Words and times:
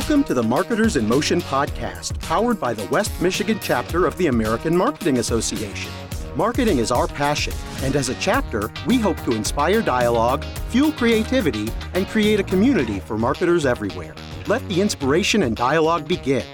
Welcome 0.00 0.24
to 0.24 0.34
the 0.34 0.42
Marketers 0.42 0.96
in 0.96 1.06
Motion 1.06 1.42
podcast, 1.42 2.18
powered 2.20 2.58
by 2.58 2.72
the 2.72 2.88
West 2.88 3.20
Michigan 3.20 3.58
chapter 3.60 4.06
of 4.06 4.16
the 4.16 4.28
American 4.28 4.74
Marketing 4.74 5.18
Association. 5.18 5.92
Marketing 6.34 6.78
is 6.78 6.90
our 6.90 7.06
passion, 7.06 7.52
and 7.82 7.94
as 7.94 8.08
a 8.08 8.14
chapter, 8.14 8.72
we 8.86 8.98
hope 8.98 9.18
to 9.24 9.32
inspire 9.32 9.82
dialogue, 9.82 10.42
fuel 10.70 10.90
creativity, 10.92 11.68
and 11.92 12.08
create 12.08 12.40
a 12.40 12.42
community 12.42 12.98
for 12.98 13.18
marketers 13.18 13.66
everywhere. 13.66 14.14
Let 14.46 14.66
the 14.70 14.80
inspiration 14.80 15.42
and 15.42 15.54
dialogue 15.54 16.08
begin. 16.08 16.46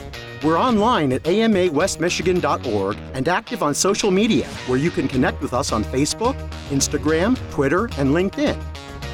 We're 0.42 0.58
online 0.58 1.12
at 1.12 1.22
amawestmichigan.org 1.22 2.98
and 3.14 3.28
active 3.28 3.62
on 3.62 3.74
social 3.74 4.10
media, 4.10 4.48
where 4.66 4.78
you 4.78 4.90
can 4.90 5.06
connect 5.06 5.40
with 5.40 5.54
us 5.54 5.70
on 5.70 5.84
Facebook, 5.84 6.36
Instagram, 6.70 7.38
Twitter, 7.52 7.84
and 7.96 8.10
LinkedIn. 8.10 8.60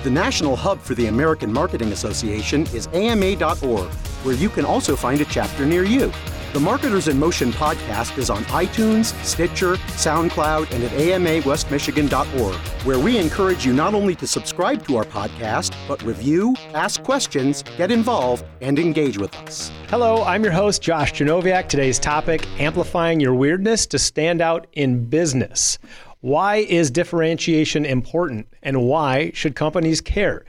The 0.02 0.10
national 0.10 0.56
hub 0.56 0.80
for 0.80 0.96
the 0.96 1.06
American 1.06 1.52
Marketing 1.52 1.92
Association 1.92 2.62
is 2.74 2.88
ama.org, 2.92 3.88
where 4.24 4.34
you 4.34 4.48
can 4.48 4.64
also 4.64 4.96
find 4.96 5.20
a 5.20 5.24
chapter 5.24 5.64
near 5.64 5.84
you. 5.84 6.12
The 6.52 6.58
Marketers 6.58 7.06
in 7.06 7.20
Motion 7.20 7.52
podcast 7.52 8.18
is 8.18 8.28
on 8.28 8.42
iTunes, 8.46 9.14
Stitcher, 9.24 9.76
SoundCloud, 9.76 10.72
and 10.72 10.82
at 10.82 10.90
amawestmichigan.org, 10.90 12.54
where 12.84 12.98
we 12.98 13.16
encourage 13.16 13.64
you 13.64 13.72
not 13.72 13.94
only 13.94 14.16
to 14.16 14.26
subscribe 14.26 14.84
to 14.88 14.96
our 14.96 15.04
podcast, 15.04 15.72
but 15.86 16.02
review, 16.02 16.56
ask 16.74 17.02
questions, 17.04 17.62
get 17.78 17.92
involved, 17.92 18.44
and 18.60 18.80
engage 18.80 19.18
with 19.18 19.32
us. 19.36 19.70
Hello, 19.88 20.24
I'm 20.24 20.42
your 20.42 20.52
host, 20.52 20.82
Josh 20.82 21.12
Janowiak. 21.12 21.68
Today's 21.68 22.00
topic 22.00 22.44
amplifying 22.60 23.20
your 23.20 23.34
weirdness 23.34 23.86
to 23.86 24.00
stand 24.00 24.40
out 24.40 24.66
in 24.72 25.06
business. 25.06 25.78
Why 26.22 26.58
is 26.58 26.92
differentiation 26.92 27.84
important 27.84 28.46
and 28.62 28.84
why 28.84 29.32
should 29.34 29.56
companies 29.56 30.00
care? 30.00 30.44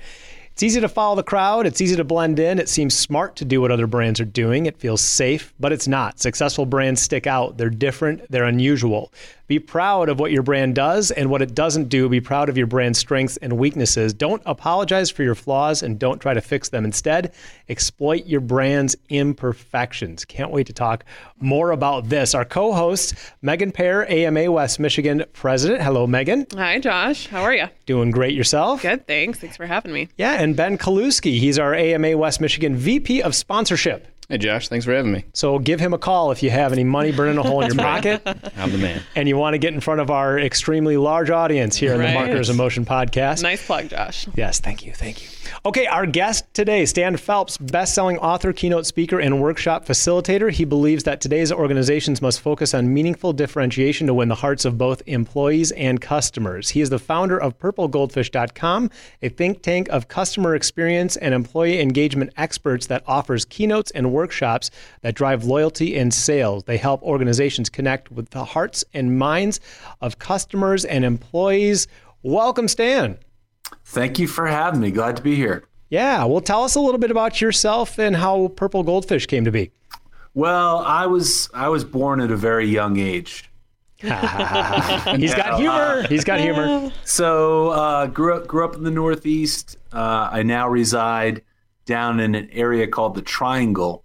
It's 0.52 0.62
easy 0.62 0.80
to 0.80 0.88
follow 0.88 1.16
the 1.16 1.24
crowd. 1.24 1.66
It's 1.66 1.82
easy 1.82 1.96
to 1.96 2.04
blend 2.04 2.38
in. 2.38 2.60
It 2.60 2.70
seems 2.70 2.96
smart 2.96 3.36
to 3.38 3.46
do 3.46 3.60
what 3.60 3.72
other 3.72 3.88
brands 3.88 4.20
are 4.20 4.26
doing. 4.26 4.68
It 4.68 4.78
feels 4.78 5.02
safe, 5.02 5.52
but 5.60 5.72
it's 5.72 5.88
not. 5.88 6.20
Successful 6.20 6.68
brands 6.68 7.02
stick 7.02 7.26
out. 7.26 7.58
They're 7.58 7.72
different, 7.72 8.30
they're 8.30 8.44
unusual. 8.44 9.12
Be 9.48 9.60
proud 9.60 10.08
of 10.08 10.20
what 10.20 10.32
your 10.32 10.42
brand 10.42 10.74
does 10.74 11.12
and 11.12 11.30
what 11.30 11.42
it 11.42 11.54
doesn't 11.54 11.90
do. 11.90 12.08
Be 12.08 12.22
proud 12.22 12.48
of 12.48 12.58
your 12.58 12.68
brand's 12.68 12.98
strengths 12.98 13.36
and 13.38 13.58
weaknesses. 13.58 14.14
Don't 14.14 14.42
apologize 14.46 15.10
for 15.10 15.24
your 15.24 15.36
flaws 15.36 15.84
and 15.84 16.00
don't 16.00 16.20
try 16.20 16.34
to 16.34 16.40
fix 16.40 16.70
them. 16.70 16.86
Instead, 16.86 17.34
exploit 17.68 18.26
your 18.26 18.40
brand's 18.40 18.96
imperfections. 19.10 20.24
Can't 20.24 20.52
wait 20.52 20.68
to 20.68 20.74
talk 20.74 21.04
more 21.40 21.72
about 21.72 22.08
this. 22.08 22.34
Our 22.34 22.46
co 22.46 22.72
host, 22.72 23.16
Megan 23.42 23.74
Pear, 23.74 24.10
AMA 24.10 24.50
West 24.50 24.80
Michigan 24.80 25.26
president. 25.34 25.82
Hello, 25.82 26.08
Megan. 26.08 26.48
Hi, 26.54 26.80
Josh. 26.80 27.28
How 27.28 27.44
are 27.44 27.54
you? 27.54 27.68
Doing 27.86 28.12
great 28.12 28.36
yourself. 28.36 28.82
Good, 28.82 29.08
thanks. 29.08 29.40
Thanks 29.40 29.58
for 29.58 29.66
having 29.66 29.92
me. 29.92 30.08
Yeah, 30.18 30.42
and 30.42 30.56
Ben 30.56 30.78
Kaluski. 30.78 31.40
He's 31.40 31.60
our 31.60 31.74
AMA 31.74 32.18
West 32.18 32.40
Michigan 32.40 32.78
VP 32.78 33.22
of 33.22 33.36
Sponsorship. 33.36 34.08
Hey, 34.30 34.38
Josh, 34.38 34.70
thanks 34.70 34.86
for 34.86 34.94
having 34.94 35.12
me. 35.12 35.26
So 35.34 35.60
give 35.60 35.80
him 35.80 35.94
a 35.94 35.98
call 35.98 36.32
if 36.32 36.42
you 36.42 36.50
have 36.50 36.72
any 36.72 36.84
money 36.84 37.12
burning 37.12 37.38
a 37.38 37.44
hole 37.44 37.62
in 37.62 37.68
your 37.68 37.76
pocket. 37.84 38.22
I'm 38.58 38.72
the 38.72 38.78
man. 38.78 39.02
And 39.16 39.28
you 39.28 39.38
want 39.38 39.54
to 39.54 39.58
get 39.58 39.74
in 39.74 39.80
front 39.82 40.00
of 40.02 40.10
our 40.10 40.40
extremely 40.40 40.98
large 40.98 41.30
audience 41.30 41.76
here 41.76 41.92
in 41.94 41.98
the 42.00 42.06
Markers 42.06 42.20
Marketers 42.20 42.50
in 42.50 42.56
Motion 42.58 42.86
podcast. 42.86 43.44
Nice 43.44 43.66
plug, 43.66 43.90
Josh. 43.90 44.28
Yes, 44.36 44.60
thank 44.60 44.86
you, 44.86 44.94
thank 44.94 45.22
you. 45.24 45.30
Okay, 45.66 45.86
our 45.86 46.06
guest 46.06 46.52
today, 46.54 46.86
Stan 46.86 47.16
Phelps, 47.16 47.58
best-selling 47.58 48.18
author, 48.18 48.52
keynote 48.52 48.86
speaker, 48.86 49.20
and 49.20 49.42
workshop 49.42 49.86
facilitator. 49.86 50.52
He 50.52 50.66
believes 50.66 51.04
that 51.04 51.22
today's 51.22 51.52
organizations 51.52 52.22
must 52.22 52.42
focus 52.42 52.74
on 52.74 52.94
meaningful 52.94 53.34
differentiation 53.34 54.08
to 54.08 54.14
win 54.14 54.30
the 54.30 54.36
hearts 54.36 54.66
of 54.66 54.78
both 54.78 55.04
employees 55.06 55.72
and 55.72 56.02
customers. 56.02 56.70
He 56.70 56.82
is 56.82 56.90
the 56.90 57.00
founder 57.00 57.38
of 57.40 57.58
PurpleGoldfish.com, 57.60 58.90
a 59.22 59.30
think 59.30 59.62
tank 59.62 59.88
of 59.90 60.08
customer 60.08 60.56
experience 60.56 61.16
and 61.18 61.34
employee 61.34 61.80
engagement 61.80 62.34
experts 62.36 62.88
that 62.88 63.04
offers 63.08 63.46
keynotes 63.46 63.92
and 63.92 64.12
workshops 64.12 64.72
that 65.02 65.16
drive 65.16 65.46
loyalty 65.46 65.98
and 65.98 66.14
sales. 66.14 66.64
They 66.66 66.78
help 66.78 67.02
organizations 67.04 67.70
connect 67.70 68.12
with 68.12 68.32
the 68.32 68.44
hearts 68.44 68.84
and 68.94 69.18
minds 69.18 69.60
of 70.02 70.20
customers 70.20 70.84
and 70.84 71.06
employees. 71.06 71.88
Welcome, 72.22 72.68
Stan. 72.68 73.18
Thank 73.86 74.20
you 74.20 74.28
for 74.28 74.48
having 74.48 74.80
me. 74.80 74.92
Glad 74.92 75.18
to 75.18 75.22
be 75.24 75.36
here. 75.36 75.66
Yeah, 75.90 76.26
well, 76.26 76.42
tell 76.42 76.64
us 76.64 76.76
a 76.76 76.80
little 76.80 76.98
bit 77.00 77.12
about 77.12 77.40
yourself 77.40 78.00
and 78.00 78.16
how 78.16 78.48
Purple 78.50 78.84
Goldfish 78.84 79.28
came 79.28 79.46
to 79.46 79.52
be. 79.52 79.72
Well, 80.34 80.80
I 80.80 81.06
was 81.06 81.50
I 81.54 81.70
was 81.70 81.84
born 81.84 82.20
at 82.20 82.32
a 82.32 82.36
very 82.38 82.66
young 82.68 82.98
age. 82.98 83.50
He's 84.04 84.10
got 85.34 85.60
humor. 85.60 86.06
He's 86.10 86.24
got 86.24 86.40
humor. 86.40 86.92
So 87.06 87.70
uh, 87.70 88.08
grew 88.08 88.36
up 88.36 88.48
grew 88.48 88.66
up 88.66 88.76
in 88.76 88.84
the 88.84 88.92
Northeast. 88.92 89.78
Uh, 89.94 90.30
I 90.32 90.44
now 90.44 90.68
reside 90.68 91.42
down 91.86 92.20
in 92.20 92.34
an 92.36 92.50
area 92.52 92.88
called 92.88 93.16
the 93.16 93.22
Triangle, 93.22 94.04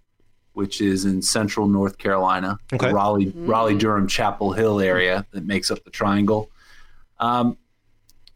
which 0.53 0.79
is 0.81 1.05
in 1.05 1.21
central 1.21 1.67
North 1.67 1.97
Carolina, 1.97 2.57
the 2.69 2.75
Okay. 2.75 2.93
Raleigh 2.93 3.33
Raleigh 3.35 3.77
Durham 3.77 4.07
Chapel 4.07 4.53
Hill 4.53 4.79
area 4.79 5.25
that 5.31 5.45
makes 5.45 5.71
up 5.71 5.83
the 5.83 5.89
Triangle. 5.89 6.49
Um, 7.19 7.57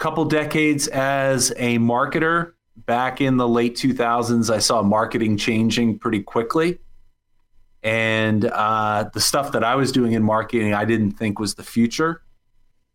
couple 0.04 0.26
decades 0.26 0.90
as 0.90 1.52
a 1.56 1.78
marketer. 1.78 2.52
Back 2.76 3.22
in 3.22 3.38
the 3.38 3.48
late 3.48 3.78
2000s, 3.78 4.54
I 4.54 4.58
saw 4.58 4.82
marketing 4.82 5.38
changing 5.38 5.98
pretty 5.98 6.22
quickly. 6.22 6.80
And 7.84 8.44
uh, 8.44 9.10
the 9.14 9.22
stuff 9.22 9.54
that 9.54 9.64
I 9.64 9.76
was 9.76 9.94
doing 9.94 10.12
in 10.12 10.22
marketing, 10.22 10.74
I 10.74 10.84
didn't 10.84 11.12
think 11.12 11.40
was 11.40 11.56
the 11.56 11.64
future. 11.64 12.22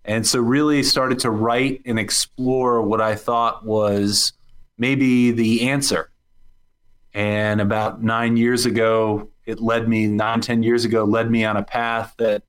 And 0.04 0.26
so, 0.26 0.38
really 0.41 0.82
started 0.82 1.20
to 1.20 1.30
write 1.30 1.80
and 1.86 1.98
explore 1.98 2.82
what 2.82 3.00
I 3.00 3.14
thought 3.14 3.64
was 3.64 4.34
maybe 4.76 5.30
the 5.30 5.70
answer. 5.70 6.10
And 7.14 7.62
about 7.62 8.02
nine 8.02 8.36
years 8.36 8.66
ago, 8.66 9.30
it 9.47 9.60
led 9.60 9.88
me, 9.88 10.08
nine 10.08 10.42
ten 10.42 10.62
years 10.62 10.84
ago, 10.84 11.04
led 11.04 11.30
me 11.30 11.47
on 11.47 11.56
a 11.56 11.62
path 11.62 12.14
that, 12.18 12.42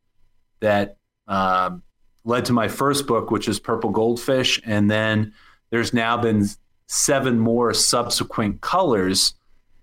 that, 0.60 0.98
um, 1.30 1.82
led 2.26 2.46
to 2.46 2.54
my 2.54 2.68
first 2.68 3.08
book, 3.08 3.32
which 3.32 3.48
is 3.48 3.60
Purple 3.60 3.90
Goldfish. 3.90 4.62
And 4.66 4.90
then 4.90 5.34
there's 5.70 5.94
now 5.94 6.18
been 6.18 6.48
seven 6.88 7.40
more 7.40 7.74
subsequent 7.74 8.62
colors 8.62 9.34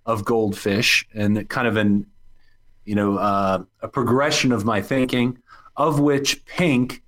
of 0.04 0.24
goldfish 0.24 1.06
and 1.14 1.48
kind 1.48 1.66
of 1.66 1.76
an, 1.76 2.06
you 2.84 2.94
know, 2.94 3.16
uh, 3.16 3.62
a 3.80 3.88
progression 3.88 4.52
of 4.52 4.64
my 4.64 4.80
thinking, 4.80 5.38
of 5.76 5.98
which 5.98 6.44
pink 6.46 7.02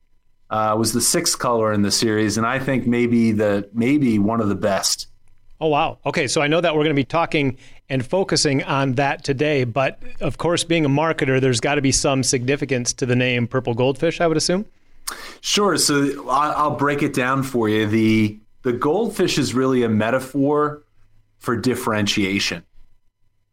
uh, 0.50 0.74
was 0.78 0.92
the 0.92 1.00
sixth 1.00 1.38
color 1.38 1.72
in 1.72 1.82
the 1.82 1.90
series. 1.90 2.36
And 2.36 2.46
I 2.46 2.58
think 2.58 2.86
maybe 2.86 3.32
the, 3.32 3.68
maybe 3.72 4.18
one 4.18 4.40
of 4.40 4.48
the 4.48 4.54
best. 4.54 5.08
Oh, 5.60 5.68
wow. 5.68 5.98
Okay, 6.06 6.28
so 6.28 6.40
I 6.40 6.46
know 6.46 6.60
that 6.60 6.74
we're 6.74 6.84
going 6.84 6.94
to 6.94 7.00
be 7.00 7.04
talking 7.04 7.58
and 7.88 8.06
focusing 8.06 8.62
on 8.62 8.94
that 8.94 9.24
today, 9.24 9.64
but 9.64 10.00
of 10.20 10.38
course, 10.38 10.62
being 10.62 10.84
a 10.84 10.88
marketer, 10.88 11.40
there's 11.40 11.60
got 11.60 11.74
to 11.74 11.82
be 11.82 11.90
some 11.90 12.22
significance 12.22 12.92
to 12.94 13.06
the 13.06 13.16
name 13.16 13.48
Purple 13.48 13.74
Goldfish, 13.74 14.20
I 14.20 14.26
would 14.26 14.36
assume. 14.36 14.66
Sure. 15.40 15.76
So 15.76 16.28
I- 16.28 16.52
I'll 16.52 16.76
break 16.76 17.02
it 17.02 17.14
down 17.14 17.42
for 17.42 17.68
you. 17.68 17.86
The 17.86 18.38
the 18.62 18.72
goldfish 18.72 19.38
is 19.38 19.54
really 19.54 19.82
a 19.84 19.88
metaphor 19.88 20.82
for 21.38 21.56
differentiation, 21.56 22.64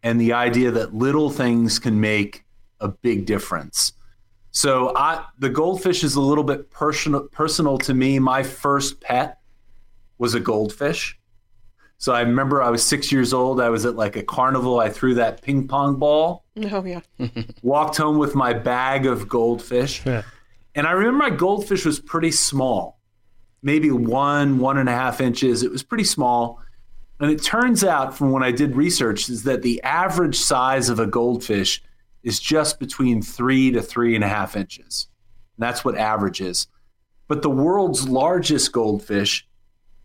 and 0.03 0.19
the 0.19 0.33
idea 0.33 0.71
that 0.71 0.93
little 0.95 1.29
things 1.29 1.77
can 1.79 2.01
make 2.01 2.43
a 2.79 2.87
big 2.89 3.25
difference. 3.25 3.93
So 4.51 4.91
I 4.95 5.23
the 5.39 5.49
goldfish 5.49 6.03
is 6.03 6.15
a 6.15 6.21
little 6.21 6.43
bit 6.43 6.71
personal 6.71 7.27
personal 7.31 7.77
to 7.79 7.93
me. 7.93 8.19
My 8.19 8.41
first 8.43 8.99
pet 9.01 9.39
was 10.17 10.33
a 10.33 10.39
goldfish. 10.39 11.19
So 11.97 12.13
I 12.13 12.21
remember 12.21 12.61
I 12.61 12.69
was 12.69 12.83
six 12.83 13.11
years 13.11 13.33
old. 13.33 13.61
I 13.61 13.69
was 13.69 13.85
at 13.85 13.95
like 13.95 14.15
a 14.17 14.23
carnival. 14.23 14.79
I 14.79 14.89
threw 14.89 15.13
that 15.15 15.41
ping 15.41 15.67
pong 15.67 15.95
ball 15.97 16.43
Oh, 16.71 16.83
yeah. 16.83 16.99
walked 17.61 17.95
home 17.97 18.17
with 18.17 18.35
my 18.35 18.53
bag 18.53 19.05
of 19.05 19.29
goldfish. 19.29 20.05
Yeah. 20.05 20.23
And 20.75 20.85
I 20.85 20.91
remember 20.91 21.17
my 21.17 21.29
goldfish 21.29 21.85
was 21.85 21.99
pretty 21.99 22.31
small, 22.31 22.99
maybe 23.63 23.89
one, 23.91 24.59
one 24.59 24.77
and 24.77 24.89
a 24.89 24.91
half 24.91 25.21
inches. 25.21 25.63
It 25.63 25.71
was 25.71 25.83
pretty 25.83 26.03
small. 26.03 26.61
And 27.19 27.31
it 27.31 27.41
turns 27.41 27.83
out 27.83 28.17
from 28.17 28.31
when 28.31 28.43
I 28.43 28.51
did 28.51 28.75
research 28.75 29.29
is 29.29 29.43
that 29.43 29.61
the 29.61 29.81
average 29.83 30.35
size 30.35 30.89
of 30.89 30.99
a 30.99 31.07
goldfish 31.07 31.81
is 32.23 32.39
just 32.39 32.77
between 32.77 33.21
three 33.21 33.71
to 33.71 33.81
three 33.81 34.15
and 34.15 34.23
a 34.23 34.27
half 34.27 34.57
inches. 34.57 35.07
And 35.55 35.63
that's 35.63 35.85
what 35.85 35.97
average 35.97 36.41
is. 36.41 36.67
But 37.27 37.41
the 37.41 37.49
world's 37.49 38.07
largest 38.09 38.73
goldfish 38.73 39.47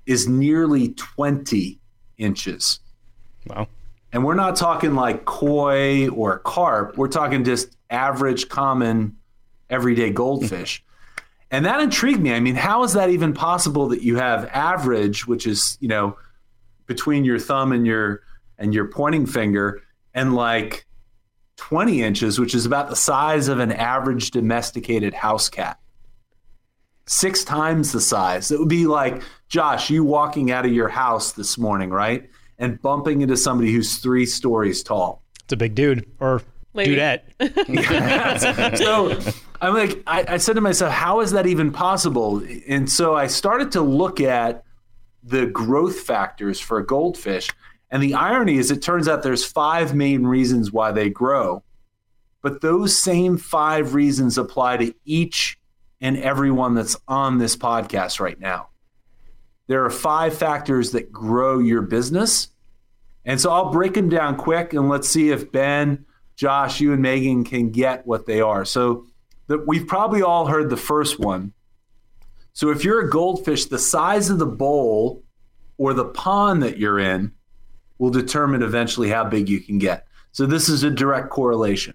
is 0.06 0.28
nearly 0.28 0.90
20 0.90 1.80
inches. 2.16 2.78
Wow. 3.46 3.66
And 4.12 4.24
we're 4.24 4.34
not 4.34 4.56
talking 4.56 4.94
like 4.94 5.24
koi 5.24 6.08
or 6.08 6.38
carp. 6.40 6.96
We're 6.96 7.08
talking 7.08 7.44
just 7.44 7.76
average, 7.90 8.48
common, 8.48 9.16
everyday 9.70 10.10
goldfish. 10.10 10.84
And 11.50 11.64
that 11.66 11.80
intrigued 11.80 12.20
me. 12.20 12.32
I 12.32 12.40
mean, 12.40 12.54
how 12.54 12.84
is 12.84 12.92
that 12.92 13.10
even 13.10 13.32
possible 13.32 13.88
that 13.88 14.02
you 14.02 14.16
have 14.16 14.48
average, 14.52 15.26
which 15.26 15.46
is, 15.46 15.76
you 15.80 15.88
know, 15.88 16.16
between 16.86 17.24
your 17.24 17.38
thumb 17.38 17.72
and 17.72 17.86
your 17.86 18.22
and 18.58 18.74
your 18.74 18.86
pointing 18.86 19.26
finger, 19.26 19.82
and 20.12 20.34
like 20.34 20.86
20 21.56 22.02
inches, 22.02 22.38
which 22.38 22.54
is 22.54 22.66
about 22.66 22.88
the 22.88 22.96
size 22.96 23.48
of 23.48 23.58
an 23.58 23.72
average 23.72 24.30
domesticated 24.30 25.14
house 25.14 25.48
cat. 25.48 25.78
Six 27.06 27.42
times 27.42 27.92
the 27.92 28.00
size. 28.00 28.50
It 28.50 28.60
would 28.60 28.68
be 28.68 28.86
like, 28.86 29.22
Josh, 29.48 29.90
you 29.90 30.04
walking 30.04 30.52
out 30.52 30.64
of 30.64 30.72
your 30.72 30.88
house 30.88 31.32
this 31.32 31.58
morning, 31.58 31.90
right? 31.90 32.30
And 32.58 32.80
bumping 32.80 33.22
into 33.22 33.36
somebody 33.36 33.72
who's 33.72 33.98
three 33.98 34.26
stories 34.26 34.82
tall. 34.82 35.22
It's 35.44 35.52
a 35.52 35.56
big 35.56 35.74
dude 35.74 36.06
or 36.20 36.42
Lady. 36.74 36.96
dudette. 36.96 37.22
so 38.78 39.18
I'm 39.60 39.74
like, 39.74 40.02
I, 40.06 40.24
I 40.26 40.36
said 40.38 40.54
to 40.54 40.60
myself, 40.60 40.92
how 40.92 41.20
is 41.20 41.32
that 41.32 41.46
even 41.46 41.70
possible? 41.70 42.42
And 42.66 42.90
so 42.90 43.14
I 43.14 43.26
started 43.26 43.72
to 43.72 43.82
look 43.82 44.20
at 44.20 44.64
the 45.22 45.46
growth 45.46 46.00
factors 46.00 46.58
for 46.58 46.78
a 46.78 46.86
goldfish. 46.86 47.50
And 47.90 48.02
the 48.02 48.14
irony 48.14 48.56
is, 48.56 48.70
it 48.70 48.80
turns 48.80 49.08
out 49.08 49.22
there's 49.22 49.44
five 49.44 49.94
main 49.94 50.24
reasons 50.24 50.72
why 50.72 50.92
they 50.92 51.10
grow. 51.10 51.62
But 52.42 52.62
those 52.62 52.98
same 52.98 53.36
five 53.36 53.94
reasons 53.94 54.38
apply 54.38 54.78
to 54.78 54.94
each 55.04 55.58
and 56.00 56.16
everyone 56.16 56.74
that's 56.74 56.96
on 57.06 57.36
this 57.36 57.56
podcast 57.56 58.18
right 58.20 58.40
now. 58.40 58.68
There 59.66 59.84
are 59.84 59.90
five 59.90 60.36
factors 60.36 60.92
that 60.92 61.12
grow 61.12 61.58
your 61.58 61.82
business. 61.82 62.48
And 63.26 63.38
so 63.38 63.50
I'll 63.50 63.70
break 63.70 63.92
them 63.92 64.08
down 64.08 64.36
quick 64.36 64.72
and 64.72 64.88
let's 64.88 65.08
see 65.08 65.30
if 65.30 65.52
Ben, 65.52 66.06
Josh, 66.36 66.80
you 66.80 66.94
and 66.94 67.02
Megan 67.02 67.44
can 67.44 67.70
get 67.70 68.06
what 68.06 68.24
they 68.24 68.40
are. 68.40 68.64
So 68.64 69.06
the, 69.50 69.58
we've 69.58 69.88
probably 69.88 70.22
all 70.22 70.46
heard 70.46 70.70
the 70.70 70.76
first 70.76 71.18
one. 71.18 71.52
So 72.52 72.70
if 72.70 72.84
you're 72.84 73.00
a 73.00 73.10
goldfish, 73.10 73.64
the 73.64 73.80
size 73.80 74.30
of 74.30 74.38
the 74.38 74.46
bowl 74.46 75.24
or 75.76 75.92
the 75.92 76.04
pond 76.04 76.62
that 76.62 76.78
you're 76.78 77.00
in 77.00 77.32
will 77.98 78.10
determine 78.10 78.62
eventually 78.62 79.08
how 79.08 79.24
big 79.24 79.48
you 79.48 79.60
can 79.60 79.78
get. 79.78 80.06
So 80.30 80.46
this 80.46 80.68
is 80.68 80.84
a 80.84 80.90
direct 80.90 81.30
correlation. 81.30 81.94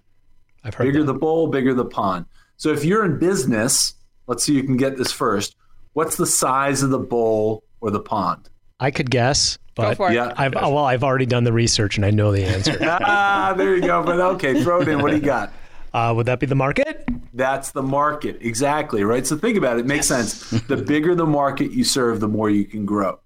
I've 0.64 0.74
heard 0.74 0.84
Bigger 0.84 1.02
that. 1.02 1.14
the 1.14 1.18
bowl, 1.18 1.46
bigger 1.46 1.72
the 1.72 1.86
pond. 1.86 2.26
So 2.58 2.72
if 2.74 2.84
you're 2.84 3.06
in 3.06 3.18
business, 3.18 3.94
let's 4.26 4.44
see 4.44 4.52
you 4.52 4.62
can 4.62 4.76
get 4.76 4.98
this 4.98 5.10
first. 5.10 5.56
What's 5.94 6.16
the 6.16 6.26
size 6.26 6.82
of 6.82 6.90
the 6.90 6.98
bowl 6.98 7.64
or 7.80 7.90
the 7.90 8.00
pond? 8.00 8.50
I 8.80 8.90
could 8.90 9.10
guess, 9.10 9.56
Go 9.76 9.84
but 9.84 9.96
for 9.96 10.10
it. 10.10 10.14
Yeah. 10.14 10.34
I've 10.36 10.54
well, 10.54 10.84
I've 10.84 11.04
already 11.04 11.24
done 11.24 11.44
the 11.44 11.54
research 11.54 11.96
and 11.96 12.04
I 12.04 12.10
know 12.10 12.32
the 12.32 12.44
answer. 12.44 12.76
ah, 12.82 13.54
there 13.56 13.74
you 13.74 13.80
go. 13.80 14.02
But 14.02 14.20
okay, 14.20 14.62
throw 14.62 14.82
it 14.82 14.88
in. 14.88 15.00
What 15.00 15.12
do 15.12 15.16
you 15.16 15.22
got? 15.22 15.54
Uh, 15.96 16.12
would 16.12 16.26
that 16.26 16.40
be 16.40 16.46
the 16.46 16.54
market? 16.54 17.08
That's 17.32 17.70
the 17.70 17.82
market. 17.82 18.36
Exactly, 18.42 19.02
right? 19.02 19.26
So 19.26 19.34
think 19.38 19.56
about 19.56 19.78
it. 19.78 19.80
It 19.80 19.86
makes 19.86 20.06
sense. 20.06 20.50
The 20.50 20.76
bigger 20.76 21.14
the 21.14 21.24
market 21.24 21.72
you 21.72 21.84
serve, 21.84 22.20
the 22.20 22.28
more 22.28 22.50
you 22.50 22.66
can 22.66 22.84
grow. 22.84 23.20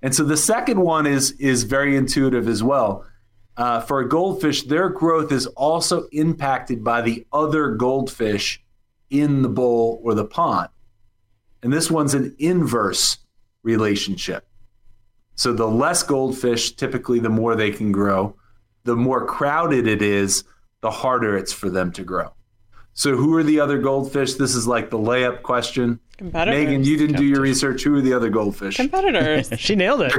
And 0.00 0.14
so 0.14 0.22
the 0.22 0.36
second 0.36 0.80
one 0.80 1.06
is 1.06 1.32
is 1.32 1.64
very 1.64 1.96
intuitive 1.96 2.46
as 2.46 2.62
well. 2.62 3.04
Uh, 3.56 3.80
for 3.80 3.98
a 3.98 4.08
goldfish, 4.08 4.62
their 4.62 4.90
growth 4.90 5.32
is 5.32 5.46
also 5.48 6.06
impacted 6.12 6.84
by 6.84 7.02
the 7.02 7.26
other 7.32 7.72
goldfish 7.72 8.62
in 9.10 9.42
the 9.42 9.48
bowl 9.48 10.00
or 10.04 10.14
the 10.14 10.24
pond. 10.24 10.68
And 11.64 11.72
this 11.72 11.90
one's 11.90 12.14
an 12.14 12.36
inverse 12.38 13.18
relationship. 13.64 14.46
So 15.34 15.52
the 15.52 15.66
less 15.66 16.04
goldfish, 16.04 16.72
typically 16.76 17.18
the 17.18 17.28
more 17.28 17.56
they 17.56 17.72
can 17.72 17.90
grow. 17.90 18.36
The 18.84 18.96
more 18.96 19.26
crowded 19.26 19.88
it 19.88 20.00
is, 20.00 20.44
the 20.82 20.90
harder 20.90 21.36
it's 21.36 21.52
for 21.52 21.70
them 21.70 21.90
to 21.92 22.04
grow. 22.04 22.32
So 22.94 23.16
who 23.16 23.34
are 23.36 23.42
the 23.42 23.58
other 23.58 23.78
goldfish? 23.78 24.34
This 24.34 24.54
is 24.54 24.66
like 24.66 24.90
the 24.90 24.98
layup 24.98 25.42
question. 25.42 25.98
Competitors. 26.18 26.64
Megan, 26.64 26.84
you 26.84 26.98
didn't 26.98 27.16
do 27.16 27.24
your 27.24 27.40
research. 27.40 27.82
Who 27.82 27.96
are 27.96 28.02
the 28.02 28.12
other 28.12 28.28
goldfish? 28.28 28.76
Competitors. 28.76 29.50
She 29.58 29.74
nailed 29.74 30.02
it. 30.02 30.12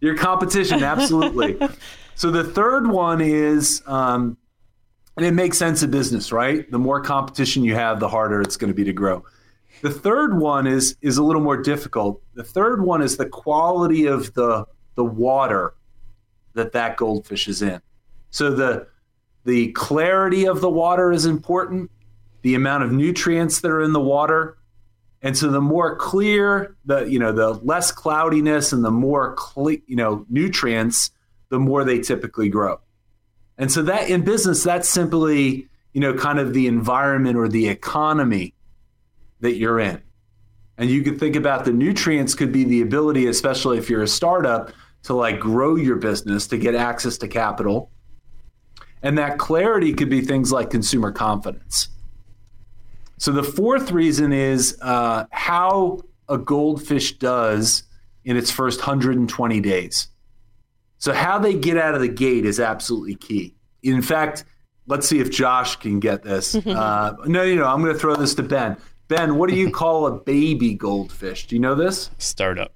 Your 0.00 0.16
competition, 0.16 0.84
absolutely. 0.84 1.58
so 2.14 2.30
the 2.30 2.44
third 2.44 2.86
one 2.86 3.20
is, 3.20 3.82
um, 3.86 4.36
and 5.16 5.26
it 5.26 5.32
makes 5.32 5.58
sense 5.58 5.82
in 5.82 5.90
business, 5.90 6.30
right? 6.30 6.70
The 6.70 6.78
more 6.78 7.00
competition 7.00 7.64
you 7.64 7.74
have, 7.74 7.98
the 7.98 8.08
harder 8.08 8.40
it's 8.40 8.56
going 8.56 8.70
to 8.70 8.74
be 8.74 8.84
to 8.84 8.92
grow. 8.92 9.24
The 9.82 9.90
third 9.90 10.38
one 10.38 10.66
is 10.66 10.96
is 11.00 11.16
a 11.16 11.22
little 11.22 11.42
more 11.42 11.56
difficult. 11.56 12.22
The 12.34 12.44
third 12.44 12.82
one 12.82 13.02
is 13.02 13.16
the 13.16 13.28
quality 13.28 14.06
of 14.06 14.32
the 14.34 14.66
the 14.94 15.04
water 15.04 15.74
that 16.54 16.72
that 16.72 16.96
goldfish 16.96 17.48
is 17.48 17.62
in. 17.62 17.80
So 18.30 18.50
the 18.50 18.86
the 19.44 19.72
clarity 19.72 20.46
of 20.46 20.60
the 20.60 20.70
water 20.70 21.12
is 21.12 21.26
important. 21.26 21.90
The 22.42 22.54
amount 22.54 22.84
of 22.84 22.92
nutrients 22.92 23.60
that 23.60 23.70
are 23.70 23.82
in 23.82 23.92
the 23.92 24.00
water, 24.00 24.56
and 25.22 25.36
so 25.36 25.50
the 25.50 25.60
more 25.60 25.96
clear, 25.96 26.76
the 26.84 27.04
you 27.04 27.18
know, 27.18 27.32
the 27.32 27.50
less 27.50 27.92
cloudiness 27.92 28.72
and 28.72 28.84
the 28.84 28.90
more 28.90 29.34
cle- 29.34 29.70
you 29.86 29.96
know 29.96 30.24
nutrients, 30.28 31.10
the 31.50 31.58
more 31.58 31.84
they 31.84 32.00
typically 32.00 32.48
grow. 32.48 32.80
And 33.58 33.70
so 33.70 33.82
that 33.82 34.08
in 34.08 34.22
business, 34.22 34.62
that's 34.62 34.88
simply 34.88 35.68
you 35.92 36.00
know 36.00 36.14
kind 36.14 36.38
of 36.38 36.54
the 36.54 36.66
environment 36.66 37.36
or 37.36 37.48
the 37.48 37.68
economy 37.68 38.54
that 39.40 39.56
you're 39.56 39.80
in. 39.80 40.02
And 40.78 40.88
you 40.88 41.02
could 41.02 41.20
think 41.20 41.36
about 41.36 41.66
the 41.66 41.72
nutrients 41.72 42.34
could 42.34 42.52
be 42.52 42.64
the 42.64 42.80
ability, 42.80 43.26
especially 43.26 43.76
if 43.76 43.90
you're 43.90 44.02
a 44.02 44.08
startup, 44.08 44.72
to 45.02 45.14
like 45.14 45.38
grow 45.38 45.76
your 45.76 45.96
business 45.96 46.46
to 46.48 46.56
get 46.56 46.74
access 46.74 47.18
to 47.18 47.28
capital. 47.28 47.90
And 49.02 49.16
that 49.18 49.38
clarity 49.38 49.94
could 49.94 50.10
be 50.10 50.20
things 50.20 50.52
like 50.52 50.70
consumer 50.70 51.10
confidence. 51.12 51.88
So 53.18 53.32
the 53.32 53.42
fourth 53.42 53.92
reason 53.92 54.32
is 54.32 54.78
uh, 54.80 55.24
how 55.30 56.00
a 56.28 56.38
goldfish 56.38 57.18
does 57.18 57.82
in 58.24 58.36
its 58.36 58.50
first 58.50 58.80
120 58.80 59.60
days. 59.60 60.08
So 60.98 61.12
how 61.12 61.38
they 61.38 61.54
get 61.54 61.76
out 61.76 61.94
of 61.94 62.00
the 62.00 62.08
gate 62.08 62.44
is 62.44 62.60
absolutely 62.60 63.16
key. 63.16 63.54
In 63.82 64.02
fact, 64.02 64.44
let's 64.86 65.08
see 65.08 65.18
if 65.18 65.30
Josh 65.30 65.76
can 65.76 66.00
get 66.00 66.22
this. 66.22 66.56
Uh, 66.66 67.14
no, 67.26 67.42
you 67.42 67.56
know, 67.56 67.66
I'm 67.66 67.82
going 67.82 67.92
to 67.92 67.98
throw 67.98 68.14
this 68.16 68.34
to 68.34 68.42
Ben. 68.42 68.76
Ben, 69.08 69.36
what 69.36 69.50
do 69.50 69.56
you 69.56 69.70
call 69.70 70.06
a 70.06 70.12
baby 70.12 70.74
goldfish? 70.74 71.46
Do 71.46 71.56
you 71.56 71.60
know 71.60 71.74
this? 71.74 72.10
Startup. 72.18 72.72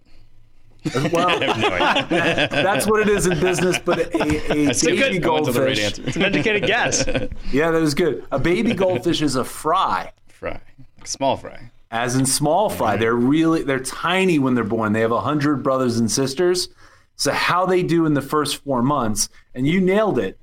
Well, 1.13 1.41
no 1.41 2.09
that's 2.51 2.87
what 2.87 3.01
it 3.01 3.09
is 3.09 3.27
in 3.27 3.41
business, 3.41 3.79
but 3.79 4.15
a, 4.15 4.23
a 4.23 4.49
baby 4.55 4.75
to 4.75 5.03
right 5.03 5.23
goldfish—it's 5.23 6.17
an 6.17 6.23
educated 6.23 6.63
guess. 6.67 7.05
Yeah, 7.53 7.71
that 7.71 7.81
was 7.81 7.95
good. 7.95 8.25
A 8.31 8.39
baby 8.39 8.75
goldfish 8.75 9.23
is 9.23 9.37
a 9.37 9.45
fry. 9.45 10.13
Fry. 10.29 10.61
Small 11.05 11.37
fry. 11.37 11.71
as 11.91 12.17
in 12.17 12.27
small 12.27 12.69
fry. 12.69 12.93
Mm-hmm. 12.93 13.01
They're 13.01 13.15
really 13.15 13.63
they're 13.63 13.81
tiny 13.81 14.39
when 14.39 14.55
they're 14.55 14.65
born. 14.65 14.93
They 14.93 15.01
have 15.01 15.13
a 15.13 15.21
hundred 15.21 15.63
brothers 15.63 15.99
and 15.99 16.11
sisters. 16.11 16.69
So 17.17 17.33
how 17.33 17.65
they 17.65 17.83
do 17.83 18.05
in 18.07 18.15
the 18.15 18.23
first 18.23 18.63
four 18.63 18.83
months, 18.83 19.29
and 19.55 19.67
you 19.67 19.81
nailed 19.81 20.19
it. 20.19 20.39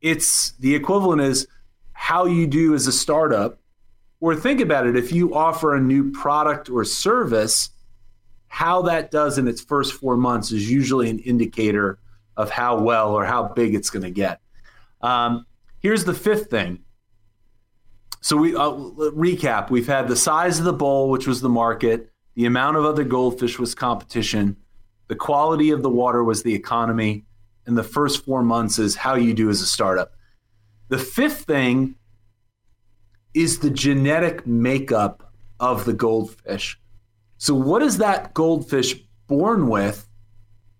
It's 0.00 0.52
the 0.52 0.74
equivalent 0.74 1.20
is 1.20 1.46
how 1.92 2.24
you 2.26 2.46
do 2.46 2.74
as 2.74 2.86
a 2.86 2.92
startup. 2.92 3.58
Or 4.20 4.36
think 4.36 4.60
about 4.60 4.86
it: 4.86 4.96
if 4.96 5.12
you 5.12 5.34
offer 5.34 5.74
a 5.74 5.80
new 5.80 6.12
product 6.12 6.70
or 6.70 6.84
service, 6.84 7.70
how 8.52 8.82
that 8.82 9.10
does 9.10 9.38
in 9.38 9.48
its 9.48 9.62
first 9.62 9.94
four 9.94 10.14
months 10.14 10.52
is 10.52 10.70
usually 10.70 11.08
an 11.08 11.18
indicator 11.20 11.98
of 12.36 12.50
how 12.50 12.78
well 12.78 13.14
or 13.14 13.24
how 13.24 13.48
big 13.48 13.74
it's 13.74 13.88
going 13.88 14.02
to 14.02 14.10
get. 14.10 14.42
Um, 15.00 15.46
here's 15.80 16.04
the 16.04 16.12
fifth 16.12 16.50
thing. 16.50 16.80
So 18.20 18.36
we 18.36 18.54
uh, 18.54 18.72
recap. 19.16 19.70
We've 19.70 19.86
had 19.86 20.06
the 20.06 20.16
size 20.16 20.58
of 20.58 20.66
the 20.66 20.72
bowl, 20.74 21.08
which 21.08 21.26
was 21.26 21.40
the 21.40 21.48
market. 21.48 22.10
The 22.34 22.44
amount 22.44 22.76
of 22.76 22.84
other 22.84 23.04
goldfish 23.04 23.58
was 23.58 23.74
competition. 23.74 24.58
The 25.08 25.16
quality 25.16 25.70
of 25.70 25.82
the 25.82 25.88
water 25.88 26.22
was 26.22 26.42
the 26.42 26.54
economy. 26.54 27.24
And 27.64 27.78
the 27.78 27.82
first 27.82 28.22
four 28.22 28.42
months 28.42 28.78
is 28.78 28.96
how 28.96 29.14
you 29.14 29.32
do 29.32 29.48
as 29.48 29.62
a 29.62 29.66
startup. 29.66 30.12
The 30.90 30.98
fifth 30.98 31.44
thing 31.44 31.94
is 33.32 33.60
the 33.60 33.70
genetic 33.70 34.46
makeup 34.46 35.32
of 35.58 35.86
the 35.86 35.94
goldfish. 35.94 36.78
So, 37.42 37.56
what 37.56 37.82
is 37.82 37.98
that 37.98 38.34
goldfish 38.34 38.94
born 39.26 39.66
with 39.66 40.08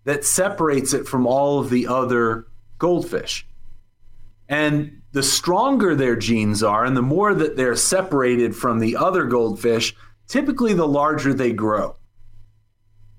that 0.05 0.23
separates 0.23 0.93
it 0.93 1.05
from 1.05 1.27
all 1.27 1.59
of 1.59 1.69
the 1.69 1.87
other 1.87 2.47
goldfish? 2.77 3.45
And 4.47 5.01
the 5.11 5.23
stronger 5.23 5.93
their 5.93 6.15
genes 6.15 6.63
are, 6.63 6.85
and 6.85 6.95
the 6.95 7.01
more 7.01 7.33
that 7.35 7.57
they're 7.57 7.75
separated 7.75 8.55
from 8.55 8.79
the 8.79 8.95
other 8.95 9.25
goldfish, 9.25 9.93
typically 10.29 10.73
the 10.73 10.87
larger 10.87 11.33
they 11.33 11.51
grow. 11.51 11.97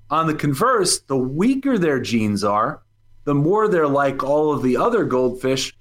On 0.09 0.27
the 0.27 0.35
converse, 0.35 1.01
the 1.01 1.19
weaker 1.19 1.77
their 1.77 2.01
genes 2.01 2.45
are, 2.45 2.81
the 3.25 3.35
more 3.35 3.69
they're 3.69 3.87
like 3.87 4.25
all 4.25 4.55
of 4.55 4.63
the 4.63 4.79
other 4.79 5.05
goldfish, 5.05 5.77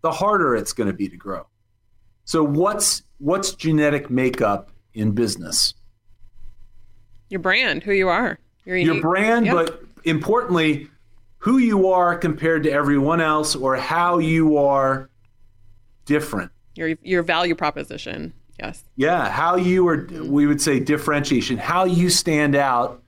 the 0.00 0.10
harder 0.10 0.56
it's 0.56 0.72
going 0.72 0.88
to 0.88 0.92
be 0.92 1.08
to 1.08 1.16
grow. 1.16 1.46
So 2.24 2.42
what's 2.42 3.04
what's 3.18 3.54
genetic 3.54 4.10
makeup 4.10 4.72
in 4.92 5.12
business? 5.12 5.74
Your 7.30 7.40
brand, 7.40 7.82
who 7.82 7.92
you 7.92 8.08
are. 8.08 8.38
Your, 8.64 8.76
Your 8.76 9.00
brand, 9.00 9.46
but 9.50 9.82
importantly, 10.04 10.88
who 11.38 11.56
you 11.56 11.88
are 11.88 12.16
compared 12.16 12.62
to 12.64 12.70
everyone 12.70 13.20
else 13.22 13.56
or 13.56 13.76
how 13.76 14.18
you 14.18 14.58
are 14.58 15.08
different. 16.04 16.50
your 16.76 16.90
your 17.02 17.22
value 17.22 17.54
proposition. 17.54 18.34
Yes. 18.58 18.84
Yeah, 18.96 19.30
how 19.30 19.56
you 19.56 19.88
are, 19.88 20.06
we 20.22 20.46
would 20.46 20.60
say 20.60 20.80
differentiation, 20.80 21.56
how 21.56 21.84
you 21.84 22.10
stand 22.10 22.54
out, 22.54 23.02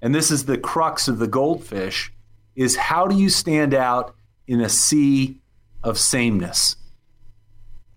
and 0.00 0.14
this 0.14 0.30
is 0.30 0.46
the 0.46 0.56
crux 0.56 1.08
of 1.08 1.18
the 1.18 1.26
goldfish, 1.26 2.10
is 2.56 2.74
how 2.76 3.06
do 3.06 3.18
you 3.18 3.28
stand 3.28 3.74
out 3.74 4.14
in 4.46 4.62
a 4.62 4.68
sea 4.70 5.42
of 5.82 5.98
sameness? 5.98 6.76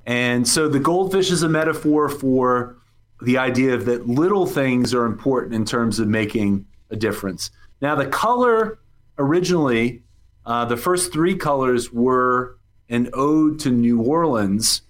And 0.05 0.45
so 0.45 0.67
the 0.67 0.79
goldfish 0.79 1.31
is 1.31 1.43
a 1.43 1.49
metaphor 1.49 2.09
for 2.09 2.75
the 3.21 3.37
idea 3.37 3.73
of 3.73 3.85
that 3.85 4.07
little 4.07 4.45
things 4.45 4.93
are 4.93 5.05
important 5.05 5.53
in 5.53 5.65
terms 5.65 5.99
of 5.99 6.07
making 6.07 6.65
a 6.89 6.95
difference. 6.95 7.49
Now, 7.81 7.95
the 7.95 8.05
color 8.07 8.79
originally, 9.17 10.03
uh, 10.45 10.65
the 10.65 10.77
first 10.77 11.11
three 11.11 11.35
colors 11.35 11.91
were 11.91 12.57
an 12.89 13.09
ode 13.13 13.59
to 13.61 13.69
New 13.69 14.01
Orleans 14.01 14.81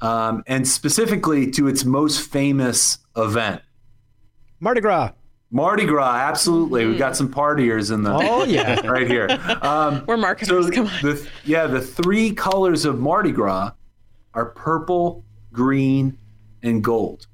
um, 0.00 0.42
and 0.46 0.66
specifically 0.66 1.50
to 1.52 1.68
its 1.68 1.84
most 1.84 2.28
famous 2.30 2.98
event. 3.16 3.62
Mardi 4.60 4.80
Gras. 4.80 5.12
Mardi 5.50 5.84
Gras, 5.84 6.14
absolutely. 6.14 6.86
We've 6.86 6.98
got 6.98 7.14
some 7.16 7.30
partiers 7.32 7.92
in 7.92 8.02
the 8.02 8.12
Oh, 8.12 8.44
yeah. 8.44 8.86
right 8.86 9.06
here. 9.06 9.28
Um, 9.60 10.02
We're 10.06 10.16
marketers. 10.16 10.66
so 10.66 10.70
Come 10.72 10.86
on. 10.86 10.92
the 11.02 11.28
yeah, 11.44 11.66
the 11.66 11.80
three 11.80 12.32
colors 12.32 12.84
of 12.84 12.98
Mardi 12.98 13.32
Gras 13.32 13.72
are 14.34 14.46
purple, 14.46 15.24
green, 15.52 16.16
and 16.62 16.82
gold. 16.82 17.26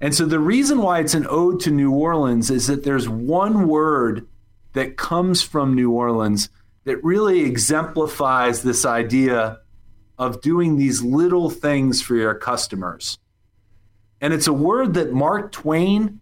And 0.00 0.14
so 0.14 0.26
the 0.26 0.38
reason 0.38 0.78
why 0.78 1.00
it's 1.00 1.14
an 1.14 1.26
ode 1.28 1.60
to 1.60 1.70
New 1.70 1.92
Orleans 1.92 2.50
is 2.50 2.68
that 2.68 2.84
there's 2.84 3.08
one 3.08 3.66
word 3.66 4.26
that 4.74 4.96
comes 4.96 5.42
from 5.42 5.74
New 5.74 5.90
Orleans 5.90 6.50
that 6.84 7.02
really 7.02 7.40
exemplifies 7.40 8.62
this 8.62 8.84
idea 8.84 9.58
of 10.18 10.40
doing 10.40 10.76
these 10.76 11.02
little 11.02 11.50
things 11.50 12.00
for 12.00 12.14
your 12.14 12.34
customers. 12.34 13.18
And 14.20 14.32
it's 14.32 14.46
a 14.46 14.52
word 14.52 14.94
that 14.94 15.12
Mark 15.12 15.52
Twain 15.52 16.20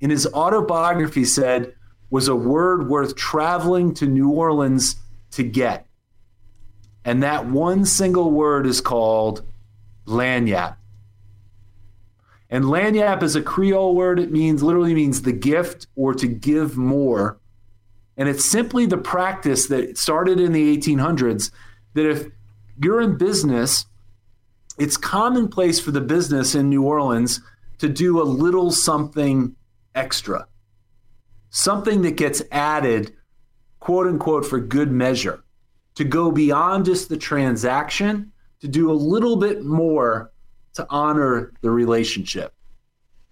in 0.00 0.10
his 0.10 0.26
autobiography 0.26 1.24
said 1.24 1.74
was 2.10 2.28
a 2.28 2.36
word 2.36 2.88
worth 2.88 3.16
traveling 3.16 3.94
to 3.94 4.06
New 4.06 4.30
Orleans 4.30 4.96
to 5.32 5.42
get. 5.42 5.86
And 7.04 7.22
that 7.22 7.46
one 7.46 7.84
single 7.84 8.30
word 8.30 8.66
is 8.66 8.80
called 8.80 9.42
lagniappe. 10.06 10.77
And 12.50 12.64
lagniappe 12.64 13.22
is 13.22 13.36
a 13.36 13.42
Creole 13.42 13.94
word. 13.94 14.18
It 14.18 14.32
means 14.32 14.62
literally 14.62 14.94
means 14.94 15.22
the 15.22 15.32
gift 15.32 15.86
or 15.96 16.14
to 16.14 16.26
give 16.26 16.76
more. 16.76 17.38
And 18.16 18.28
it's 18.28 18.44
simply 18.44 18.86
the 18.86 18.98
practice 18.98 19.68
that 19.68 19.98
started 19.98 20.40
in 20.40 20.52
the 20.52 20.76
1800s 20.76 21.50
that 21.94 22.08
if 22.08 22.26
you're 22.82 23.00
in 23.00 23.16
business, 23.16 23.86
it's 24.78 24.96
commonplace 24.96 25.78
for 25.78 25.90
the 25.90 26.00
business 26.00 26.54
in 26.54 26.68
New 26.68 26.84
Orleans 26.84 27.40
to 27.78 27.88
do 27.88 28.20
a 28.20 28.24
little 28.24 28.70
something 28.70 29.54
extra, 29.94 30.46
something 31.50 32.02
that 32.02 32.16
gets 32.16 32.42
added, 32.50 33.14
quote 33.80 34.06
unquote, 34.06 34.46
for 34.46 34.58
good 34.58 34.90
measure, 34.90 35.44
to 35.94 36.04
go 36.04 36.30
beyond 36.30 36.86
just 36.86 37.08
the 37.08 37.16
transaction, 37.16 38.32
to 38.60 38.68
do 38.68 38.90
a 38.90 38.94
little 38.94 39.36
bit 39.36 39.64
more 39.64 40.32
to 40.78 40.86
honor 40.88 41.52
the 41.60 41.70
relationship. 41.70 42.54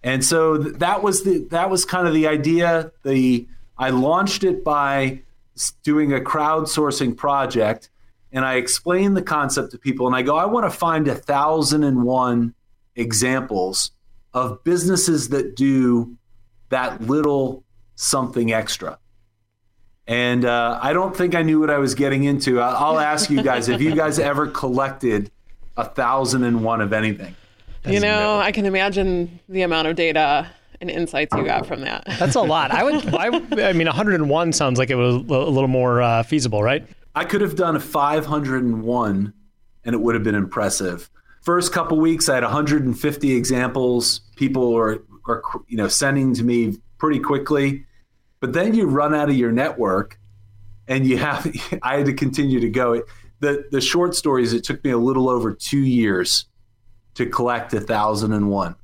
And 0.03 0.23
so 0.23 0.61
th- 0.61 0.75
that 0.75 1.01
was 1.01 1.23
the 1.23 1.39
that 1.49 1.69
was 1.69 1.85
kind 1.85 2.07
of 2.07 2.13
the 2.13 2.27
idea. 2.27 2.91
The 3.03 3.47
I 3.77 3.89
launched 3.89 4.43
it 4.43 4.63
by 4.63 5.21
doing 5.83 6.13
a 6.13 6.19
crowdsourcing 6.19 7.17
project, 7.17 7.89
and 8.31 8.45
I 8.45 8.55
explained 8.55 9.17
the 9.17 9.21
concept 9.21 9.71
to 9.71 9.77
people. 9.77 10.07
And 10.07 10.15
I 10.15 10.21
go, 10.21 10.35
I 10.35 10.45
want 10.45 10.65
to 10.65 10.69
find 10.69 11.07
a 11.07 11.15
thousand 11.15 11.83
and 11.83 12.03
one 12.03 12.53
examples 12.95 13.91
of 14.33 14.63
businesses 14.63 15.29
that 15.29 15.55
do 15.55 16.17
that 16.69 17.01
little 17.01 17.63
something 17.95 18.53
extra. 18.53 18.99
And 20.05 20.45
uh, 20.45 20.79
I 20.81 20.93
don't 20.93 21.15
think 21.15 21.35
I 21.35 21.41
knew 21.41 21.59
what 21.59 21.69
I 21.69 21.79
was 21.79 21.95
getting 21.95 22.23
into. 22.23 22.61
I'll 22.61 22.99
ask 22.99 23.29
you 23.29 23.41
guys: 23.41 23.67
Have 23.67 23.81
you 23.81 23.95
guys 23.95 24.19
ever 24.19 24.47
collected 24.47 25.31
a 25.77 25.85
thousand 25.85 26.43
and 26.43 26.63
one 26.63 26.81
of 26.81 26.91
anything? 26.93 27.35
you 27.85 27.99
know, 28.01 28.37
I 28.39 28.51
can 28.51 28.65
imagine 28.65 29.39
the 29.47 29.61
amount 29.61 29.87
of 29.87 29.95
data 29.95 30.47
and 30.81 30.89
insights 30.89 31.33
you 31.35 31.45
got 31.45 31.65
from 31.65 31.81
that. 31.81 32.03
That's 32.19 32.35
a 32.35 32.41
lot. 32.41 32.71
I 32.71 32.83
would, 32.83 33.13
I, 33.15 33.29
would- 33.29 33.59
I 33.59 33.71
mean, 33.73 33.87
101 33.87 34.53
sounds 34.53 34.77
like 34.77 34.89
it 34.89 34.95
was 34.95 35.15
a 35.15 35.19
little 35.19 35.67
more 35.69 36.01
uh, 36.01 36.23
feasible, 36.23 36.61
right? 36.61 36.85
I 37.15 37.23
could 37.23 37.41
have 37.41 37.55
done 37.55 37.75
a 37.75 37.79
501 37.79 39.33
and 39.85 39.95
it 39.95 39.97
would 39.99 40.15
have 40.15 40.23
been 40.23 40.35
impressive. 40.35 41.09
First 41.41 41.71
couple 41.71 41.97
weeks, 41.97 42.27
I 42.29 42.35
had 42.35 42.43
150 42.43 43.31
examples. 43.35 44.19
People 44.35 44.75
are, 44.77 45.01
are 45.27 45.41
you 45.67 45.77
know 45.77 45.87
sending 45.87 46.33
to 46.35 46.43
me 46.43 46.77
pretty 46.97 47.19
quickly, 47.19 47.85
but 48.41 48.51
then 48.53 48.75
you 48.75 48.85
run 48.85 49.15
out 49.15 49.29
of 49.29 49.35
your 49.35 49.51
network, 49.53 50.19
and 50.89 51.07
you 51.07 51.17
have. 51.17 51.47
I 51.81 51.97
had 51.97 52.05
to 52.07 52.13
continue 52.13 52.59
to 52.59 52.69
go. 52.69 53.01
The 53.39 53.65
the 53.71 53.81
short 53.81 54.15
stories. 54.15 54.53
It 54.53 54.63
took 54.63 54.83
me 54.83 54.91
a 54.91 54.97
little 54.97 55.29
over 55.29 55.53
two 55.53 55.79
years 55.79 56.45
to 57.15 57.25
collect 57.25 57.73
a 57.73 57.79
thousand 57.79 58.33
and 58.33 58.49
one. 58.49 58.75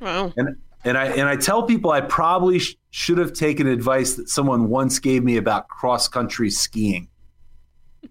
Wow. 0.00 0.32
And 0.36 0.56
and 0.84 0.96
I 0.96 1.06
and 1.06 1.28
I 1.28 1.36
tell 1.36 1.64
people 1.64 1.90
I 1.90 2.00
probably 2.00 2.58
sh- 2.58 2.76
should 2.90 3.18
have 3.18 3.32
taken 3.32 3.66
advice 3.66 4.14
that 4.14 4.28
someone 4.28 4.68
once 4.68 4.98
gave 4.98 5.22
me 5.22 5.36
about 5.36 5.68
cross 5.68 6.08
country 6.08 6.50
skiing. 6.50 7.08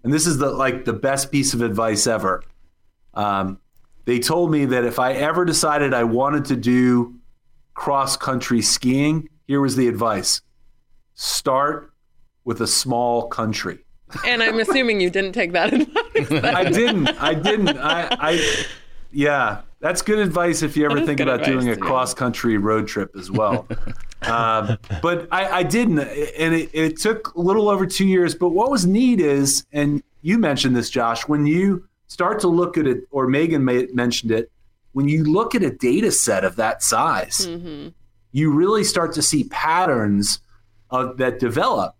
And 0.04 0.12
this 0.12 0.26
is 0.26 0.38
the 0.38 0.50
like 0.50 0.84
the 0.84 0.92
best 0.92 1.32
piece 1.32 1.52
of 1.52 1.62
advice 1.62 2.06
ever. 2.06 2.42
Um, 3.14 3.58
they 4.04 4.18
told 4.18 4.50
me 4.50 4.66
that 4.66 4.84
if 4.84 4.98
I 4.98 5.14
ever 5.14 5.44
decided 5.44 5.92
I 5.92 6.04
wanted 6.04 6.44
to 6.46 6.56
do 6.56 7.16
cross 7.74 8.16
country 8.16 8.62
skiing, 8.62 9.28
here 9.46 9.60
was 9.60 9.76
the 9.76 9.88
advice: 9.88 10.42
start 11.14 11.92
with 12.44 12.60
a 12.60 12.66
small 12.66 13.28
country. 13.28 13.84
And 14.26 14.42
I'm 14.42 14.58
assuming 14.58 15.00
you 15.00 15.10
didn't 15.10 15.32
take 15.32 15.52
that 15.52 15.72
advice. 15.72 16.44
I 16.44 16.64
didn't. 16.70 17.08
I 17.08 17.34
didn't. 17.34 17.68
I, 17.78 18.08
I 18.10 18.64
yeah, 19.12 19.62
that's 19.80 20.02
good 20.02 20.18
advice 20.18 20.62
if 20.62 20.76
you 20.76 20.84
ever 20.84 20.94
That 20.94 21.02
is 21.02 21.06
think 21.06 21.18
good 21.18 21.28
about 21.28 21.44
doing 21.44 21.68
a 21.68 21.76
cross 21.76 22.14
country 22.14 22.58
road 22.58 22.86
trip 22.86 23.16
as 23.16 23.30
well. 23.30 23.66
um, 24.22 24.78
but 25.02 25.26
I, 25.32 25.58
I 25.58 25.62
didn't, 25.62 25.98
and 26.00 26.54
it, 26.54 26.70
it 26.72 26.98
took 26.98 27.34
a 27.34 27.40
little 27.40 27.68
over 27.68 27.86
two 27.86 28.06
years. 28.06 28.34
But 28.34 28.50
what 28.50 28.70
was 28.70 28.86
neat 28.86 29.20
is, 29.20 29.64
and 29.72 30.02
you 30.22 30.38
mentioned 30.38 30.76
this, 30.76 30.90
Josh, 30.90 31.26
when 31.26 31.46
you 31.46 31.88
start 32.06 32.40
to 32.40 32.48
look 32.48 32.76
at 32.76 32.86
it, 32.86 33.04
or 33.10 33.26
Megan 33.26 33.64
may, 33.64 33.86
mentioned 33.92 34.32
it, 34.32 34.50
when 34.92 35.08
you 35.08 35.24
look 35.24 35.54
at 35.54 35.62
a 35.62 35.70
data 35.70 36.10
set 36.10 36.44
of 36.44 36.56
that 36.56 36.82
size, 36.82 37.48
you 38.32 38.52
really 38.52 38.84
start 38.84 39.12
to 39.14 39.22
see 39.22 39.44
patterns 39.44 40.40
of, 40.90 41.16
that 41.18 41.38
develop. 41.38 41.94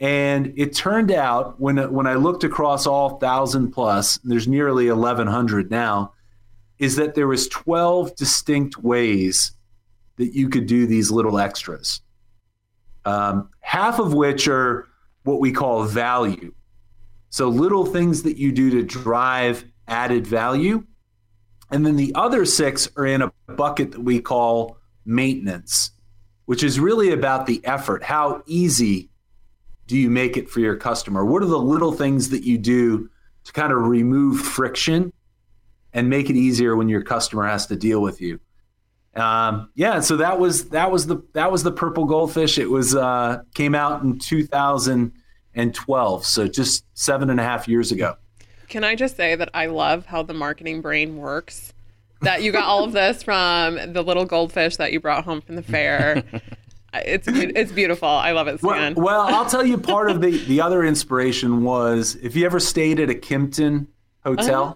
And 0.00 0.52
it 0.56 0.74
turned 0.74 1.12
out 1.12 1.60
when 1.60 1.76
when 1.92 2.06
I 2.06 2.14
looked 2.14 2.44
across 2.44 2.86
all 2.86 3.18
thousand 3.18 3.70
plus, 3.70 4.18
there's 4.24 4.48
nearly 4.48 4.90
1,100 4.90 5.70
now, 5.70 6.12
is 6.78 6.96
that 6.96 7.14
there 7.14 7.28
was 7.28 7.48
12 7.48 8.16
distinct 8.16 8.78
ways 8.78 9.52
that 10.16 10.34
you 10.34 10.48
could 10.48 10.66
do 10.66 10.86
these 10.86 11.10
little 11.10 11.38
extras. 11.38 12.00
Um, 13.04 13.50
half 13.60 13.98
of 13.98 14.14
which 14.14 14.48
are 14.48 14.88
what 15.24 15.40
we 15.40 15.52
call 15.52 15.84
value. 15.84 16.54
So 17.30 17.48
little 17.48 17.84
things 17.84 18.22
that 18.22 18.36
you 18.36 18.52
do 18.52 18.70
to 18.70 18.82
drive 18.82 19.64
added 19.88 20.26
value. 20.26 20.84
And 21.70 21.84
then 21.84 21.96
the 21.96 22.12
other 22.14 22.44
six 22.44 22.88
are 22.96 23.06
in 23.06 23.22
a 23.22 23.32
bucket 23.48 23.92
that 23.92 24.00
we 24.00 24.20
call 24.20 24.78
maintenance, 25.04 25.90
which 26.44 26.62
is 26.62 26.78
really 26.78 27.10
about 27.12 27.46
the 27.46 27.60
effort. 27.64 28.04
How 28.04 28.42
easy 28.46 29.10
do 29.86 29.96
you 29.96 30.10
make 30.10 30.36
it 30.36 30.48
for 30.48 30.60
your 30.60 30.76
customer? 30.76 31.24
What 31.24 31.42
are 31.42 31.46
the 31.46 31.58
little 31.58 31.92
things 31.92 32.30
that 32.30 32.44
you 32.44 32.58
do 32.58 33.10
to 33.44 33.52
kind 33.52 33.72
of 33.72 33.78
remove 33.78 34.40
friction 34.40 35.12
and 35.92 36.08
make 36.08 36.30
it 36.30 36.36
easier 36.36 36.76
when 36.76 36.88
your 36.88 37.02
customer 37.02 37.46
has 37.46 37.66
to 37.66 37.76
deal 37.76 38.00
with 38.00 38.20
you? 38.20 38.40
Um, 39.14 39.70
yeah, 39.74 40.00
so 40.00 40.16
that 40.16 40.40
was 40.40 40.70
that 40.70 40.90
was 40.90 41.06
the 41.06 41.22
that 41.34 41.52
was 41.52 41.62
the 41.62 41.70
purple 41.70 42.04
goldfish. 42.04 42.58
It 42.58 42.68
was 42.68 42.96
uh, 42.96 43.42
came 43.54 43.74
out 43.74 44.02
in 44.02 44.18
2012, 44.18 46.26
so 46.26 46.48
just 46.48 46.84
seven 46.94 47.30
and 47.30 47.38
a 47.38 47.42
half 47.42 47.68
years 47.68 47.92
ago. 47.92 48.16
Can 48.68 48.82
I 48.82 48.96
just 48.96 49.16
say 49.16 49.36
that 49.36 49.50
I 49.54 49.66
love 49.66 50.06
how 50.06 50.22
the 50.22 50.34
marketing 50.34 50.80
brain 50.80 51.16
works? 51.16 51.72
That 52.22 52.42
you 52.42 52.52
got 52.52 52.64
all 52.64 52.84
of 52.84 52.92
this 52.92 53.22
from 53.22 53.92
the 53.92 54.02
little 54.02 54.24
goldfish 54.24 54.78
that 54.78 54.92
you 54.92 54.98
brought 54.98 55.24
home 55.24 55.42
from 55.42 55.56
the 55.56 55.62
fair. 55.62 56.24
It's 56.94 57.26
it's 57.28 57.72
beautiful. 57.72 58.08
I 58.08 58.32
love 58.32 58.48
it, 58.48 58.62
Well, 58.62 58.74
Stan. 58.74 58.94
well, 58.94 59.22
I'll 59.22 59.48
tell 59.48 59.64
you 59.64 59.78
part 59.78 60.10
of 60.10 60.20
the 60.20 60.36
the 60.46 60.60
other 60.60 60.84
inspiration 60.84 61.64
was 61.64 62.16
if 62.16 62.36
you 62.36 62.46
ever 62.46 62.60
stayed 62.60 63.00
at 63.00 63.10
a 63.10 63.14
Kimpton 63.14 63.86
hotel. 64.24 64.62
Uh-huh. 64.64 64.74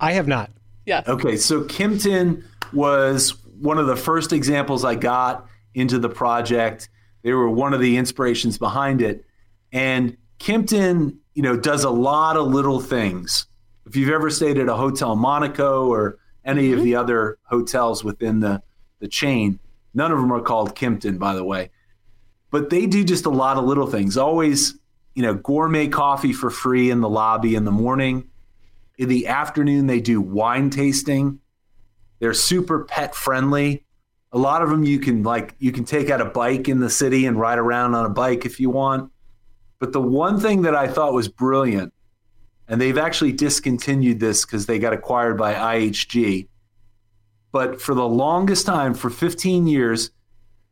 I 0.00 0.12
have 0.12 0.26
not. 0.26 0.50
yes. 0.86 1.06
Okay, 1.06 1.36
so 1.36 1.62
Kimpton 1.64 2.42
was 2.72 3.34
one 3.60 3.78
of 3.78 3.86
the 3.86 3.96
first 3.96 4.32
examples 4.32 4.84
I 4.84 4.94
got 4.94 5.46
into 5.74 5.98
the 5.98 6.08
project. 6.08 6.88
They 7.22 7.32
were 7.32 7.50
one 7.50 7.74
of 7.74 7.80
the 7.80 7.98
inspirations 7.98 8.56
behind 8.56 9.02
it. 9.02 9.24
And 9.72 10.16
Kimpton, 10.38 11.18
you 11.34 11.42
know, 11.42 11.56
does 11.56 11.84
a 11.84 11.90
lot 11.90 12.36
of 12.36 12.46
little 12.46 12.80
things. 12.80 13.46
If 13.86 13.96
you've 13.96 14.10
ever 14.10 14.30
stayed 14.30 14.56
at 14.56 14.68
a 14.68 14.74
Hotel 14.74 15.14
Monaco 15.16 15.86
or 15.86 16.18
any 16.44 16.72
of 16.72 16.78
mm-hmm. 16.78 16.84
the 16.84 16.94
other 16.96 17.38
hotels 17.44 18.02
within 18.02 18.40
the, 18.40 18.62
the 19.00 19.08
chain, 19.08 19.58
none 19.94 20.12
of 20.12 20.18
them 20.18 20.32
are 20.32 20.40
called 20.40 20.74
Kimpton, 20.76 21.18
by 21.18 21.34
the 21.34 21.44
way. 21.44 21.70
But 22.50 22.70
they 22.70 22.86
do 22.86 23.04
just 23.04 23.26
a 23.26 23.30
lot 23.30 23.56
of 23.56 23.64
little 23.64 23.86
things. 23.86 24.16
Always, 24.16 24.78
you 25.14 25.22
know, 25.22 25.34
gourmet 25.34 25.88
coffee 25.88 26.32
for 26.32 26.50
free 26.50 26.90
in 26.90 27.00
the 27.00 27.08
lobby 27.08 27.54
in 27.54 27.64
the 27.64 27.70
morning. 27.70 28.28
In 28.98 29.08
the 29.08 29.28
afternoon, 29.28 29.86
they 29.86 30.00
do 30.00 30.20
wine 30.20 30.70
tasting. 30.70 31.40
They're 32.18 32.34
super 32.34 32.84
pet 32.84 33.14
friendly. 33.14 33.84
A 34.32 34.38
lot 34.38 34.62
of 34.62 34.70
them 34.70 34.84
you 34.84 35.00
can 35.00 35.22
like 35.22 35.54
you 35.58 35.72
can 35.72 35.84
take 35.84 36.10
out 36.10 36.20
a 36.20 36.26
bike 36.26 36.68
in 36.68 36.78
the 36.78 36.90
city 36.90 37.26
and 37.26 37.38
ride 37.38 37.58
around 37.58 37.94
on 37.94 38.06
a 38.06 38.10
bike 38.10 38.44
if 38.44 38.60
you 38.60 38.70
want. 38.70 39.10
But 39.80 39.92
the 39.92 40.00
one 40.00 40.38
thing 40.38 40.62
that 40.62 40.74
I 40.74 40.86
thought 40.86 41.14
was 41.14 41.28
brilliant, 41.28 41.92
and 42.68 42.80
they've 42.80 42.98
actually 42.98 43.32
discontinued 43.32 44.20
this 44.20 44.44
because 44.44 44.66
they 44.66 44.78
got 44.78 44.92
acquired 44.92 45.38
by 45.38 45.54
IHG. 45.54 46.48
But 47.52 47.80
for 47.80 47.94
the 47.94 48.06
longest 48.06 48.66
time, 48.66 48.94
for 48.94 49.10
15 49.10 49.66
years, 49.66 50.10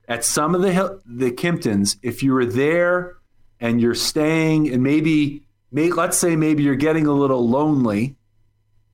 at 0.08 0.24
some 0.24 0.54
of 0.54 0.62
the 0.62 1.00
the 1.04 1.30
Kimptons, 1.30 1.96
if 2.02 2.22
you 2.22 2.32
were 2.32 2.46
there 2.46 3.16
and 3.60 3.80
you're 3.80 3.94
staying, 3.94 4.72
and 4.72 4.82
maybe, 4.82 5.42
may, 5.70 5.90
let's 5.90 6.16
say 6.16 6.36
maybe 6.36 6.62
you're 6.62 6.76
getting 6.76 7.06
a 7.06 7.12
little 7.12 7.46
lonely, 7.48 8.16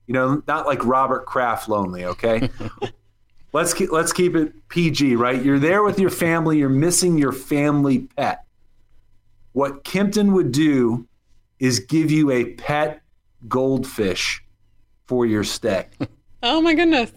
you 0.07 0.13
know, 0.13 0.41
not 0.47 0.65
like 0.65 0.83
Robert 0.85 1.25
Kraft 1.25 1.69
lonely, 1.69 2.05
okay? 2.05 2.49
let's 3.53 3.73
keep, 3.73 3.91
let's 3.91 4.11
keep 4.11 4.35
it 4.35 4.67
PG, 4.69 5.15
right? 5.15 5.43
You're 5.43 5.59
there 5.59 5.83
with 5.83 5.99
your 5.99 6.09
family, 6.09 6.57
you're 6.57 6.69
missing 6.69 7.17
your 7.17 7.31
family 7.31 7.99
pet. 7.99 8.43
What 9.53 9.83
Kimpton 9.83 10.33
would 10.33 10.51
do 10.51 11.07
is 11.59 11.79
give 11.79 12.11
you 12.11 12.31
a 12.31 12.53
pet 12.55 13.01
goldfish 13.47 14.43
for 15.05 15.25
your 15.25 15.43
stay. 15.43 15.87
Oh 16.47 16.61
my 16.61 16.75
goodness. 16.75 17.11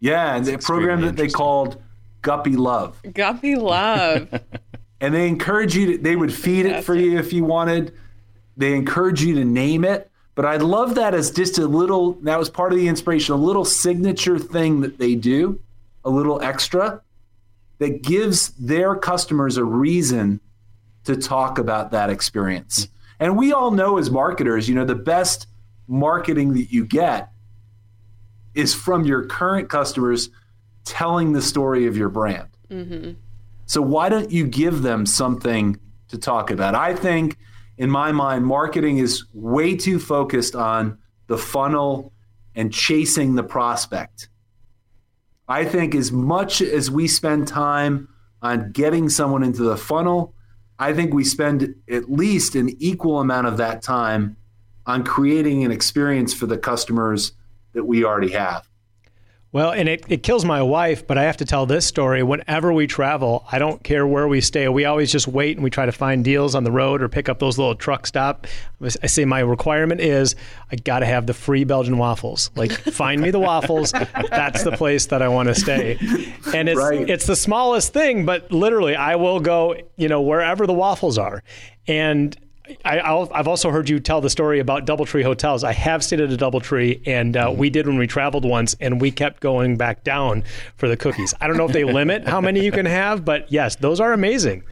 Yeah, 0.00 0.36
and 0.36 0.44
the 0.44 0.58
program 0.58 1.00
that 1.02 1.16
they 1.16 1.28
called 1.28 1.82
Guppy 2.22 2.56
Love. 2.56 3.00
Guppy 3.14 3.56
Love. 3.56 4.28
and 5.00 5.14
they 5.14 5.28
encourage 5.28 5.76
you 5.76 5.92
to, 5.92 5.98
they 5.98 6.16
would 6.16 6.32
feed 6.32 6.66
it 6.66 6.84
for 6.84 6.94
you 6.94 7.18
if 7.18 7.32
you 7.32 7.44
wanted. 7.44 7.94
They 8.56 8.74
encourage 8.74 9.22
you 9.22 9.34
to 9.36 9.44
name 9.44 9.84
it. 9.84 10.10
But 10.34 10.44
I 10.44 10.56
love 10.56 10.96
that 10.96 11.14
as 11.14 11.30
just 11.30 11.58
a 11.58 11.66
little, 11.66 12.12
that 12.22 12.38
was 12.38 12.50
part 12.50 12.72
of 12.72 12.78
the 12.78 12.88
inspiration, 12.88 13.34
a 13.34 13.38
little 13.38 13.64
signature 13.64 14.38
thing 14.38 14.82
that 14.82 14.98
they 14.98 15.14
do, 15.14 15.60
a 16.04 16.10
little 16.10 16.42
extra 16.42 17.00
that 17.78 18.02
gives 18.02 18.50
their 18.50 18.94
customers 18.94 19.56
a 19.56 19.64
reason 19.64 20.40
to 21.04 21.16
talk 21.16 21.58
about 21.58 21.90
that 21.92 22.10
experience. 22.10 22.88
And 23.18 23.36
we 23.36 23.52
all 23.52 23.70
know 23.70 23.96
as 23.96 24.10
marketers, 24.10 24.68
you 24.68 24.74
know, 24.74 24.84
the 24.84 24.94
best 24.94 25.46
marketing 25.88 26.54
that 26.54 26.72
you 26.72 26.84
get 26.84 27.30
is 28.56 28.74
from 28.74 29.04
your 29.04 29.26
current 29.26 29.68
customers 29.68 30.30
telling 30.84 31.32
the 31.32 31.42
story 31.42 31.86
of 31.86 31.96
your 31.96 32.08
brand. 32.08 32.48
Mm-hmm. 32.70 33.12
So 33.66 33.82
why 33.82 34.08
don't 34.08 34.30
you 34.30 34.46
give 34.46 34.82
them 34.82 35.06
something 35.06 35.78
to 36.08 36.18
talk 36.18 36.50
about? 36.50 36.74
I 36.74 36.94
think, 36.94 37.36
in 37.76 37.90
my 37.90 38.12
mind, 38.12 38.46
marketing 38.46 38.98
is 38.98 39.24
way 39.34 39.76
too 39.76 39.98
focused 39.98 40.56
on 40.56 40.98
the 41.26 41.36
funnel 41.36 42.12
and 42.54 42.72
chasing 42.72 43.34
the 43.34 43.42
prospect. 43.42 44.28
I 45.48 45.64
think 45.64 45.94
as 45.94 46.10
much 46.10 46.62
as 46.62 46.90
we 46.90 47.06
spend 47.06 47.46
time 47.46 48.08
on 48.40 48.72
getting 48.72 49.08
someone 49.08 49.42
into 49.42 49.62
the 49.62 49.76
funnel, 49.76 50.34
I 50.78 50.94
think 50.94 51.12
we 51.12 51.24
spend 51.24 51.74
at 51.90 52.10
least 52.10 52.54
an 52.54 52.70
equal 52.78 53.20
amount 53.20 53.48
of 53.48 53.58
that 53.58 53.82
time 53.82 54.36
on 54.86 55.04
creating 55.04 55.64
an 55.64 55.72
experience 55.72 56.32
for 56.32 56.46
the 56.46 56.58
customers 56.58 57.32
that 57.76 57.84
we 57.84 58.04
already 58.04 58.32
have. 58.32 58.68
Well, 59.52 59.70
and 59.70 59.88
it, 59.88 60.04
it 60.08 60.22
kills 60.22 60.44
my 60.44 60.60
wife, 60.60 61.06
but 61.06 61.16
I 61.16 61.22
have 61.22 61.38
to 61.38 61.46
tell 61.46 61.64
this 61.64 61.86
story. 61.86 62.22
Whenever 62.22 62.74
we 62.74 62.86
travel, 62.86 63.46
I 63.50 63.58
don't 63.58 63.82
care 63.82 64.06
where 64.06 64.28
we 64.28 64.42
stay. 64.42 64.68
We 64.68 64.84
always 64.84 65.10
just 65.10 65.26
wait 65.26 65.56
and 65.56 65.64
we 65.64 65.70
try 65.70 65.86
to 65.86 65.92
find 65.92 66.22
deals 66.22 66.54
on 66.54 66.64
the 66.64 66.70
road 66.70 67.00
or 67.00 67.08
pick 67.08 67.30
up 67.30 67.38
those 67.38 67.56
little 67.56 67.74
truck 67.74 68.06
stop. 68.06 68.46
I 68.82 69.06
say 69.06 69.24
my 69.24 69.40
requirement 69.40 70.02
is 70.02 70.36
I 70.70 70.76
got 70.76 70.98
to 70.98 71.06
have 71.06 71.26
the 71.26 71.32
free 71.32 71.64
Belgian 71.64 71.96
waffles. 71.96 72.50
Like, 72.54 72.70
find 72.92 73.22
me 73.22 73.30
the 73.30 73.38
waffles. 73.38 73.92
That's 73.92 74.62
the 74.62 74.72
place 74.72 75.06
that 75.06 75.22
I 75.22 75.28
want 75.28 75.48
to 75.48 75.54
stay. 75.54 75.96
And 76.52 76.68
it's 76.68 76.78
right. 76.78 77.08
it's 77.08 77.26
the 77.26 77.36
smallest 77.36 77.94
thing, 77.94 78.26
but 78.26 78.52
literally, 78.52 78.94
I 78.94 79.16
will 79.16 79.40
go, 79.40 79.76
you 79.96 80.08
know, 80.08 80.20
wherever 80.20 80.66
the 80.66 80.74
waffles 80.74 81.16
are. 81.16 81.42
And 81.88 82.36
I, 82.84 83.26
have 83.34 83.48
also 83.48 83.70
heard 83.70 83.88
you 83.88 84.00
tell 84.00 84.20
the 84.20 84.30
story 84.30 84.58
about 84.60 84.86
DoubleTree 84.86 85.22
hotels. 85.22 85.64
I 85.64 85.72
have 85.72 86.02
stayed 86.02 86.20
at 86.20 86.32
a 86.32 86.36
DoubleTree, 86.36 87.06
and 87.06 87.36
uh, 87.36 87.52
we 87.56 87.70
did 87.70 87.86
when 87.86 87.98
we 87.98 88.06
traveled 88.06 88.44
once, 88.44 88.74
and 88.80 89.00
we 89.00 89.10
kept 89.10 89.40
going 89.40 89.76
back 89.76 90.04
down 90.04 90.44
for 90.76 90.88
the 90.88 90.96
cookies. 90.96 91.34
I 91.40 91.46
don't 91.46 91.56
know 91.56 91.66
if 91.66 91.72
they 91.72 91.84
limit 91.84 92.26
how 92.26 92.40
many 92.40 92.64
you 92.64 92.72
can 92.72 92.86
have, 92.86 93.24
but 93.24 93.50
yes, 93.50 93.76
those 93.76 94.00
are 94.00 94.12
amazing. 94.12 94.62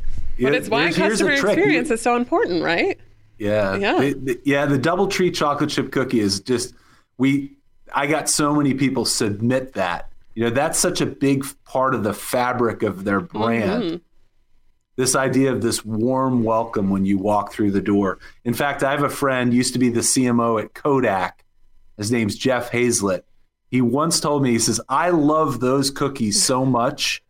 But 0.40 0.54
it's 0.54 0.68
why 0.68 0.92
customer 0.92 1.32
experience 1.32 1.90
is 1.90 2.02
so 2.02 2.16
important, 2.16 2.62
right? 2.62 2.98
Yeah, 3.38 3.76
yeah, 3.76 3.98
the, 3.98 4.12
the, 4.14 4.40
yeah. 4.44 4.66
The 4.66 4.78
DoubleTree 4.78 5.34
chocolate 5.34 5.70
chip 5.70 5.92
cookie 5.92 6.20
is 6.20 6.40
just 6.40 6.74
we. 7.18 7.56
I 7.92 8.06
got 8.06 8.28
so 8.28 8.54
many 8.54 8.74
people 8.74 9.04
submit 9.04 9.74
that. 9.74 10.10
You 10.34 10.44
know, 10.44 10.50
that's 10.50 10.78
such 10.78 11.00
a 11.00 11.06
big 11.06 11.44
part 11.64 11.94
of 11.94 12.02
the 12.02 12.14
fabric 12.14 12.82
of 12.82 13.04
their 13.04 13.20
brand. 13.20 13.82
Mm-hmm 13.82 13.96
this 14.96 15.16
idea 15.16 15.52
of 15.52 15.60
this 15.60 15.84
warm 15.84 16.44
welcome 16.44 16.90
when 16.90 17.04
you 17.04 17.18
walk 17.18 17.52
through 17.52 17.72
the 17.72 17.80
door. 17.80 18.18
In 18.44 18.54
fact, 18.54 18.82
I 18.82 18.92
have 18.92 19.02
a 19.02 19.08
friend 19.08 19.52
used 19.52 19.72
to 19.72 19.78
be 19.78 19.88
the 19.88 20.00
CMO 20.00 20.62
at 20.62 20.74
Kodak. 20.74 21.44
His 21.96 22.12
name's 22.12 22.36
Jeff 22.36 22.70
Hayzlett. 22.70 23.22
He 23.70 23.80
once 23.80 24.20
told 24.20 24.42
me, 24.42 24.52
he 24.52 24.58
says, 24.58 24.80
I 24.88 25.10
love 25.10 25.60
those 25.60 25.90
cookies 25.90 26.42
so 26.42 26.64
much. 26.64 27.22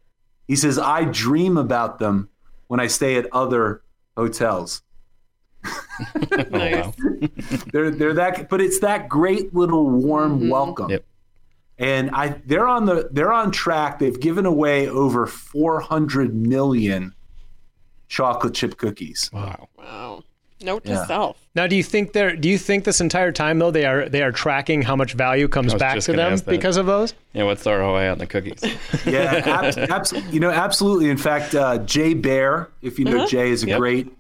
He 0.47 0.57
says, 0.57 0.79
I 0.79 1.05
dream 1.05 1.57
about 1.57 1.99
them 1.99 2.29
when 2.67 2.81
I 2.81 2.87
stay 2.87 3.17
at 3.17 3.27
other 3.33 3.83
hotels. 4.17 4.83
nice. 6.51 6.93
they're 7.73 7.91
they're 7.91 8.13
that 8.13 8.51
but 8.51 8.61
it's 8.61 8.81
that 8.81 9.09
great 9.09 9.55
little 9.55 9.89
warm 9.89 10.41
mm-hmm. 10.41 10.49
welcome. 10.51 10.91
Yep. 10.91 11.05
And 11.79 12.11
I 12.11 12.41
they're 12.45 12.69
on 12.69 12.85
the 12.85 13.09
they're 13.11 13.33
on 13.33 13.51
track. 13.51 13.99
They've 13.99 14.19
given 14.19 14.45
away 14.45 14.89
over 14.89 15.27
400 15.27 16.35
million 16.35 17.15
chocolate 18.09 18.55
chip 18.55 18.77
cookies. 18.77 19.31
Wow. 19.33 19.69
Wow. 19.77 20.25
Note 20.65 20.85
to 20.85 20.93
yeah. 20.93 21.07
self. 21.07 21.47
Now, 21.55 21.67
do 21.67 21.77
you 21.77 21.83
think 21.83 22.13
they're? 22.13 22.35
Do 22.37 22.49
you 22.49 22.59
think 22.59 22.85
this 22.85 23.01
entire 23.01 23.33
time 23.33 23.59
though 23.59 23.71
they 23.71 23.85
are 23.85 24.09
they 24.09 24.23
are 24.23 24.33
tracking 24.33 24.83
how 24.83 24.97
much 24.97 25.13
value 25.13 25.47
comes 25.47 25.75
back 25.75 26.01
to 26.01 26.13
them 26.13 26.39
because 26.47 26.77
of 26.77 26.87
those? 26.87 27.13
Yeah, 27.33 27.45
what's 27.45 27.65
the 27.65 27.73
ROI 27.73 28.11
on 28.11 28.19
the 28.19 28.27
cookies? 28.27 28.63
yeah, 29.07 29.43
ab- 29.45 29.91
abs- 29.91 30.13
you 30.33 30.41
know, 30.41 30.51
absolutely. 30.51 31.11
In 31.11 31.19
fact, 31.19 31.55
uh, 31.55 31.79
Jay 31.79 32.15
Baer, 32.15 32.71
if 32.83 32.99
you 32.99 33.05
know 33.05 33.19
uh-huh. 33.19 33.27
Jay, 33.27 33.51
is 33.51 33.63
a 33.65 33.69
yep. 33.69 33.79
great 33.79 34.17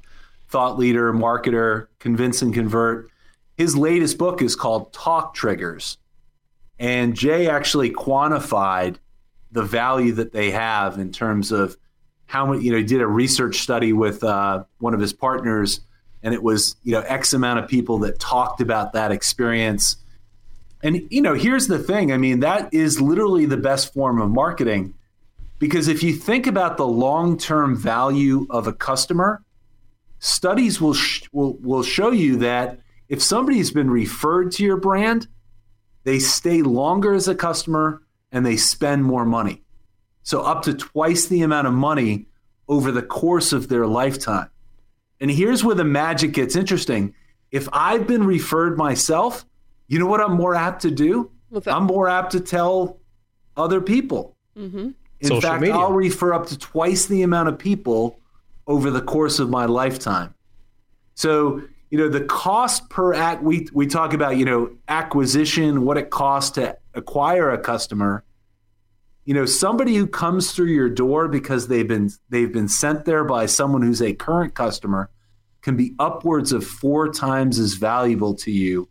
thought 0.48 0.78
leader, 0.78 1.12
marketer, 1.12 1.86
convince 1.98 2.42
and 2.42 2.52
convert. 2.52 3.10
His 3.56 3.76
latest 3.76 4.18
book 4.18 4.42
is 4.42 4.54
called 4.54 4.92
Talk 4.92 5.34
Triggers, 5.34 5.96
and 6.78 7.14
Jay 7.14 7.48
actually 7.48 7.90
quantified 7.90 8.96
the 9.52 9.62
value 9.62 10.12
that 10.12 10.32
they 10.32 10.50
have 10.50 10.98
in 10.98 11.12
terms 11.12 11.52
of 11.52 11.76
how 12.34 12.46
many, 12.46 12.64
you 12.64 12.72
know, 12.72 12.78
he 12.78 12.82
did 12.82 13.00
a 13.00 13.06
research 13.06 13.60
study 13.60 13.92
with 13.92 14.24
uh, 14.24 14.64
one 14.78 14.92
of 14.92 14.98
his 14.98 15.12
partners, 15.12 15.82
and 16.24 16.34
it 16.34 16.42
was, 16.42 16.74
you 16.82 16.90
know, 16.90 17.00
X 17.02 17.32
amount 17.32 17.60
of 17.60 17.68
people 17.68 18.00
that 18.00 18.18
talked 18.18 18.60
about 18.60 18.92
that 18.94 19.12
experience. 19.12 19.98
And, 20.82 21.06
you 21.10 21.22
know, 21.22 21.34
here's 21.34 21.68
the 21.68 21.78
thing 21.78 22.12
I 22.12 22.16
mean, 22.16 22.40
that 22.40 22.74
is 22.74 23.00
literally 23.00 23.46
the 23.46 23.56
best 23.56 23.94
form 23.94 24.20
of 24.20 24.30
marketing 24.30 24.94
because 25.60 25.86
if 25.86 26.02
you 26.02 26.12
think 26.12 26.48
about 26.48 26.76
the 26.76 26.86
long 26.86 27.38
term 27.38 27.76
value 27.76 28.48
of 28.50 28.66
a 28.66 28.72
customer, 28.72 29.40
studies 30.18 30.80
will, 30.80 30.94
sh- 30.94 31.22
will, 31.30 31.52
will 31.58 31.84
show 31.84 32.10
you 32.10 32.38
that 32.38 32.80
if 33.08 33.22
somebody's 33.22 33.70
been 33.70 33.88
referred 33.88 34.50
to 34.52 34.64
your 34.64 34.76
brand, 34.76 35.28
they 36.02 36.18
stay 36.18 36.62
longer 36.62 37.14
as 37.14 37.28
a 37.28 37.34
customer 37.36 38.02
and 38.32 38.44
they 38.44 38.56
spend 38.56 39.04
more 39.04 39.24
money. 39.24 39.63
So 40.24 40.40
up 40.40 40.62
to 40.62 40.74
twice 40.74 41.26
the 41.26 41.42
amount 41.42 41.68
of 41.68 41.74
money 41.74 42.26
over 42.66 42.90
the 42.90 43.02
course 43.02 43.52
of 43.52 43.68
their 43.68 43.86
lifetime. 43.86 44.50
And 45.20 45.30
here's 45.30 45.62
where 45.62 45.74
the 45.74 45.84
magic 45.84 46.32
gets 46.32 46.56
interesting. 46.56 47.14
If 47.50 47.68
I've 47.72 48.06
been 48.06 48.26
referred 48.26 48.76
myself, 48.76 49.44
you 49.86 49.98
know 49.98 50.06
what 50.06 50.20
I'm 50.20 50.32
more 50.32 50.54
apt 50.54 50.82
to 50.82 50.90
do? 50.90 51.30
I'm 51.66 51.84
more 51.84 52.08
apt 52.08 52.32
to 52.32 52.40
tell 52.40 52.98
other 53.56 53.80
people. 53.80 54.34
Mm-hmm. 54.56 54.90
In 55.20 55.28
Social 55.28 55.40
fact, 55.40 55.60
media. 55.60 55.76
I'll 55.76 55.92
refer 55.92 56.32
up 56.32 56.46
to 56.46 56.58
twice 56.58 57.06
the 57.06 57.22
amount 57.22 57.48
of 57.48 57.58
people 57.58 58.18
over 58.66 58.90
the 58.90 59.02
course 59.02 59.38
of 59.38 59.50
my 59.50 59.66
lifetime. 59.66 60.34
So, 61.14 61.62
you 61.90 61.98
know, 61.98 62.08
the 62.08 62.22
cost 62.22 62.88
per 62.90 63.14
act, 63.14 63.42
we, 63.42 63.68
we 63.72 63.86
talk 63.86 64.14
about, 64.14 64.36
you 64.36 64.44
know, 64.44 64.72
acquisition, 64.88 65.82
what 65.82 65.96
it 65.96 66.10
costs 66.10 66.52
to 66.52 66.76
acquire 66.94 67.50
a 67.50 67.58
customer 67.58 68.24
you 69.24 69.34
know 69.34 69.46
somebody 69.46 69.94
who 69.94 70.06
comes 70.06 70.52
through 70.52 70.66
your 70.66 70.88
door 70.88 71.28
because 71.28 71.68
they've 71.68 71.88
been 71.88 72.10
they've 72.28 72.52
been 72.52 72.68
sent 72.68 73.04
there 73.04 73.24
by 73.24 73.46
someone 73.46 73.82
who's 73.82 74.02
a 74.02 74.12
current 74.12 74.54
customer 74.54 75.10
can 75.62 75.76
be 75.76 75.94
upwards 75.98 76.52
of 76.52 76.66
four 76.66 77.08
times 77.08 77.58
as 77.58 77.74
valuable 77.74 78.34
to 78.34 78.50
you 78.50 78.88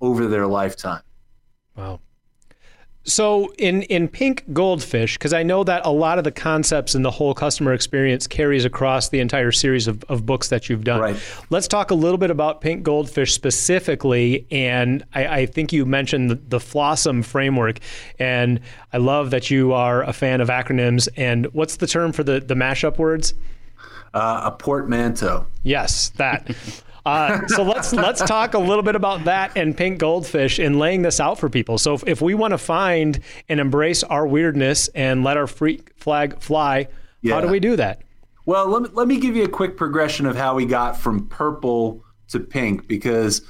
over 0.00 0.26
their 0.26 0.46
lifetime. 0.46 1.02
Wow 1.76 2.00
so 3.04 3.52
in 3.58 3.82
in 3.82 4.08
Pink 4.08 4.44
Goldfish, 4.52 5.18
because 5.18 5.32
I 5.32 5.42
know 5.42 5.64
that 5.64 5.84
a 5.84 5.90
lot 5.90 6.18
of 6.18 6.24
the 6.24 6.32
concepts 6.32 6.94
and 6.94 7.04
the 7.04 7.10
whole 7.10 7.34
customer 7.34 7.72
experience 7.72 8.26
carries 8.26 8.64
across 8.64 9.10
the 9.10 9.20
entire 9.20 9.52
series 9.52 9.86
of, 9.86 10.02
of 10.04 10.26
books 10.26 10.48
that 10.48 10.68
you've 10.68 10.84
done. 10.84 11.00
Right. 11.00 11.16
Let's 11.50 11.68
talk 11.68 11.90
a 11.90 11.94
little 11.94 12.18
bit 12.18 12.30
about 12.30 12.60
Pink 12.60 12.82
Goldfish 12.82 13.32
specifically. 13.32 14.46
And 14.50 15.04
I, 15.14 15.26
I 15.26 15.46
think 15.46 15.72
you 15.72 15.86
mentioned 15.86 16.30
the, 16.30 16.36
the 16.36 16.58
Flawsom 16.58 17.24
framework. 17.24 17.78
And 18.18 18.60
I 18.92 18.98
love 18.98 19.30
that 19.30 19.50
you 19.50 19.72
are 19.72 20.02
a 20.02 20.12
fan 20.12 20.40
of 20.40 20.48
acronyms. 20.48 21.08
And 21.16 21.46
what's 21.52 21.76
the 21.76 21.86
term 21.86 22.12
for 22.12 22.24
the, 22.24 22.40
the 22.40 22.54
mashup 22.54 22.98
words? 22.98 23.34
uh, 24.14 24.42
a 24.44 24.50
portmanteau. 24.52 25.46
Yes, 25.62 26.10
that. 26.16 26.48
Uh, 27.06 27.46
so 27.48 27.62
let's 27.62 27.92
let's 27.92 28.22
talk 28.22 28.54
a 28.54 28.58
little 28.58 28.82
bit 28.82 28.96
about 28.96 29.24
that 29.24 29.52
and 29.56 29.76
pink 29.76 29.98
goldfish 29.98 30.58
and 30.58 30.78
laying 30.78 31.02
this 31.02 31.20
out 31.20 31.38
for 31.38 31.50
people. 31.50 31.76
So 31.78 31.94
if, 31.94 32.04
if 32.06 32.22
we 32.22 32.34
want 32.34 32.52
to 32.52 32.58
find 32.58 33.20
and 33.48 33.60
embrace 33.60 34.02
our 34.02 34.26
weirdness 34.26 34.88
and 34.88 35.22
let 35.22 35.36
our 35.36 35.46
freak 35.46 35.92
flag 35.96 36.40
fly, 36.40 36.88
Yeah. 37.20 37.34
how 37.34 37.40
do 37.42 37.48
we 37.48 37.60
do 37.60 37.76
that? 37.76 38.00
Well, 38.46 38.68
let 38.68 38.82
me, 38.82 38.88
let 38.92 39.08
me 39.08 39.18
give 39.20 39.36
you 39.36 39.44
a 39.44 39.48
quick 39.48 39.76
progression 39.76 40.26
of 40.26 40.36
how 40.36 40.54
we 40.54 40.64
got 40.66 40.96
from 40.98 41.28
purple 41.28 42.02
to 42.28 42.40
pink 42.40 42.86
because 42.88 43.42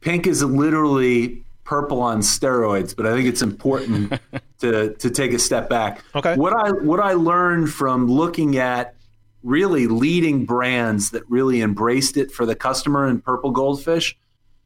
pink 0.00 0.26
is 0.26 0.42
literally 0.42 1.44
purple 1.64 2.00
on 2.00 2.20
steroids, 2.20 2.94
but 2.96 3.06
I 3.06 3.12
think 3.14 3.26
it's 3.28 3.42
important 3.42 4.18
to 4.60 4.94
to 4.94 5.10
take 5.10 5.32
a 5.32 5.38
step 5.38 5.68
back. 5.70 6.02
Okay. 6.14 6.34
What 6.36 6.54
I 6.54 6.70
what 6.72 7.00
I 7.00 7.12
learned 7.12 7.70
from 7.72 8.06
looking 8.06 8.56
at 8.58 8.94
really 9.42 9.86
leading 9.86 10.44
brands 10.44 11.10
that 11.10 11.28
really 11.28 11.60
embraced 11.60 12.16
it 12.16 12.30
for 12.30 12.44
the 12.46 12.56
customer 12.56 13.08
in 13.08 13.20
purple 13.20 13.50
goldfish, 13.50 14.16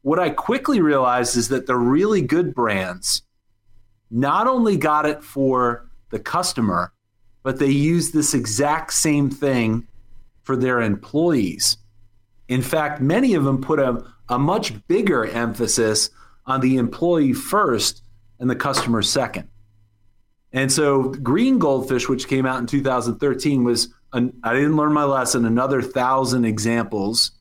what 0.01 0.19
I 0.19 0.29
quickly 0.29 0.81
realized 0.81 1.37
is 1.37 1.49
that 1.49 1.65
the 1.65 1.75
really 1.75 2.21
good 2.21 2.53
brands 2.53 3.23
not 4.11 4.47
only 4.47 4.77
got 4.77 5.05
it 5.05 5.23
for 5.23 5.89
the 6.09 6.19
customer, 6.19 6.93
but 7.41 7.59
they 7.59 7.69
used 7.69 8.13
this 8.13 8.33
exact 8.33 8.93
same 8.93 9.29
thing 9.29 9.87
for 10.43 10.55
their 10.55 10.81
employees. 10.81 11.77
In 12.47 12.61
fact, 12.61 13.01
many 13.01 13.33
of 13.33 13.43
them 13.43 13.61
put 13.61 13.79
a, 13.79 14.05
a 14.29 14.37
much 14.37 14.85
bigger 14.87 15.25
emphasis 15.25 16.09
on 16.45 16.61
the 16.61 16.77
employee 16.77 17.33
first 17.33 18.03
and 18.39 18.49
the 18.49 18.55
customer 18.55 19.01
second. 19.01 19.47
And 20.51 20.71
so, 20.71 21.09
Green 21.09 21.57
Goldfish, 21.57 22.07
which 22.07 22.27
came 22.27 22.45
out 22.45 22.59
in 22.59 22.67
2013, 22.67 23.63
was 23.63 23.91
an, 24.13 24.39
I 24.43 24.53
didn't 24.53 24.75
learn 24.75 24.93
my 24.93 25.03
lesson. 25.03 25.45
Another 25.45 25.81
thousand 25.81 26.45
examples. 26.45 27.31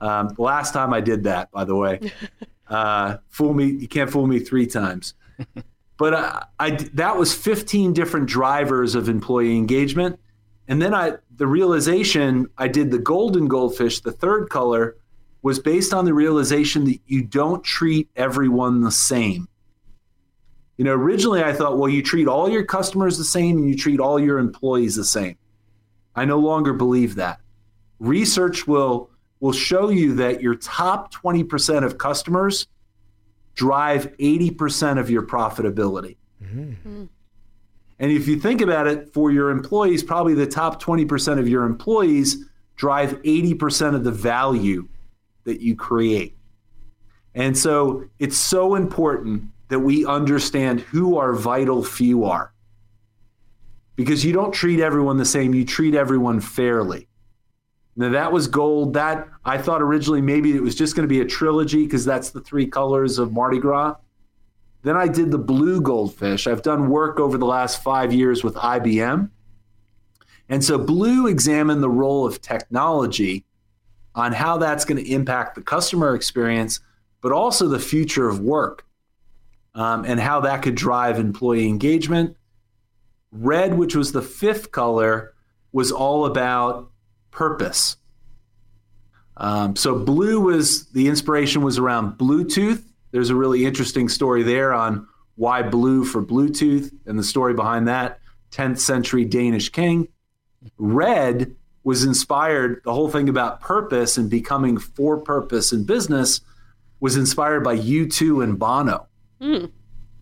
Um, 0.00 0.28
the 0.36 0.42
last 0.42 0.72
time 0.72 0.92
I 0.92 1.00
did 1.00 1.24
that, 1.24 1.50
by 1.50 1.64
the 1.64 1.74
way, 1.76 2.00
uh, 2.68 3.18
fool 3.28 3.54
me. 3.54 3.66
You 3.66 3.88
can't 3.88 4.10
fool 4.10 4.26
me 4.26 4.38
three 4.38 4.66
times. 4.66 5.14
But 5.98 6.14
I, 6.14 6.44
I 6.58 6.70
that 6.94 7.16
was 7.16 7.32
15 7.32 7.92
different 7.92 8.26
drivers 8.26 8.96
of 8.96 9.08
employee 9.08 9.56
engagement, 9.56 10.18
and 10.66 10.82
then 10.82 10.94
I 10.94 11.12
the 11.36 11.46
realization 11.46 12.48
I 12.58 12.66
did 12.66 12.90
the 12.90 12.98
golden 12.98 13.46
goldfish, 13.46 14.00
the 14.00 14.10
third 14.10 14.48
color, 14.48 14.96
was 15.42 15.58
based 15.58 15.94
on 15.94 16.04
the 16.04 16.12
realization 16.12 16.86
that 16.86 16.98
you 17.06 17.22
don't 17.22 17.62
treat 17.62 18.08
everyone 18.16 18.80
the 18.80 18.90
same. 18.90 19.46
You 20.76 20.84
know, 20.86 20.94
originally 20.94 21.42
I 21.42 21.52
thought, 21.52 21.78
well, 21.78 21.88
you 21.88 22.02
treat 22.02 22.26
all 22.26 22.48
your 22.48 22.64
customers 22.64 23.18
the 23.18 23.24
same 23.24 23.58
and 23.58 23.68
you 23.68 23.76
treat 23.76 24.00
all 24.00 24.18
your 24.18 24.38
employees 24.38 24.96
the 24.96 25.04
same. 25.04 25.36
I 26.14 26.24
no 26.24 26.38
longer 26.38 26.72
believe 26.72 27.14
that. 27.16 27.40
Research 27.98 28.66
will 28.66 29.10
will 29.40 29.52
show 29.52 29.88
you 29.88 30.14
that 30.14 30.40
your 30.40 30.54
top 30.54 31.12
20% 31.12 31.84
of 31.84 31.98
customers 31.98 32.68
drive 33.56 34.16
80% 34.18 35.00
of 35.00 35.10
your 35.10 35.22
profitability. 35.22 36.16
Mm-hmm. 36.42 37.06
And 37.98 38.12
if 38.12 38.28
you 38.28 38.38
think 38.38 38.60
about 38.60 38.86
it, 38.86 39.12
for 39.12 39.32
your 39.32 39.50
employees, 39.50 40.04
probably 40.04 40.34
the 40.34 40.46
top 40.46 40.80
20% 40.80 41.40
of 41.40 41.48
your 41.48 41.64
employees 41.64 42.44
drive 42.76 43.20
80% 43.22 43.96
of 43.96 44.04
the 44.04 44.12
value 44.12 44.88
that 45.42 45.60
you 45.60 45.74
create. 45.74 46.36
And 47.34 47.58
so 47.58 48.04
it's 48.20 48.36
so 48.36 48.76
important 48.76 49.44
that 49.68 49.80
we 49.80 50.06
understand 50.06 50.80
who 50.80 51.16
our 51.18 51.32
vital 51.32 51.82
few 51.82 52.24
are. 52.26 52.52
Because 53.96 54.24
you 54.24 54.32
don't 54.32 54.52
treat 54.52 54.80
everyone 54.80 55.18
the 55.18 55.24
same, 55.24 55.54
you 55.54 55.64
treat 55.64 55.94
everyone 55.94 56.40
fairly. 56.40 57.08
Now 57.94 58.10
that 58.10 58.32
was 58.32 58.46
gold. 58.46 58.94
That 58.94 59.28
I 59.44 59.58
thought 59.58 59.82
originally 59.82 60.22
maybe 60.22 60.56
it 60.56 60.62
was 60.62 60.74
just 60.74 60.96
going 60.96 61.06
to 61.06 61.12
be 61.12 61.20
a 61.20 61.26
trilogy 61.26 61.84
because 61.84 62.04
that's 62.04 62.30
the 62.30 62.40
three 62.40 62.66
colors 62.66 63.18
of 63.18 63.32
Mardi 63.32 63.58
Gras. 63.58 63.96
Then 64.82 64.96
I 64.96 65.08
did 65.08 65.30
the 65.30 65.38
blue 65.38 65.80
goldfish. 65.80 66.46
I've 66.46 66.62
done 66.62 66.88
work 66.88 67.20
over 67.20 67.38
the 67.38 67.46
last 67.46 67.82
five 67.82 68.12
years 68.12 68.42
with 68.42 68.54
IBM. 68.54 69.30
And 70.48 70.64
so 70.64 70.76
blue 70.76 71.28
examined 71.28 71.82
the 71.82 71.90
role 71.90 72.26
of 72.26 72.40
technology 72.40 73.44
on 74.14 74.32
how 74.32 74.58
that's 74.58 74.84
going 74.84 75.02
to 75.02 75.10
impact 75.10 75.54
the 75.54 75.62
customer 75.62 76.14
experience, 76.14 76.80
but 77.20 77.32
also 77.32 77.68
the 77.68 77.78
future 77.78 78.28
of 78.28 78.40
work 78.40 78.84
um, 79.74 80.04
and 80.04 80.20
how 80.20 80.40
that 80.40 80.62
could 80.62 80.74
drive 80.74 81.18
employee 81.18 81.68
engagement. 81.68 82.36
Red, 83.32 83.78
which 83.78 83.96
was 83.96 84.12
the 84.12 84.22
fifth 84.22 84.70
color, 84.70 85.34
was 85.72 85.90
all 85.90 86.26
about 86.26 86.90
purpose. 87.30 87.96
Um, 89.38 89.74
so 89.74 89.98
blue 89.98 90.40
was 90.40 90.86
the 90.90 91.08
inspiration 91.08 91.62
was 91.62 91.78
around 91.78 92.18
Bluetooth. 92.18 92.84
There's 93.10 93.30
a 93.30 93.34
really 93.34 93.64
interesting 93.64 94.08
story 94.08 94.42
there 94.42 94.72
on 94.72 95.08
why 95.36 95.62
blue 95.62 96.04
for 96.04 96.22
Bluetooth 96.22 96.92
and 97.06 97.18
the 97.18 97.24
story 97.24 97.54
behind 97.54 97.88
that. 97.88 98.20
10th 98.52 98.78
century 98.78 99.24
Danish 99.24 99.70
king. 99.70 100.08
Red 100.76 101.56
was 101.84 102.04
inspired, 102.04 102.82
the 102.84 102.92
whole 102.92 103.08
thing 103.10 103.28
about 103.28 103.60
purpose 103.60 104.16
and 104.18 104.30
becoming 104.30 104.78
for 104.78 105.18
purpose 105.18 105.72
in 105.72 105.84
business 105.84 106.42
was 107.00 107.16
inspired 107.16 107.64
by 107.64 107.76
U2 107.76 108.44
and 108.44 108.58
Bono 108.58 109.08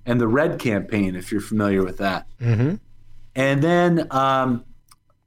and 0.07 0.21
the 0.21 0.29
Red 0.29 0.59
campaign, 0.59 1.15
if 1.17 1.31
you're 1.31 1.41
familiar 1.43 1.85
with 1.85 1.99
that. 1.99 2.27
And 3.41 3.63
then 3.63 4.07
um, 4.11 4.67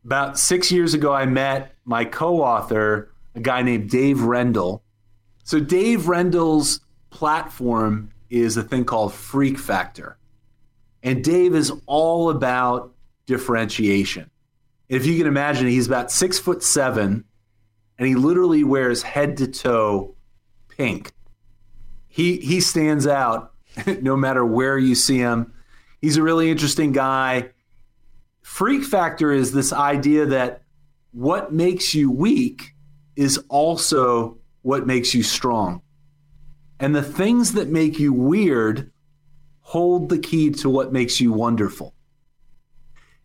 about 0.05 0.37
six 0.37 0.71
years 0.71 0.93
ago, 0.93 1.11
I 1.11 1.25
met 1.25 1.73
my 1.83 2.05
co 2.05 2.43
author, 2.43 3.11
a 3.33 3.39
guy 3.39 3.63
named 3.63 3.89
Dave 3.89 4.17
Rendall. 4.17 4.81
So, 5.43 5.59
Dave 5.59 6.01
Rendall's 6.01 6.79
platform 7.09 8.11
is 8.29 8.55
a 8.55 8.61
thing 8.61 8.85
called 8.85 9.15
Freak 9.15 9.57
Factor. 9.57 10.19
And 11.01 11.23
Dave 11.23 11.55
is 11.55 11.71
all 11.87 12.29
about 12.29 12.93
differentiation. 13.25 14.29
If 14.89 15.07
you 15.07 15.17
can 15.17 15.25
imagine, 15.25 15.65
he's 15.65 15.87
about 15.87 16.11
six 16.11 16.37
foot 16.37 16.61
seven, 16.61 17.23
and 17.97 18.07
he 18.07 18.13
literally 18.13 18.63
wears 18.63 19.01
head 19.01 19.37
to 19.37 19.47
toe 19.47 20.15
pink. 20.69 21.11
He 22.09 22.37
he 22.37 22.61
stands 22.61 23.07
out 23.07 23.55
no 24.03 24.15
matter 24.15 24.45
where 24.45 24.77
you 24.77 24.93
see 24.93 25.17
him. 25.17 25.51
He's 25.99 26.17
a 26.17 26.21
really 26.21 26.51
interesting 26.51 26.91
guy. 26.91 27.49
Freak 28.43 28.83
factor 28.83 29.31
is 29.31 29.51
this 29.51 29.73
idea 29.73 30.25
that 30.27 30.61
what 31.11 31.53
makes 31.53 31.95
you 31.95 32.11
weak 32.11 32.75
is 33.15 33.43
also 33.49 34.37
what 34.61 34.85
makes 34.85 35.13
you 35.13 35.23
strong. 35.23 35.81
And 36.79 36.95
the 36.95 37.03
things 37.03 37.53
that 37.53 37.69
make 37.69 37.99
you 37.99 38.11
weird 38.13 38.91
hold 39.61 40.09
the 40.09 40.17
key 40.17 40.51
to 40.51 40.69
what 40.69 40.91
makes 40.91 41.21
you 41.21 41.31
wonderful. 41.31 41.93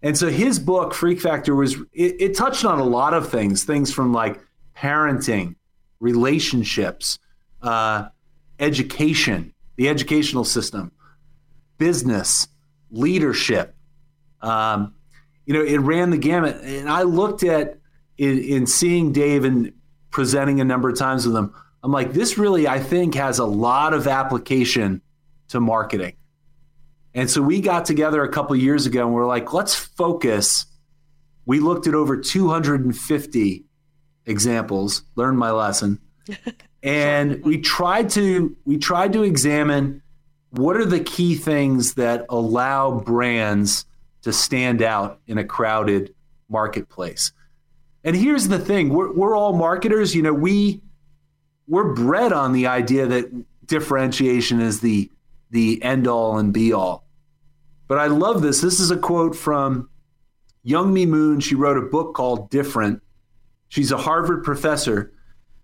And 0.02 0.16
so 0.16 0.28
his 0.28 0.59
book, 0.59 0.94
Freak 0.94 1.20
Factor, 1.20 1.54
was 1.54 1.74
it, 1.92 2.16
it 2.20 2.37
touched 2.37 2.64
on 2.64 2.78
a 2.78 2.85
lot 2.85 3.14
of 3.14 3.28
things, 3.28 3.64
things 3.64 3.92
from 3.92 4.12
like 4.12 4.40
parenting, 4.76 5.57
relationships, 5.98 7.18
uh, 7.62 8.09
education, 8.61 9.52
the 9.76 9.88
educational 9.88 10.44
system, 10.44 10.92
business, 11.78 12.46
leadership. 12.90 13.74
Um, 14.40 14.94
you 15.48 15.54
know, 15.54 15.62
it 15.62 15.78
ran 15.78 16.11
the 16.11 16.18
gamut. 16.18 16.61
And 16.62 16.90
I 16.90 17.04
looked 17.04 17.42
at 17.42 17.78
in, 18.18 18.38
in 18.38 18.66
seeing 18.66 19.12
Dave 19.12 19.44
and 19.44 19.72
presenting 20.11 20.61
a 20.61 20.64
number 20.64 20.90
of 20.90 20.98
times 20.98 21.26
with 21.26 21.34
him. 21.34 21.54
I'm 21.82 21.90
like, 21.90 22.12
this 22.12 22.37
really, 22.37 22.68
I 22.68 22.80
think, 22.80 23.14
has 23.14 23.38
a 23.38 23.46
lot 23.46 23.94
of 23.94 24.06
application 24.06 25.00
to 25.48 25.58
marketing. 25.58 26.16
And 27.14 27.30
so 27.30 27.40
we 27.40 27.62
got 27.62 27.87
together 27.87 28.22
a 28.22 28.28
couple 28.28 28.54
years 28.56 28.84
ago 28.84 29.06
and 29.06 29.14
we're 29.14 29.26
like, 29.26 29.54
let's 29.54 29.74
focus. 29.74 30.66
We 31.46 31.61
looked 31.61 31.87
at 31.87 31.94
over 31.94 32.18
250 32.18 33.64
examples, 34.26 35.02
learned 35.16 35.38
my 35.38 35.52
lesson. 35.52 35.98
and 36.82 37.42
we 37.42 37.56
tried 37.62 38.11
to 38.11 38.54
we 38.66 38.76
tried 38.76 39.14
to 39.14 39.22
examine 39.22 40.02
what 40.50 40.76
are 40.76 40.84
the 40.84 41.00
key 41.00 41.37
things 41.37 41.94
that 41.94 42.26
allow 42.28 42.90
brands 42.90 43.87
to 44.29 44.33
stand 44.33 44.83
out 44.83 45.21
in 45.27 45.38
a 45.38 45.45
crowded 45.45 46.14
marketplace. 46.49 47.33
And 48.05 48.14
here's 48.14 48.49
the 48.49 48.59
thing, 48.59 48.91
we're, 48.91 49.12
we're 49.12 49.37
all 49.37 49.55
marketers, 49.55 50.14
you 50.14 50.23
know, 50.23 50.33
we 50.33 50.83
we're 51.67 51.93
bred 51.95 52.33
on 52.33 52.53
the 52.53 52.67
idea 52.67 53.07
that 53.07 53.67
differentiation 53.67 54.61
is 54.61 54.81
the 54.81 55.11
the 55.51 55.83
end 55.83 56.07
all 56.07 56.38
and 56.38 56.53
be 56.53 56.73
all. 56.73 57.07
But 57.87 57.99
I 57.99 58.07
love 58.07 58.43
this. 58.43 58.61
This 58.61 58.81
is 58.81 58.91
a 58.91 58.97
quote 58.99 59.35
from 59.35 59.88
Young 60.62 60.93
Youngme 60.93 61.09
Moon. 61.09 61.41
She 61.41 61.55
wrote 61.55 61.79
a 61.79 61.88
book 61.88 62.14
called 62.14 62.51
Different. 62.51 63.03
She's 63.69 63.93
a 63.93 63.97
Harvard 63.97 64.45
professor. 64.45 65.12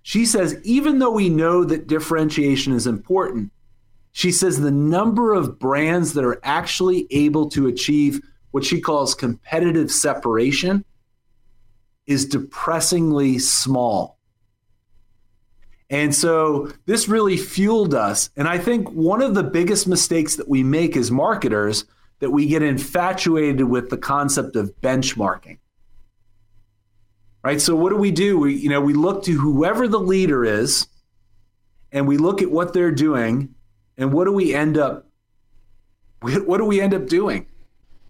She 0.03 0.25
says, 0.27 0.59
even 0.65 0.99
though 0.99 1.11
we 1.11 1.29
know 1.29 1.65
that 1.65 1.87
differentiation 1.87 2.75
is 2.75 2.87
important, 2.87 3.53
she 4.13 4.31
says 4.33 4.61
the 4.61 4.71
number 4.71 5.35
of 5.35 5.59
brands 5.59 6.15
that 6.15 6.25
are 6.25 6.41
actually 6.45 7.07
able 7.11 7.51
to 7.51 7.67
achieve 7.67 8.21
what 8.55 8.65
she 8.65 8.81
calls 8.81 9.17
competitive 9.17 9.91
separation 9.91 10.85
is 12.07 12.25
depressingly 12.25 13.37
small. 13.37 14.17
And 15.91 16.15
so 16.15 16.71
this 16.87 17.09
really 17.09 17.37
fueled 17.37 17.95
us. 17.95 18.31
And 18.37 18.47
I 18.47 18.59
think 18.59 18.89
one 18.93 19.23
of 19.23 19.35
the 19.35 19.43
biggest 19.43 19.89
mistakes 19.89 20.37
that 20.37 20.49
we 20.49 20.63
make 20.63 20.97
as 20.97 21.11
marketers 21.11 21.85
that 22.21 22.31
we 22.31 22.47
get 22.47 22.63
infatuated 22.63 23.65
with 23.65 23.91
the 23.91 23.99
concept 23.99 24.55
of 24.55 24.73
benchmarking. 24.81 25.59
Right? 27.43 27.61
So 27.61 27.75
what 27.75 27.91
do 27.91 27.97
we 27.97 28.13
do? 28.13 28.39
We 28.39 28.55
you 28.55 28.69
know, 28.69 28.81
we 28.81 28.95
look 28.95 29.25
to 29.25 29.33
whoever 29.33 29.89
the 29.89 29.99
leader 29.99 30.45
is 30.45 30.87
and 31.91 32.07
we 32.07 32.19
look 32.19 32.41
at 32.41 32.53
what 32.53 32.73
they're 32.73 32.93
doing 32.93 33.57
and 33.99 34.13
what 34.13 34.27
do 34.27 34.33
we 34.33 34.55
end 34.55 34.79
up 34.79 35.09
what 36.21 36.59
do 36.59 36.65
we 36.67 36.81
end 36.81 36.95
up 36.95 37.09
doing? 37.09 37.49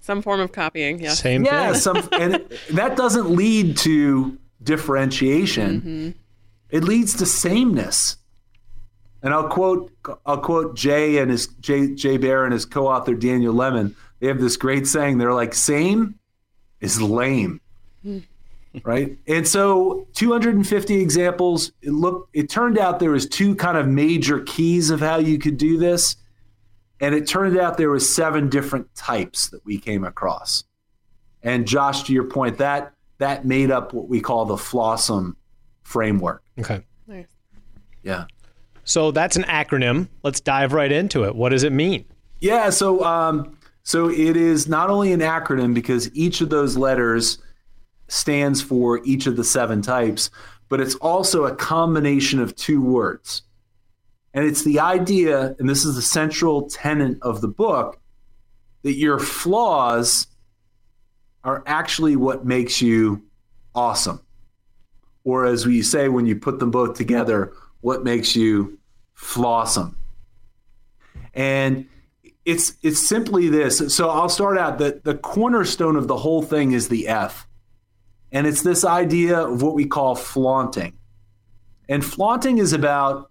Some 0.05 0.21
form 0.21 0.41
of 0.41 0.53
copying, 0.53 0.99
yeah. 0.99 1.15
Same 1.15 1.47
yeah, 1.47 1.73
thing. 1.73 1.81
some, 1.81 2.09
and 2.13 2.35
it, 2.35 2.61
that 2.73 2.95
doesn't 2.95 3.31
lead 3.31 3.79
to 3.79 4.37
differentiation. 4.63 5.81
Mm-hmm. 5.81 6.11
It 6.69 6.85
leads 6.85 7.15
to 7.15 7.25
sameness. 7.25 8.19
And 9.23 9.33
I'll 9.33 9.49
quote 9.49 9.91
I'll 10.27 10.43
quote 10.43 10.77
Jay 10.77 11.17
and 11.17 11.31
his 11.31 11.47
Jay 11.59 11.95
Jay 11.95 12.19
Baer 12.19 12.45
and 12.45 12.53
his 12.53 12.67
co-author 12.67 13.15
Daniel 13.15 13.55
Lemin. 13.55 13.95
They 14.21 14.27
have 14.27 14.43
this 14.43 14.59
great 14.59 14.87
saying. 14.87 15.17
They're 15.17 15.33
like, 15.33 15.55
"Same 15.55 16.19
is 16.83 17.01
lame." 17.01 17.63
right? 18.83 19.17
And 19.27 19.49
so 19.49 20.07
250 20.13 21.01
examples. 21.01 21.73
It 21.81 21.93
looked 21.93 22.29
it 22.37 22.51
turned 22.51 22.79
out 22.79 23.01
there 23.01 23.13
was 23.13 23.27
two 23.27 23.55
kind 23.55 23.79
of 23.79 23.89
major 23.89 24.41
keys 24.41 24.91
of 24.91 25.01
how 25.01 25.17
you 25.17 25.39
could 25.39 25.57
do 25.57 25.79
this. 25.79 26.17
And 27.05 27.15
it 27.15 27.27
turned 27.27 27.59
out 27.59 27.77
there 27.77 27.91
was 27.91 28.13
seven 28.13 28.49
different 28.49 28.95
types 28.95 29.51
that 29.51 29.63
we 29.67 29.77
came 29.77 30.05
across. 30.05 30.65
And 31.43 31.67
Josh, 31.67 32.05
to 32.05 32.15
your 32.15 32.25
point, 32.25 32.57
that 32.57 32.95
that 33.19 33.45
made 33.45 33.71
up 33.71 33.93
what 33.93 34.09
we 34.09 34.23
call 34.23 34.47
the 34.47 34.57
Flawsom 34.57 35.35
framework. 35.83 36.43
Okay. 36.59 36.81
Nice. 37.07 37.27
Yeah. 38.03 38.25
So 38.85 39.11
that's 39.11 39.37
an 39.37 39.43
acronym. 39.43 40.09
Let's 40.23 40.41
dive 40.41 40.73
right 40.73 40.91
into 40.91 41.27
it. 41.27 41.37
What 41.37 41.51
does 41.51 41.63
it 41.63 41.73
mean? 41.73 42.07
Yeah. 42.41 42.71
So 42.71 43.05
um, 43.05 43.55
so 43.83 44.09
it 44.09 44.35
is 44.35 44.67
not 44.67 44.89
only 44.89 45.13
an 45.13 45.21
acronym 45.21 45.75
because 45.75 46.11
each 46.15 46.41
of 46.41 46.49
those 46.49 46.75
letters 46.75 47.37
stands 48.09 48.63
for 48.63 49.05
each 49.05 49.27
of 49.27 49.37
the 49.37 49.45
seven 49.45 49.83
types, 49.83 50.31
but 50.71 50.81
it's 50.81 50.95
also 50.95 51.45
a 51.45 51.55
combination 51.55 52.41
of 52.41 52.57
two 52.57 52.81
words. 52.81 53.43
And 54.35 54.45
it's 54.45 54.65
the 54.65 54.81
idea, 54.81 55.55
and 55.59 55.69
this 55.69 55.85
is 55.85 55.95
the 55.95 56.03
central 56.03 56.69
tenet 56.69 57.19
of 57.23 57.41
the 57.41 57.49
book, 57.49 58.01
that 58.83 58.95
your 58.95 59.19
flaws 59.19 60.27
are 61.45 61.63
actually 61.67 62.17
what 62.17 62.45
makes 62.45 62.83
you 62.83 63.23
awesome. 63.75 64.21
Or 65.23 65.47
as 65.47 65.65
we 65.65 65.83
say 65.83 66.09
when 66.09 66.27
you 66.27 66.37
put 66.37 66.59
them 66.59 66.71
both 66.71 66.95
together, 66.95 67.53
what 67.81 68.03
makes 68.03 68.35
you 68.35 68.79
flawsome. 69.17 69.95
And 71.33 71.87
it's 72.45 72.75
it's 72.83 73.07
simply 73.07 73.49
this. 73.49 73.95
So 73.95 74.11
I'll 74.11 74.29
start 74.29 74.59
out 74.59 74.79
that 74.79 75.05
the 75.05 75.15
cornerstone 75.15 75.97
of 75.97 76.09
the 76.09 76.17
whole 76.17 76.43
thing 76.43 76.73
is 76.73 76.89
the 76.89 77.09
F. 77.09 77.47
And 78.33 78.47
it's 78.47 78.63
this 78.63 78.85
idea 78.85 79.39
of 79.39 79.63
what 79.63 79.75
we 79.75 79.87
call 79.87 80.15
flaunting. 80.15 80.95
And 81.89 82.05
flaunting 82.05 82.59
is 82.59 82.73
about, 82.73 83.31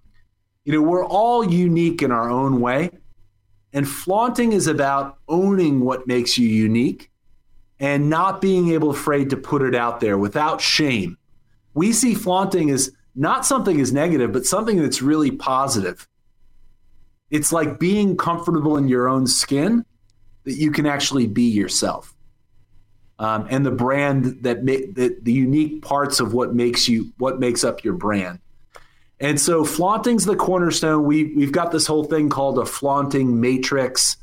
you 0.65 0.73
know, 0.73 0.81
we're 0.81 1.05
all 1.05 1.43
unique 1.43 2.01
in 2.01 2.11
our 2.11 2.29
own 2.29 2.61
way. 2.61 2.89
And 3.73 3.87
flaunting 3.87 4.53
is 4.53 4.67
about 4.67 5.17
owning 5.27 5.81
what 5.81 6.07
makes 6.07 6.37
you 6.37 6.47
unique 6.47 7.09
and 7.79 8.09
not 8.09 8.39
being 8.39 8.69
able 8.69 8.91
afraid 8.91 9.29
to 9.31 9.37
put 9.37 9.61
it 9.61 9.75
out 9.75 9.99
there 9.99 10.17
without 10.17 10.61
shame. 10.61 11.17
We 11.73 11.91
see 11.91 12.13
flaunting 12.13 12.69
as 12.69 12.91
not 13.15 13.45
something 13.45 13.81
as 13.81 13.91
negative, 13.91 14.31
but 14.31 14.45
something 14.45 14.81
that's 14.81 15.01
really 15.01 15.31
positive. 15.31 16.07
It's 17.29 17.51
like 17.51 17.79
being 17.79 18.15
comfortable 18.15 18.77
in 18.77 18.87
your 18.87 19.09
own 19.09 19.25
skin 19.25 19.85
that 20.43 20.53
you 20.53 20.71
can 20.71 20.85
actually 20.85 21.27
be 21.27 21.49
yourself. 21.49 22.13
Um, 23.19 23.47
and 23.49 23.65
the 23.65 23.71
brand 23.71 24.43
that, 24.43 24.63
ma- 24.63 24.91
that 24.93 25.23
the 25.23 25.31
unique 25.31 25.81
parts 25.81 26.19
of 26.19 26.33
what 26.33 26.53
makes 26.53 26.87
you 26.87 27.11
what 27.17 27.39
makes 27.39 27.63
up 27.63 27.83
your 27.83 27.93
brand. 27.93 28.39
And 29.23 29.39
so 29.39 29.63
flaunting's 29.63 30.25
the 30.25 30.35
cornerstone. 30.35 31.05
We 31.05 31.33
we've 31.33 31.53
got 31.53 31.71
this 31.71 31.87
whole 31.87 32.03
thing 32.03 32.27
called 32.27 32.59
a 32.59 32.65
flaunting 32.65 33.39
matrix, 33.39 34.17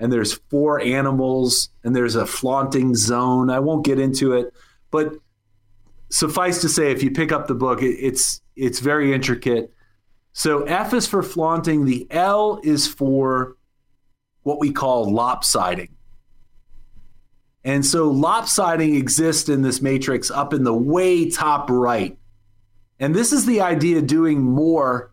and 0.00 0.12
there's 0.12 0.32
four 0.50 0.80
animals, 0.80 1.68
and 1.84 1.94
there's 1.94 2.16
a 2.16 2.26
flaunting 2.26 2.96
zone. 2.96 3.50
I 3.50 3.60
won't 3.60 3.84
get 3.84 4.00
into 4.00 4.32
it, 4.32 4.52
but 4.90 5.14
suffice 6.10 6.60
to 6.62 6.68
say, 6.68 6.90
if 6.90 7.04
you 7.04 7.12
pick 7.12 7.30
up 7.30 7.46
the 7.46 7.54
book, 7.54 7.82
it, 7.82 7.94
it's 8.00 8.40
it's 8.56 8.80
very 8.80 9.14
intricate. 9.14 9.72
So 10.32 10.64
F 10.64 10.92
is 10.92 11.06
for 11.06 11.22
flaunting. 11.22 11.84
The 11.84 12.08
L 12.10 12.60
is 12.64 12.88
for 12.88 13.56
what 14.42 14.58
we 14.58 14.72
call 14.72 15.12
lopsiding. 15.14 15.94
And 17.62 17.86
so 17.86 18.10
lopsiding 18.10 18.96
exists 18.96 19.48
in 19.48 19.62
this 19.62 19.80
matrix 19.80 20.32
up 20.32 20.52
in 20.52 20.64
the 20.64 20.74
way 20.74 21.30
top 21.30 21.70
right. 21.70 22.18
And 23.02 23.16
this 23.16 23.32
is 23.32 23.46
the 23.46 23.60
idea 23.60 24.00
doing 24.00 24.40
more 24.40 25.10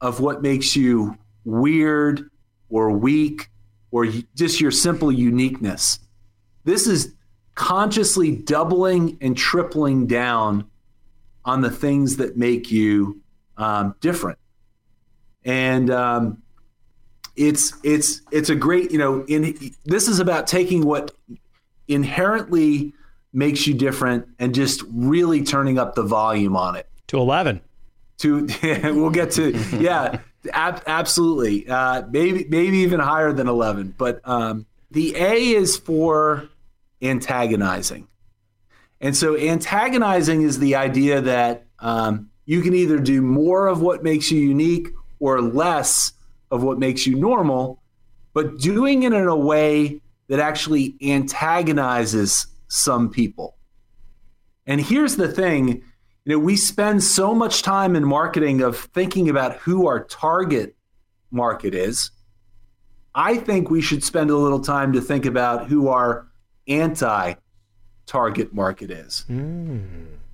of 0.00 0.20
what 0.20 0.40
makes 0.40 0.76
you 0.76 1.18
weird 1.44 2.30
or 2.70 2.92
weak 2.92 3.50
or 3.90 4.06
just 4.36 4.60
your 4.60 4.70
simple 4.70 5.10
uniqueness. 5.10 5.98
This 6.62 6.86
is 6.86 7.12
consciously 7.56 8.36
doubling 8.36 9.18
and 9.20 9.36
tripling 9.36 10.06
down 10.06 10.70
on 11.44 11.60
the 11.60 11.70
things 11.70 12.18
that 12.18 12.36
make 12.36 12.70
you 12.70 13.20
um, 13.56 13.96
different. 14.00 14.38
And 15.44 15.90
um, 15.90 16.40
it's 17.34 17.74
it's 17.82 18.22
it's 18.30 18.48
a 18.48 18.54
great 18.54 18.92
you 18.92 18.98
know 18.98 19.24
in 19.24 19.74
this 19.84 20.06
is 20.06 20.20
about 20.20 20.46
taking 20.46 20.86
what 20.86 21.10
inherently 21.88 22.92
makes 23.32 23.66
you 23.66 23.74
different 23.74 24.28
and 24.38 24.54
just 24.54 24.84
really 24.92 25.42
turning 25.42 25.78
up 25.78 25.96
the 25.96 26.04
volume 26.04 26.56
on 26.56 26.76
it 26.76 26.88
To 27.14 27.20
11. 27.20 27.60
to 28.18 28.48
we'll 28.92 29.10
get 29.10 29.30
to 29.32 29.52
yeah 29.78 30.18
ab- 30.52 30.82
absolutely. 30.86 31.68
Uh, 31.68 32.02
maybe 32.10 32.44
maybe 32.48 32.78
even 32.78 32.98
higher 32.98 33.32
than 33.32 33.46
11 33.46 33.94
but 33.96 34.20
um, 34.24 34.66
the 34.90 35.14
a 35.16 35.52
is 35.52 35.76
for 35.76 36.48
antagonizing. 37.00 38.08
And 39.00 39.16
so 39.16 39.36
antagonizing 39.36 40.42
is 40.42 40.58
the 40.58 40.74
idea 40.74 41.20
that 41.20 41.66
um, 41.78 42.30
you 42.46 42.62
can 42.62 42.74
either 42.74 42.98
do 42.98 43.22
more 43.22 43.68
of 43.68 43.80
what 43.80 44.02
makes 44.02 44.32
you 44.32 44.40
unique 44.40 44.88
or 45.20 45.40
less 45.40 46.12
of 46.50 46.64
what 46.64 46.80
makes 46.80 47.06
you 47.06 47.14
normal 47.14 47.80
but 48.32 48.58
doing 48.58 49.04
it 49.04 49.12
in 49.12 49.28
a 49.28 49.36
way 49.36 50.00
that 50.26 50.40
actually 50.40 50.96
antagonizes 51.00 52.48
some 52.66 53.08
people. 53.08 53.56
And 54.66 54.80
here's 54.80 55.14
the 55.16 55.28
thing 55.28 55.84
you 56.24 56.32
know 56.32 56.38
we 56.38 56.56
spend 56.56 57.02
so 57.02 57.34
much 57.34 57.62
time 57.62 57.96
in 57.96 58.04
marketing 58.04 58.62
of 58.62 58.78
thinking 58.78 59.28
about 59.28 59.56
who 59.58 59.86
our 59.86 60.04
target 60.04 60.76
market 61.30 61.74
is. 61.74 62.10
I 63.14 63.36
think 63.36 63.70
we 63.70 63.80
should 63.80 64.02
spend 64.02 64.30
a 64.30 64.36
little 64.36 64.60
time 64.60 64.92
to 64.94 65.00
think 65.00 65.26
about 65.26 65.68
who 65.68 65.88
our 65.88 66.26
anti 66.66 67.34
target 68.06 68.54
market 68.54 68.90
is. 68.90 69.24
Hmm. 69.26 69.80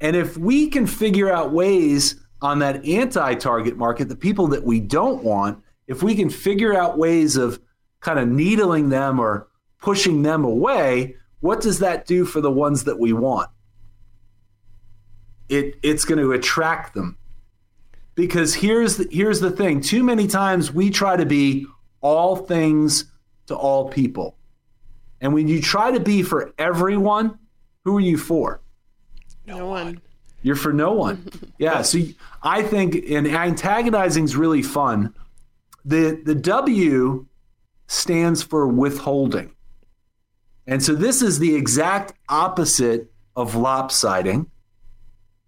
And 0.00 0.16
if 0.16 0.36
we 0.36 0.68
can 0.68 0.86
figure 0.86 1.30
out 1.30 1.52
ways 1.52 2.16
on 2.42 2.58
that 2.60 2.84
anti 2.86 3.34
target 3.34 3.76
market 3.76 4.08
the 4.08 4.16
people 4.16 4.46
that 4.48 4.64
we 4.64 4.80
don't 4.80 5.22
want 5.22 5.62
if 5.86 6.02
we 6.02 6.14
can 6.14 6.30
figure 6.30 6.74
out 6.74 6.98
ways 6.98 7.36
of 7.36 7.60
kind 8.00 8.18
of 8.18 8.28
needling 8.28 8.88
them 8.88 9.18
or 9.18 9.48
pushing 9.78 10.22
them 10.22 10.44
away 10.44 11.16
what 11.40 11.60
does 11.60 11.78
that 11.80 12.06
do 12.06 12.24
for 12.24 12.40
the 12.40 12.50
ones 12.50 12.84
that 12.84 12.98
we 12.98 13.12
want 13.12 13.50
it 15.50 15.78
it's 15.82 16.04
going 16.04 16.20
to 16.20 16.32
attract 16.32 16.94
them. 16.94 17.18
Because 18.14 18.54
here's 18.54 18.96
the, 18.96 19.08
here's 19.10 19.40
the 19.40 19.50
thing. 19.50 19.80
Too 19.80 20.02
many 20.02 20.26
times 20.26 20.72
we 20.72 20.90
try 20.90 21.16
to 21.16 21.26
be 21.26 21.66
all 22.00 22.36
things 22.36 23.04
to 23.46 23.56
all 23.56 23.88
people. 23.88 24.36
And 25.20 25.34
when 25.34 25.48
you 25.48 25.60
try 25.60 25.90
to 25.90 26.00
be 26.00 26.22
for 26.22 26.52
everyone 26.58 27.38
who 27.84 27.96
are 27.96 28.00
you 28.00 28.16
for? 28.16 28.60
No, 29.46 29.66
one. 29.66 30.00
you're 30.42 30.56
for 30.56 30.72
no 30.72 30.92
one. 30.92 31.28
Yeah 31.58 31.82
so 31.82 31.98
i 32.42 32.62
think 32.62 32.94
and 33.10 33.26
antagonizing 33.26 34.24
is 34.24 34.36
really 34.36 34.62
fun. 34.62 35.14
The 35.84 36.20
the 36.24 36.34
w 36.34 37.26
stands 37.86 38.42
for 38.42 38.66
withholding. 38.66 39.54
And 40.66 40.82
so 40.82 40.94
this 40.94 41.20
is 41.20 41.38
the 41.38 41.54
exact 41.54 42.14
opposite 42.28 43.12
of 43.34 43.56
lopsiding 43.56 44.46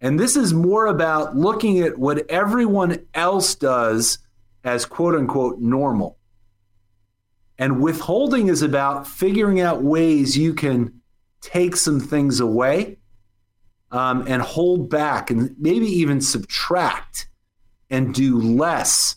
and 0.03 0.19
this 0.19 0.35
is 0.35 0.53
more 0.53 0.87
about 0.87 1.37
looking 1.37 1.79
at 1.79 1.97
what 1.97 2.29
everyone 2.29 3.07
else 3.15 3.55
does 3.55 4.19
as 4.65 4.85
quote 4.85 5.15
unquote 5.15 5.61
normal. 5.61 6.19
And 7.57 7.81
withholding 7.81 8.49
is 8.49 8.63
about 8.63 9.07
figuring 9.07 9.61
out 9.61 9.83
ways 9.83 10.37
you 10.37 10.55
can 10.55 11.01
take 11.41 11.77
some 11.77 12.01
things 12.01 12.41
away 12.41 12.99
um, 13.93 14.25
and 14.27 14.43
hold 14.43 14.91
back 14.91 15.31
and 15.31 15.55
maybe 15.57 15.87
even 15.87 16.21
subtract 16.21 17.29
and 17.89 18.13
do 18.13 18.41
less 18.41 19.17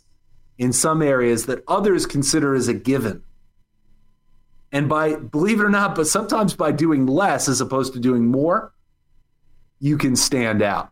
in 0.59 0.71
some 0.71 1.01
areas 1.01 1.47
that 1.47 1.63
others 1.67 2.05
consider 2.05 2.53
as 2.53 2.67
a 2.67 2.73
given. 2.75 3.23
And 4.71 4.87
by, 4.87 5.15
believe 5.15 5.61
it 5.61 5.63
or 5.63 5.69
not, 5.69 5.95
but 5.95 6.05
sometimes 6.05 6.53
by 6.53 6.71
doing 6.71 7.07
less 7.07 7.47
as 7.47 7.59
opposed 7.59 7.93
to 7.93 7.99
doing 7.99 8.27
more, 8.27 8.74
you 9.85 9.99
can 9.99 10.15
stand 10.15 10.63
out. 10.63 10.91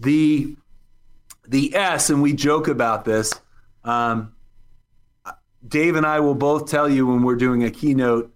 The, 0.00 0.56
the 1.46 1.76
S, 1.76 2.10
and 2.10 2.22
we 2.22 2.32
joke 2.32 2.66
about 2.66 3.04
this, 3.04 3.40
um, 3.84 4.34
Dave 5.64 5.94
and 5.94 6.04
I 6.04 6.18
will 6.18 6.34
both 6.34 6.68
tell 6.68 6.90
you 6.90 7.06
when 7.06 7.22
we're 7.22 7.36
doing 7.36 7.62
a 7.62 7.70
keynote 7.70 8.34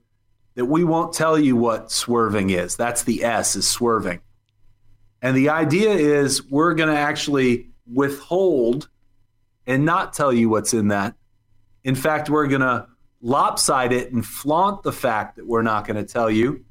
that 0.54 0.66
we 0.66 0.84
won't 0.84 1.12
tell 1.12 1.36
you 1.36 1.56
what 1.56 1.90
swerving 1.90 2.50
is. 2.50 2.76
That's 2.76 3.02
the 3.02 3.24
S, 3.24 3.56
is 3.56 3.66
swerving. 3.66 4.20
And 5.20 5.36
the 5.36 5.48
idea 5.48 5.90
is 5.90 6.48
we're 6.48 6.74
going 6.74 6.94
to 6.94 6.96
actually 6.96 7.70
withhold 7.92 8.88
and 9.66 9.84
not 9.84 10.12
tell 10.12 10.32
you 10.32 10.48
what's 10.48 10.72
in 10.72 10.88
that. 10.88 11.16
In 11.82 11.96
fact, 11.96 12.30
we're 12.30 12.46
going 12.46 12.60
to 12.60 12.86
lopside 13.20 13.90
it 13.90 14.12
and 14.12 14.24
flaunt 14.24 14.84
the 14.84 14.92
fact 14.92 15.34
that 15.34 15.48
we're 15.48 15.62
not 15.62 15.84
going 15.84 15.96
to 15.96 16.04
tell 16.04 16.30
you. 16.30 16.64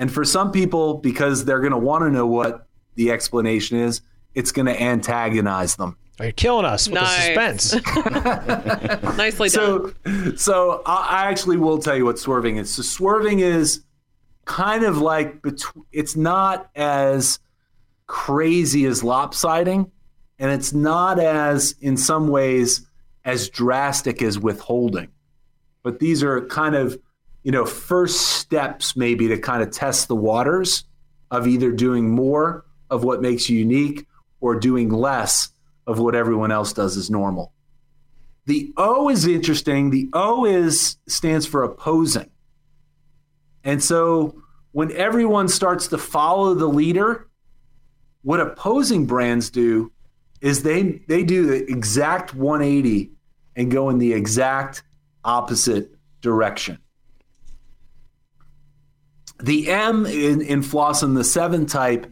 And 0.00 0.10
for 0.12 0.24
some 0.24 0.50
people, 0.50 0.94
because 0.94 1.44
they're 1.44 1.60
going 1.60 1.72
to 1.72 1.78
want 1.78 2.02
to 2.04 2.10
know 2.10 2.26
what 2.26 2.66
the 2.96 3.12
explanation 3.12 3.78
is, 3.78 4.00
it's 4.34 4.50
going 4.50 4.66
to 4.66 4.82
antagonize 4.82 5.76
them. 5.76 5.96
You're 6.18 6.32
killing 6.32 6.64
us 6.64 6.88
with 6.88 6.94
Nice. 6.94 7.70
the 7.70 7.78
suspense. 7.78 9.14
Nicely 9.16 9.48
done. 9.50 9.94
So, 10.04 10.34
so 10.36 10.82
I 10.84 11.22
I 11.24 11.30
actually 11.30 11.56
will 11.58 11.78
tell 11.78 11.96
you 11.96 12.04
what 12.04 12.18
swerving 12.18 12.56
is. 12.56 12.70
So 12.72 12.82
swerving 12.82 13.40
is 13.40 13.82
kind 14.46 14.84
of 14.84 14.98
like 14.98 15.42
between. 15.42 15.84
It's 15.92 16.16
not 16.16 16.70
as 16.74 17.38
crazy 18.06 18.86
as 18.86 19.02
lopsiding, 19.02 19.90
and 20.38 20.50
it's 20.50 20.72
not 20.72 21.18
as, 21.18 21.74
in 21.80 21.96
some 21.96 22.28
ways, 22.28 22.86
as 23.24 23.48
drastic 23.48 24.20
as 24.22 24.38
withholding. 24.38 25.08
But 25.82 26.00
these 26.00 26.22
are 26.22 26.42
kind 26.46 26.74
of, 26.74 26.98
you 27.42 27.52
know, 27.52 27.64
first 27.64 28.20
steps 28.20 28.96
maybe 28.96 29.28
to 29.28 29.38
kind 29.38 29.62
of 29.62 29.70
test 29.70 30.08
the 30.08 30.16
waters 30.16 30.84
of 31.30 31.46
either 31.46 31.72
doing 31.72 32.10
more 32.10 32.64
of 32.90 33.04
what 33.04 33.22
makes 33.22 33.48
you 33.48 33.58
unique 33.58 34.06
or 34.40 34.58
doing 34.58 34.88
less 34.90 35.50
of 35.86 35.98
what 35.98 36.14
everyone 36.14 36.50
else 36.50 36.72
does 36.72 36.96
as 36.96 37.10
normal. 37.10 37.52
The 38.46 38.72
O 38.76 39.08
is 39.08 39.26
interesting. 39.26 39.90
The 39.90 40.08
O 40.12 40.44
is 40.44 40.96
stands 41.06 41.46
for 41.46 41.62
opposing. 41.62 42.30
And 43.64 43.82
so 43.82 44.42
when 44.72 44.92
everyone 44.92 45.48
starts 45.48 45.88
to 45.88 45.98
follow 45.98 46.54
the 46.54 46.66
leader, 46.66 47.28
what 48.22 48.40
opposing 48.40 49.06
brands 49.06 49.50
do 49.50 49.92
is 50.40 50.62
they 50.62 51.02
they 51.08 51.22
do 51.22 51.46
the 51.46 51.70
exact 51.70 52.34
180 52.34 53.10
and 53.56 53.70
go 53.70 53.90
in 53.90 53.98
the 53.98 54.12
exact 54.12 54.82
opposite 55.24 55.94
direction. 56.20 56.78
The 59.42 59.70
M 59.70 60.06
in, 60.06 60.42
in 60.42 60.62
Flawsom, 60.62 61.14
the 61.14 61.24
seven 61.24 61.66
type, 61.66 62.10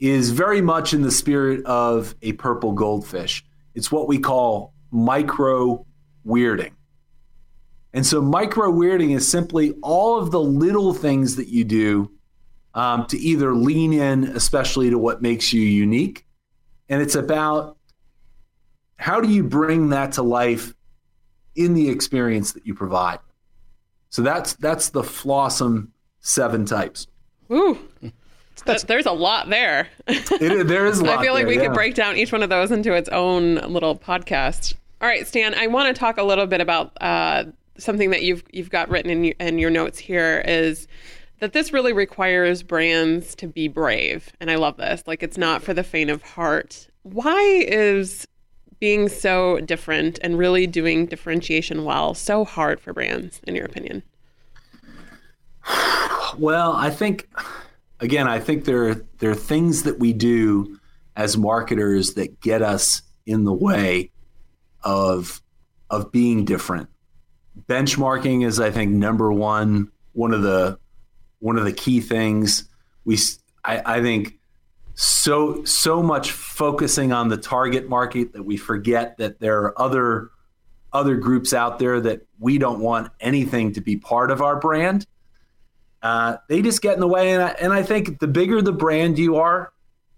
is 0.00 0.30
very 0.30 0.60
much 0.60 0.92
in 0.92 1.02
the 1.02 1.10
spirit 1.10 1.64
of 1.66 2.14
a 2.22 2.32
purple 2.32 2.72
goldfish. 2.72 3.44
It's 3.74 3.90
what 3.90 4.08
we 4.08 4.18
call 4.18 4.74
micro 4.90 5.86
weirding. 6.26 6.72
And 7.92 8.04
so, 8.04 8.20
micro 8.20 8.72
weirding 8.72 9.14
is 9.14 9.26
simply 9.26 9.74
all 9.82 10.18
of 10.18 10.30
the 10.30 10.40
little 10.40 10.92
things 10.92 11.36
that 11.36 11.48
you 11.48 11.64
do 11.64 12.10
um, 12.74 13.06
to 13.06 13.18
either 13.18 13.54
lean 13.54 13.92
in, 13.92 14.24
especially 14.24 14.90
to 14.90 14.98
what 14.98 15.22
makes 15.22 15.52
you 15.52 15.62
unique. 15.62 16.26
And 16.88 17.00
it's 17.00 17.14
about 17.14 17.76
how 18.96 19.20
do 19.20 19.28
you 19.30 19.44
bring 19.44 19.90
that 19.90 20.12
to 20.12 20.22
life 20.22 20.74
in 21.54 21.74
the 21.74 21.88
experience 21.88 22.52
that 22.52 22.66
you 22.66 22.74
provide. 22.74 23.20
So 24.10 24.22
that's 24.22 24.54
that's 24.54 24.90
the 24.90 25.02
Flawsom 25.02 25.88
seven 26.24 26.64
types. 26.64 27.06
Ooh. 27.52 27.78
Th- 28.64 28.82
There's 28.82 29.06
a 29.06 29.12
lot 29.12 29.50
there. 29.50 29.88
It, 30.08 30.66
there 30.66 30.86
is 30.86 30.98
a 30.98 31.04
lot 31.04 31.18
I 31.18 31.22
feel 31.22 31.34
like 31.34 31.42
there, 31.42 31.48
we 31.48 31.56
yeah. 31.56 31.66
could 31.66 31.74
break 31.74 31.94
down 31.94 32.16
each 32.16 32.32
one 32.32 32.42
of 32.42 32.48
those 32.48 32.70
into 32.70 32.94
its 32.94 33.08
own 33.10 33.56
little 33.56 33.96
podcast. 33.96 34.74
All 35.00 35.08
right, 35.08 35.26
Stan, 35.26 35.54
I 35.54 35.66
want 35.66 35.94
to 35.94 35.98
talk 35.98 36.16
a 36.16 36.22
little 36.22 36.46
bit 36.46 36.60
about 36.60 36.92
uh, 37.00 37.44
something 37.76 38.10
that 38.10 38.22
you've 38.22 38.42
you've 38.52 38.70
got 38.70 38.88
written 38.88 39.10
in 39.10 39.24
your, 39.24 39.34
in 39.38 39.58
your 39.58 39.70
notes 39.70 39.98
here 39.98 40.42
is 40.46 40.88
that 41.40 41.52
this 41.52 41.72
really 41.74 41.92
requires 41.92 42.62
brands 42.62 43.34
to 43.34 43.46
be 43.46 43.68
brave, 43.68 44.32
and 44.40 44.50
I 44.50 44.54
love 44.54 44.78
this. 44.78 45.02
Like 45.06 45.22
it's 45.22 45.36
not 45.36 45.62
for 45.62 45.74
the 45.74 45.84
faint 45.84 46.08
of 46.08 46.22
heart. 46.22 46.88
Why 47.02 47.42
is 47.68 48.26
being 48.80 49.10
so 49.10 49.60
different 49.60 50.18
and 50.22 50.38
really 50.38 50.66
doing 50.66 51.04
differentiation 51.04 51.84
well 51.84 52.14
so 52.14 52.46
hard 52.46 52.80
for 52.80 52.94
brands, 52.94 53.42
in 53.46 53.54
your 53.54 53.66
opinion? 53.66 54.02
Well, 56.38 56.72
I 56.72 56.90
think 56.90 57.28
again, 58.00 58.28
I 58.28 58.40
think 58.40 58.64
there 58.64 58.94
there 59.18 59.30
are 59.30 59.34
things 59.34 59.84
that 59.84 59.98
we 59.98 60.12
do 60.12 60.78
as 61.16 61.36
marketers 61.36 62.14
that 62.14 62.40
get 62.40 62.62
us 62.62 63.02
in 63.26 63.44
the 63.44 63.52
way 63.52 64.10
of 64.82 65.40
of 65.90 66.10
being 66.12 66.44
different. 66.44 66.88
Benchmarking 67.66 68.44
is, 68.44 68.58
I 68.58 68.70
think, 68.70 68.92
number 68.92 69.32
one. 69.32 69.90
One 70.12 70.32
of 70.32 70.42
the 70.42 70.78
one 71.40 71.58
of 71.58 71.64
the 71.64 71.72
key 71.72 72.00
things 72.00 72.68
we 73.04 73.18
I 73.64 74.00
think 74.00 74.38
so 74.94 75.64
so 75.64 76.02
much 76.02 76.32
focusing 76.32 77.12
on 77.12 77.28
the 77.28 77.36
target 77.36 77.88
market 77.88 78.32
that 78.34 78.42
we 78.42 78.56
forget 78.56 79.16
that 79.18 79.40
there 79.40 79.62
are 79.62 79.80
other 79.80 80.30
other 80.92 81.16
groups 81.16 81.52
out 81.52 81.78
there 81.78 82.00
that 82.00 82.26
we 82.38 82.58
don't 82.58 82.78
want 82.80 83.10
anything 83.20 83.72
to 83.72 83.80
be 83.80 83.96
part 83.96 84.30
of 84.30 84.40
our 84.40 84.60
brand 84.60 85.06
uh, 86.04 86.36
they 86.48 86.60
just 86.62 86.82
get 86.82 86.94
in 86.94 87.00
the 87.00 87.08
way. 87.08 87.32
And 87.32 87.42
I, 87.42 87.48
and 87.60 87.72
I 87.72 87.82
think 87.82 88.20
the 88.20 88.26
bigger 88.28 88.60
the 88.62 88.72
brand 88.72 89.18
you 89.18 89.36
are, 89.36 89.72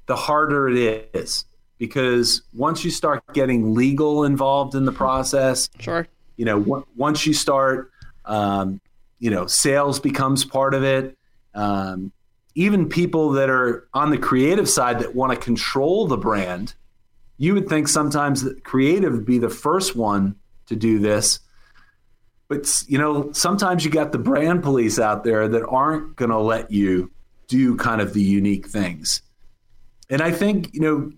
the 0.06 0.16
harder 0.16 0.68
it 0.68 1.10
is 1.14 1.44
because 1.78 2.42
once 2.52 2.84
you 2.84 2.90
start 2.90 3.22
getting 3.32 3.74
legal 3.74 4.24
involved 4.24 4.74
in 4.74 4.84
the 4.84 4.92
process, 4.92 5.70
Sure. 5.78 6.06
you 6.36 6.44
know, 6.44 6.58
w- 6.60 6.84
once 6.96 7.24
you 7.24 7.32
start, 7.32 7.92
um, 8.24 8.80
you 9.20 9.30
know, 9.30 9.46
sales 9.46 10.00
becomes 10.00 10.44
part 10.44 10.74
of 10.74 10.82
it. 10.82 11.16
Um, 11.54 12.12
even 12.56 12.88
people 12.88 13.30
that 13.32 13.48
are 13.48 13.86
on 13.94 14.10
the 14.10 14.18
creative 14.18 14.68
side 14.68 14.98
that 15.00 15.14
want 15.14 15.32
to 15.32 15.38
control 15.38 16.06
the 16.06 16.16
brand, 16.16 16.74
you 17.38 17.54
would 17.54 17.68
think 17.68 17.86
sometimes 17.86 18.42
that 18.42 18.64
creative 18.64 19.12
would 19.12 19.26
be 19.26 19.38
the 19.38 19.50
first 19.50 19.94
one 19.94 20.34
to 20.66 20.74
do 20.74 20.98
this 20.98 21.38
but 22.48 22.84
you 22.86 22.98
know 22.98 23.30
sometimes 23.32 23.84
you 23.84 23.90
got 23.90 24.12
the 24.12 24.18
brand 24.18 24.62
police 24.62 24.98
out 24.98 25.24
there 25.24 25.48
that 25.48 25.66
aren't 25.66 26.16
going 26.16 26.30
to 26.30 26.38
let 26.38 26.70
you 26.70 27.10
do 27.48 27.76
kind 27.76 28.00
of 28.00 28.12
the 28.12 28.22
unique 28.22 28.66
things. 28.66 29.22
And 30.10 30.22
i 30.22 30.30
think 30.30 30.72
you 30.74 30.80
know 30.80 31.12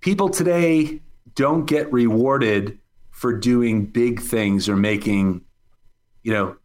people 0.00 0.28
today 0.28 1.00
don't 1.34 1.64
get 1.64 1.92
rewarded 1.92 2.78
for 3.10 3.32
doing 3.32 3.86
big 3.86 4.20
things 4.20 4.68
or 4.68 4.76
making 4.76 5.42
you 6.22 6.32
know. 6.32 6.56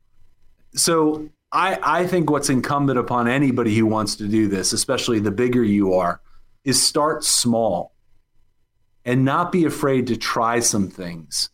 So 0.76 1.30
i 1.52 1.80
i 1.82 2.08
think 2.08 2.30
what's 2.30 2.50
incumbent 2.50 3.00
upon 3.00 3.28
anybody 3.28 3.76
who 3.76 3.86
wants 3.86 4.16
to 4.18 4.28
do 4.28 4.48
this 4.48 4.74
especially 4.74 5.20
the 5.20 5.32
bigger 5.32 5.64
you 5.64 5.94
are 5.94 6.22
is 6.64 6.86
start 6.86 7.24
small 7.24 7.94
and 9.06 9.26
not 9.26 9.52
be 9.52 9.66
afraid 9.66 10.06
to 10.08 10.18
try 10.18 10.60
some 10.60 10.88
things 10.88 11.50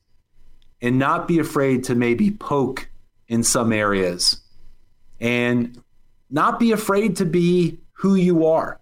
and 0.81 0.99
not 0.99 1.27
be 1.27 1.39
afraid 1.39 1.83
to 1.85 1.95
maybe 1.95 2.31
poke 2.31 2.89
in 3.27 3.43
some 3.43 3.71
areas 3.71 4.41
and 5.19 5.81
not 6.29 6.59
be 6.59 6.71
afraid 6.71 7.15
to 7.17 7.25
be 7.25 7.79
who 7.93 8.15
you 8.15 8.45
are. 8.45 8.79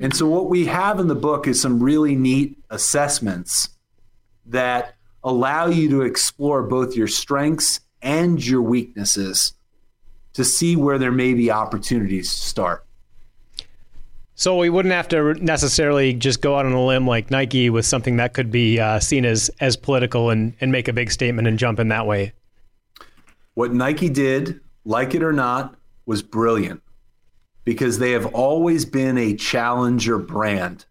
And 0.00 0.14
so, 0.14 0.28
what 0.28 0.48
we 0.48 0.66
have 0.66 1.00
in 1.00 1.08
the 1.08 1.14
book 1.14 1.46
is 1.46 1.60
some 1.60 1.82
really 1.82 2.14
neat 2.14 2.56
assessments 2.70 3.68
that 4.46 4.94
allow 5.24 5.66
you 5.66 5.88
to 5.90 6.02
explore 6.02 6.62
both 6.62 6.96
your 6.96 7.08
strengths 7.08 7.80
and 8.00 8.44
your 8.44 8.62
weaknesses 8.62 9.54
to 10.34 10.44
see 10.44 10.76
where 10.76 10.98
there 10.98 11.12
may 11.12 11.34
be 11.34 11.50
opportunities 11.50 12.32
to 12.32 12.40
start. 12.40 12.86
So 14.38 14.56
we 14.56 14.70
wouldn't 14.70 14.94
have 14.94 15.08
to 15.08 15.34
necessarily 15.34 16.14
just 16.14 16.40
go 16.40 16.56
out 16.56 16.64
on 16.64 16.72
a 16.72 16.86
limb 16.86 17.08
like 17.08 17.28
Nike 17.28 17.70
with 17.70 17.84
something 17.84 18.18
that 18.18 18.34
could 18.34 18.52
be 18.52 18.78
uh, 18.78 19.00
seen 19.00 19.24
as 19.24 19.50
as 19.60 19.76
political 19.76 20.30
and, 20.30 20.54
and 20.60 20.70
make 20.70 20.86
a 20.86 20.92
big 20.92 21.10
statement 21.10 21.48
and 21.48 21.58
jump 21.58 21.80
in 21.80 21.88
that 21.88 22.06
way. 22.06 22.32
What 23.54 23.72
Nike 23.72 24.08
did, 24.08 24.60
like 24.84 25.16
it 25.16 25.24
or 25.24 25.32
not, 25.32 25.74
was 26.06 26.22
brilliant 26.22 26.82
because 27.64 27.98
they 27.98 28.12
have 28.12 28.26
always 28.26 28.84
been 28.84 29.18
a 29.18 29.34
challenger 29.34 30.18
brand 30.18 30.86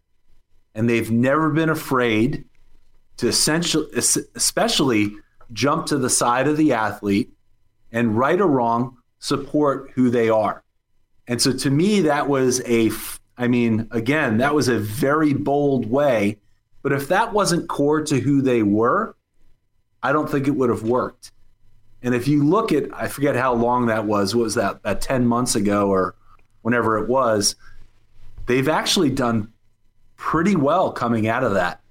and 0.75 0.89
they've 0.89 1.09
never 1.09 1.49
been 1.49 1.69
afraid 1.69 2.43
to 3.15 3.29
essentially, 3.29 3.87
especially 3.95 5.15
jump 5.53 5.85
to 5.85 5.97
the 5.97 6.09
side 6.09 6.49
of 6.49 6.57
the 6.57 6.73
athlete 6.73 7.31
and 7.93 8.17
right 8.17 8.41
or 8.41 8.47
wrong 8.47 8.97
support 9.19 9.89
who 9.95 10.09
they 10.09 10.29
are. 10.29 10.65
And 11.29 11.41
so 11.41 11.53
to 11.53 11.69
me, 11.69 12.01
that 12.01 12.27
was 12.27 12.61
a, 12.65 12.91
I 13.37 13.47
mean, 13.47 13.87
again, 13.91 14.37
that 14.37 14.55
was 14.55 14.67
a 14.67 14.79
very 14.79 15.33
bold 15.33 15.89
way. 15.89 16.37
But 16.81 16.93
if 16.93 17.09
that 17.09 17.33
wasn't 17.33 17.67
core 17.67 18.01
to 18.03 18.19
who 18.19 18.41
they 18.41 18.63
were, 18.63 19.15
I 20.01 20.13
don't 20.13 20.29
think 20.29 20.47
it 20.47 20.51
would 20.51 20.69
have 20.69 20.83
worked. 20.83 21.31
And 22.01 22.15
if 22.15 22.27
you 22.27 22.43
look 22.43 22.71
at, 22.71 22.85
I 22.93 23.07
forget 23.07 23.35
how 23.35 23.53
long 23.53 23.87
that 23.87 24.05
was, 24.05 24.35
what 24.35 24.43
was 24.43 24.55
that, 24.55 24.83
that 24.83 25.01
10 25.01 25.25
months 25.25 25.55
ago 25.55 25.89
or 25.89 26.15
whenever 26.61 26.97
it 26.97 27.09
was, 27.09 27.55
they've 28.45 28.69
actually 28.69 29.09
done 29.09 29.51
pretty 30.15 30.55
well 30.55 30.91
coming 30.91 31.27
out 31.27 31.43
of 31.43 31.53
that. 31.55 31.81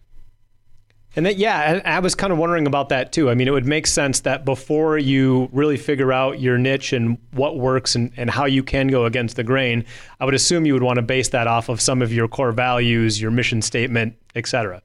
And 1.16 1.24
that, 1.24 1.38
yeah, 1.38 1.80
I 1.86 1.98
was 2.00 2.14
kind 2.14 2.30
of 2.30 2.38
wondering 2.38 2.66
about 2.66 2.90
that 2.90 3.10
too. 3.10 3.30
I 3.30 3.34
mean, 3.34 3.48
it 3.48 3.50
would 3.50 3.64
make 3.64 3.86
sense 3.86 4.20
that 4.20 4.44
before 4.44 4.98
you 4.98 5.48
really 5.50 5.78
figure 5.78 6.12
out 6.12 6.40
your 6.40 6.58
niche 6.58 6.92
and 6.92 7.16
what 7.32 7.58
works 7.58 7.94
and, 7.94 8.12
and 8.18 8.28
how 8.28 8.44
you 8.44 8.62
can 8.62 8.88
go 8.88 9.06
against 9.06 9.36
the 9.36 9.42
grain, 9.42 9.86
I 10.20 10.26
would 10.26 10.34
assume 10.34 10.66
you 10.66 10.74
would 10.74 10.82
want 10.82 10.96
to 10.96 11.02
base 11.02 11.30
that 11.30 11.46
off 11.46 11.70
of 11.70 11.80
some 11.80 12.02
of 12.02 12.12
your 12.12 12.28
core 12.28 12.52
values, 12.52 13.18
your 13.18 13.30
mission 13.30 13.62
statement, 13.62 14.14
et 14.34 14.46
cetera. 14.46 14.82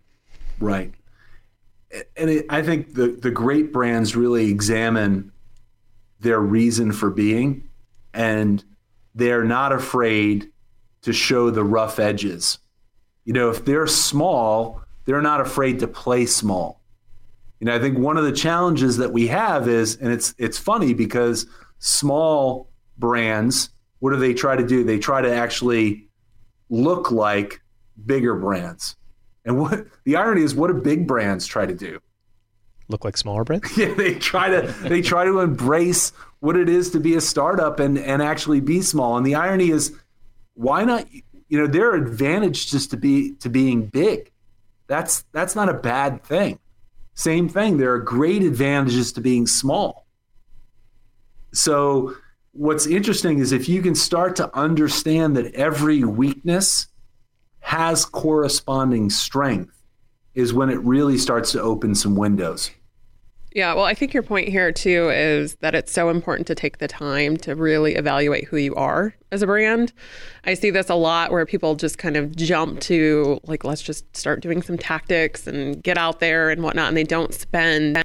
Right. 0.62 0.94
And 2.16 2.30
it, 2.30 2.46
I 2.50 2.62
think 2.62 2.94
the, 2.94 3.08
the 3.08 3.32
great 3.32 3.74
brands 3.74 4.16
really 4.16 4.50
examine 4.50 5.34
their 6.22 6.40
reason 6.40 6.94
for 6.94 7.10
being 7.10 7.68
and 8.14 8.64
they're 9.16 9.44
not 9.44 9.74
afraid 9.74 10.50
to 11.02 11.12
show 11.12 11.50
the 11.50 11.64
rough 11.64 12.00
edges. 12.00 12.60
You 13.26 13.34
know, 13.34 13.50
if 13.50 13.66
they're 13.66 13.88
small, 13.88 14.82
they're 15.12 15.22
not 15.22 15.42
afraid 15.42 15.80
to 15.80 15.90
play 15.90 16.26
small. 16.26 16.80
You 17.60 17.66
know, 17.66 17.76
I 17.76 17.80
think 17.80 17.98
one 17.98 18.16
of 18.16 18.24
the 18.24 18.32
challenges 18.32 18.96
that 18.96 19.12
we 19.12 19.28
have 19.28 19.68
is, 19.68 19.98
and 19.98 20.10
it's 20.10 20.34
it's 20.38 20.58
funny 20.58 20.94
because 20.94 21.48
small 21.80 22.70
brands, 22.98 23.72
what 24.00 24.12
do 24.12 24.16
they 24.16 24.34
try 24.34 24.56
to 24.56 24.66
do? 24.66 24.86
They 24.86 25.00
try 25.00 25.22
to 25.22 25.30
actually 25.30 26.08
look 26.70 27.12
like 27.12 27.60
bigger 28.06 28.36
brands. 28.36 28.96
And 29.44 29.60
what 29.60 29.86
the 30.06 30.16
irony 30.16 30.44
is, 30.44 30.56
what 30.56 30.68
do 30.68 30.76
big 30.76 31.08
brands 31.08 31.46
try 31.46 31.66
to 31.66 31.74
do? 31.74 32.00
Look 32.88 33.04
like 33.04 33.18
smaller 33.18 33.44
brands? 33.44 33.70
Yeah, 33.78 33.94
they 33.94 34.16
try 34.16 34.48
to 34.48 34.62
they 34.84 35.02
try 35.02 35.26
to 35.26 35.42
embrace 35.42 36.14
what 36.40 36.56
it 36.56 36.70
is 36.70 36.90
to 36.92 37.02
be 37.02 37.16
a 37.16 37.22
startup 37.22 37.82
and 37.82 38.00
and 38.00 38.22
actually 38.22 38.62
be 38.62 38.82
small. 38.82 39.18
And 39.18 39.26
the 39.26 39.36
irony 39.36 39.72
is, 39.72 39.94
why 40.54 40.86
not? 40.86 41.06
You 41.50 41.60
know, 41.60 41.68
there 41.68 41.92
are 41.92 41.96
advantages 41.96 42.66
just 42.72 42.92
to 42.92 42.98
be 42.98 43.34
to 43.42 43.50
being 43.50 43.88
big. 43.88 44.32
That's 44.92 45.24
that's 45.32 45.56
not 45.56 45.70
a 45.70 45.74
bad 45.74 46.22
thing. 46.22 46.60
Same 47.14 47.48
thing. 47.48 47.78
There 47.78 47.94
are 47.94 48.00
great 48.00 48.44
advantages 48.44 49.14
to 49.14 49.22
being 49.22 49.48
small. 49.48 50.06
So 51.54 52.18
what's 52.52 52.88
interesting 52.88 53.40
is 53.40 53.54
if 53.54 53.70
you 53.70 53.82
can 53.82 53.96
start 53.96 54.36
to 54.36 54.54
understand 54.54 55.38
that 55.38 55.56
every 55.56 56.04
weakness 56.04 56.88
has 57.62 58.04
corresponding 58.04 59.10
strength 59.10 59.82
is 60.34 60.54
when 60.54 60.70
it 60.70 60.80
really 60.82 61.18
starts 61.18 61.54
to 61.54 61.62
open 61.62 61.96
some 61.96 62.18
windows. 62.18 62.70
Yeah, 63.54 63.74
well, 63.74 63.84
I 63.84 63.94
think 63.94 64.14
your 64.14 64.24
point 64.24 64.48
here 64.48 64.72
too 64.72 65.10
is 65.10 65.56
that 65.56 65.76
it's 65.76 65.92
so 65.92 66.08
important 66.08 66.48
to 66.48 66.56
take 66.56 66.78
the 66.78 66.88
time 66.88 67.36
to 67.38 67.54
really 67.54 67.96
evaluate 67.96 68.46
who 68.46 68.56
you 68.56 68.74
are 68.76 69.14
as 69.30 69.42
a 69.42 69.46
brand. 69.46 69.92
I 70.46 70.54
see 70.54 70.70
this 70.70 70.90
a 70.90 70.96
lot 70.96 71.32
where 71.32 71.46
people 71.46 71.76
just 71.76 71.98
kind 71.98 72.16
of 72.16 72.34
jump 72.38 72.80
to, 72.82 73.42
like, 73.44 73.66
let's 73.66 73.82
just 73.82 74.16
start 74.16 74.40
doing 74.40 74.62
some 74.62 74.78
tactics 74.78 75.48
and 75.48 75.84
get 75.84 75.98
out 75.98 76.22
there 76.22 76.50
and 76.50 76.64
whatnot, 76.64 76.88
and 76.88 76.96
they 76.96 77.04
don't 77.04 77.34
spend 77.34 78.02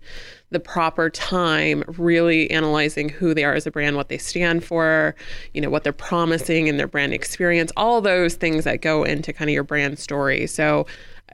the 0.50 0.58
proper 0.60 1.10
time 1.10 1.84
really 1.96 2.50
analyzing 2.50 3.08
who 3.08 3.32
they 3.32 3.44
are 3.44 3.54
as 3.54 3.68
a 3.68 3.70
brand, 3.70 3.94
what 3.94 4.08
they 4.08 4.18
stand 4.18 4.64
for, 4.64 5.14
you 5.54 5.60
know, 5.60 5.70
what 5.70 5.84
they're 5.84 5.92
promising 5.92 6.66
in 6.66 6.76
their 6.76 6.88
brand 6.88 7.12
experience, 7.12 7.70
all 7.76 8.00
those 8.00 8.34
things 8.34 8.64
that 8.64 8.80
go 8.80 9.04
into 9.04 9.32
kind 9.32 9.48
of 9.48 9.54
your 9.54 9.64
brand 9.64 9.98
story. 9.98 10.46
So, 10.48 10.86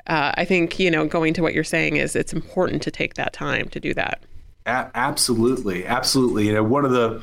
uh, 0.07 0.33
I 0.35 0.45
think 0.45 0.79
you 0.79 0.91
know 0.91 1.07
going 1.07 1.35
to 1.35 1.43
what 1.43 1.55
you're 1.55 1.65
saying 1.65 1.97
is 1.97 2.17
it's 2.17 2.33
important 2.33 2.83
to 2.83 2.91
take 2.91 3.15
that 3.15 3.33
time 3.33 3.69
to 3.71 3.81
do 3.81 3.95
that. 3.95 4.23
A- 4.67 4.91
absolutely, 4.95 5.87
absolutely. 5.87 6.47
You 6.47 6.55
know, 6.55 6.65
one 6.65 6.85
of 6.85 6.91
the 6.91 7.23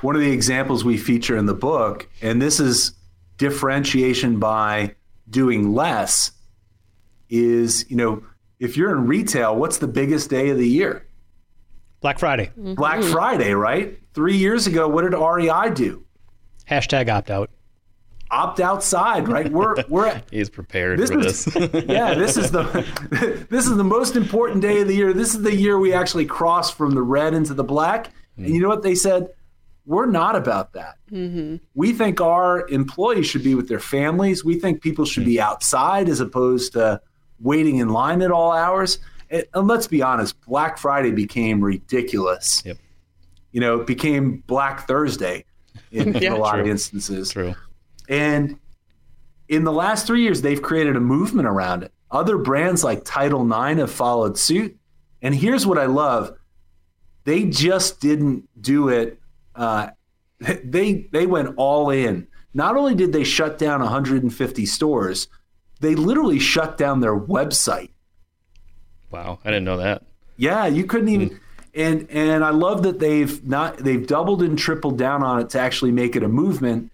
one 0.00 0.14
of 0.14 0.22
the 0.22 0.30
examples 0.30 0.84
we 0.84 0.96
feature 0.96 1.36
in 1.36 1.46
the 1.46 1.54
book, 1.54 2.08
and 2.22 2.40
this 2.40 2.60
is 2.60 2.92
differentiation 3.36 4.38
by 4.38 4.94
doing 5.28 5.72
less, 5.72 6.32
is 7.28 7.88
you 7.90 7.96
know 7.96 8.24
if 8.58 8.76
you're 8.76 8.92
in 8.92 9.06
retail, 9.06 9.56
what's 9.56 9.78
the 9.78 9.88
biggest 9.88 10.30
day 10.30 10.50
of 10.50 10.58
the 10.58 10.68
year? 10.68 11.06
Black 12.00 12.18
Friday. 12.18 12.46
Mm-hmm. 12.58 12.74
Black 12.74 13.02
Friday, 13.02 13.54
right? 13.54 13.98
Three 14.14 14.36
years 14.36 14.66
ago, 14.66 14.88
what 14.88 15.02
did 15.02 15.14
REI 15.16 15.70
do? 15.74 16.04
Hashtag 16.68 17.10
opt 17.10 17.30
out 17.30 17.50
opt 18.30 18.60
outside, 18.60 19.28
right? 19.28 19.50
We're 19.50 19.76
we're 19.88 20.22
he's 20.30 20.50
prepared 20.50 20.98
this 20.98 21.10
for 21.10 21.22
this. 21.22 21.48
yeah, 21.88 22.14
this 22.14 22.36
is 22.36 22.50
the 22.50 23.46
this 23.50 23.66
is 23.66 23.76
the 23.76 23.84
most 23.84 24.16
important 24.16 24.62
day 24.62 24.80
of 24.80 24.88
the 24.88 24.94
year. 24.94 25.12
This 25.12 25.34
is 25.34 25.42
the 25.42 25.54
year 25.54 25.78
we 25.78 25.92
actually 25.92 26.26
cross 26.26 26.70
from 26.70 26.94
the 26.94 27.02
red 27.02 27.34
into 27.34 27.54
the 27.54 27.64
black. 27.64 28.08
Mm. 28.38 28.46
And 28.46 28.54
you 28.54 28.60
know 28.60 28.68
what 28.68 28.82
they 28.82 28.94
said? 28.94 29.28
We're 29.86 30.06
not 30.06 30.36
about 30.36 30.74
that. 30.74 30.96
Mm-hmm. 31.10 31.56
We 31.74 31.92
think 31.92 32.20
our 32.20 32.68
employees 32.68 33.26
should 33.26 33.42
be 33.42 33.54
with 33.54 33.68
their 33.68 33.80
families. 33.80 34.44
We 34.44 34.60
think 34.60 34.82
people 34.82 35.04
should 35.04 35.24
be 35.24 35.40
outside 35.40 36.08
as 36.08 36.20
opposed 36.20 36.74
to 36.74 37.00
waiting 37.40 37.76
in 37.76 37.88
line 37.88 38.22
at 38.22 38.30
all 38.30 38.52
hours. 38.52 38.98
And, 39.30 39.44
and 39.54 39.66
let's 39.66 39.86
be 39.86 40.02
honest, 40.02 40.40
Black 40.42 40.78
Friday 40.78 41.10
became 41.10 41.60
ridiculous. 41.64 42.62
Yep. 42.64 42.76
You 43.52 43.60
know, 43.60 43.80
it 43.80 43.86
became 43.86 44.44
Black 44.46 44.86
Thursday 44.86 45.44
in, 45.90 46.12
yeah, 46.12 46.20
in 46.20 46.32
a 46.34 46.36
lot 46.36 46.52
true. 46.52 46.60
of 46.62 46.66
instances. 46.68 47.30
True. 47.30 47.54
And 48.10 48.58
in 49.48 49.64
the 49.64 49.72
last 49.72 50.06
three 50.06 50.22
years, 50.22 50.42
they've 50.42 50.60
created 50.60 50.96
a 50.96 51.00
movement 51.00 51.48
around 51.48 51.84
it. 51.84 51.92
Other 52.10 52.36
brands 52.36 52.84
like 52.84 53.04
Title 53.04 53.44
Nine 53.44 53.78
have 53.78 53.90
followed 53.90 54.36
suit. 54.36 54.76
And 55.22 55.34
here's 55.34 55.66
what 55.66 55.78
I 55.78 55.86
love 55.86 56.36
they 57.24 57.44
just 57.44 58.00
didn't 58.00 58.48
do 58.60 58.88
it. 58.88 59.18
Uh, 59.54 59.90
they 60.64 61.08
they 61.12 61.24
went 61.24 61.54
all 61.56 61.90
in. 61.90 62.26
Not 62.52 62.76
only 62.76 62.96
did 62.96 63.12
they 63.12 63.22
shut 63.22 63.58
down 63.58 63.80
150 63.80 64.66
stores, 64.66 65.28
they 65.78 65.94
literally 65.94 66.40
shut 66.40 66.76
down 66.76 66.98
their 67.00 67.16
website. 67.16 67.90
Wow, 69.12 69.38
I 69.44 69.50
didn't 69.50 69.64
know 69.64 69.76
that. 69.76 70.02
Yeah, 70.36 70.66
you 70.66 70.84
couldn't 70.84 71.08
even. 71.08 71.30
Mm. 71.30 71.40
And 71.72 72.10
and 72.10 72.44
I 72.44 72.50
love 72.50 72.82
that 72.82 72.98
they've 72.98 73.46
not 73.46 73.76
they've 73.76 74.04
doubled 74.04 74.42
and 74.42 74.58
tripled 74.58 74.98
down 74.98 75.22
on 75.22 75.40
it 75.40 75.50
to 75.50 75.60
actually 75.60 75.92
make 75.92 76.16
it 76.16 76.24
a 76.24 76.28
movement 76.28 76.90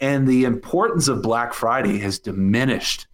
and 0.00 0.28
the 0.28 0.44
importance 0.44 1.08
of 1.08 1.22
Black 1.22 1.54
Friday 1.54 1.98
has 1.98 2.18
diminished 2.18 3.06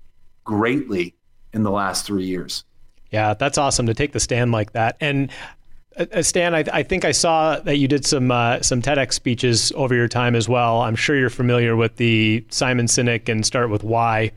greatly 0.44 1.14
in 1.52 1.62
the 1.62 1.70
last 1.70 2.06
three 2.06 2.24
years. 2.24 2.64
Yeah, 3.10 3.34
that's 3.34 3.58
awesome 3.58 3.86
to 3.86 3.94
take 3.94 4.12
the 4.12 4.20
stand 4.20 4.52
like 4.52 4.72
that. 4.72 4.96
And 5.00 5.30
uh, 5.98 6.06
uh 6.12 6.22
Stan, 6.22 6.54
I, 6.54 6.64
I, 6.72 6.82
think 6.82 7.04
I 7.04 7.12
saw 7.12 7.58
that 7.60 7.76
you 7.76 7.86
did 7.86 8.06
some 8.06 8.30
uh, 8.30 8.62
some 8.62 8.80
TEDx 8.80 9.12
speeches 9.12 9.72
over 9.76 9.94
your 9.94 10.08
time 10.08 10.34
as 10.34 10.48
well. 10.48 10.80
I'm 10.80 10.96
sure 10.96 11.16
you're 11.16 11.30
familiar 11.30 11.76
with 11.76 11.96
the 11.96 12.44
Simon 12.48 12.86
Sinek 12.86 13.28
and 13.28 13.44
Start 13.44 13.70
with 13.70 13.84
Why 13.84 14.32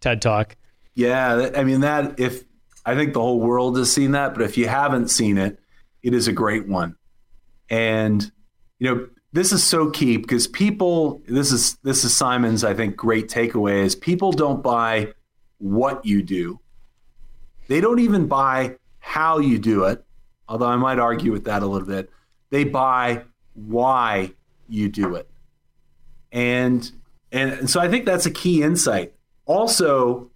TED 0.00 0.22
Talk. 0.22 0.56
Yeah, 0.94 1.50
I 1.56 1.64
mean 1.64 1.80
that. 1.80 2.20
If 2.20 2.44
I 2.86 2.94
think 2.94 3.14
the 3.14 3.20
whole 3.20 3.40
world 3.40 3.76
has 3.78 3.92
seen 3.92 4.12
that, 4.12 4.34
but 4.34 4.42
if 4.42 4.56
you 4.56 4.68
haven't 4.68 5.08
seen 5.08 5.38
it, 5.38 5.58
it 6.02 6.14
is 6.14 6.28
a 6.28 6.32
great 6.32 6.68
one. 6.68 6.96
And 7.68 8.30
you 8.78 8.94
know, 8.94 9.08
this 9.32 9.52
is 9.52 9.62
so 9.62 9.90
key 9.90 10.16
because 10.16 10.46
people 10.46 11.22
this 11.28 11.52
is 11.52 11.76
this 11.82 12.04
is 12.04 12.16
Simon's 12.16 12.64
I 12.64 12.74
think 12.74 12.96
great 12.96 13.28
takeaway 13.28 13.84
is 13.84 13.94
people 13.94 14.32
don't 14.32 14.62
buy 14.62 15.12
what 15.58 16.04
you 16.04 16.22
do. 16.22 16.58
They 17.68 17.80
don't 17.80 18.00
even 18.00 18.26
buy 18.26 18.76
how 18.98 19.38
you 19.38 19.58
do 19.58 19.84
it, 19.84 20.04
although 20.48 20.66
I 20.66 20.76
might 20.76 20.98
argue 20.98 21.30
with 21.32 21.44
that 21.44 21.62
a 21.62 21.66
little 21.66 21.86
bit. 21.86 22.10
They 22.50 22.64
buy 22.64 23.24
why 23.54 24.32
you 24.68 24.88
do 24.88 25.14
it. 25.14 25.30
And 26.32 26.90
and 27.30 27.70
so 27.70 27.80
I 27.80 27.88
think 27.88 28.06
that's 28.06 28.26
a 28.26 28.30
key 28.30 28.62
insight. 28.62 29.14
Also, 29.46 30.30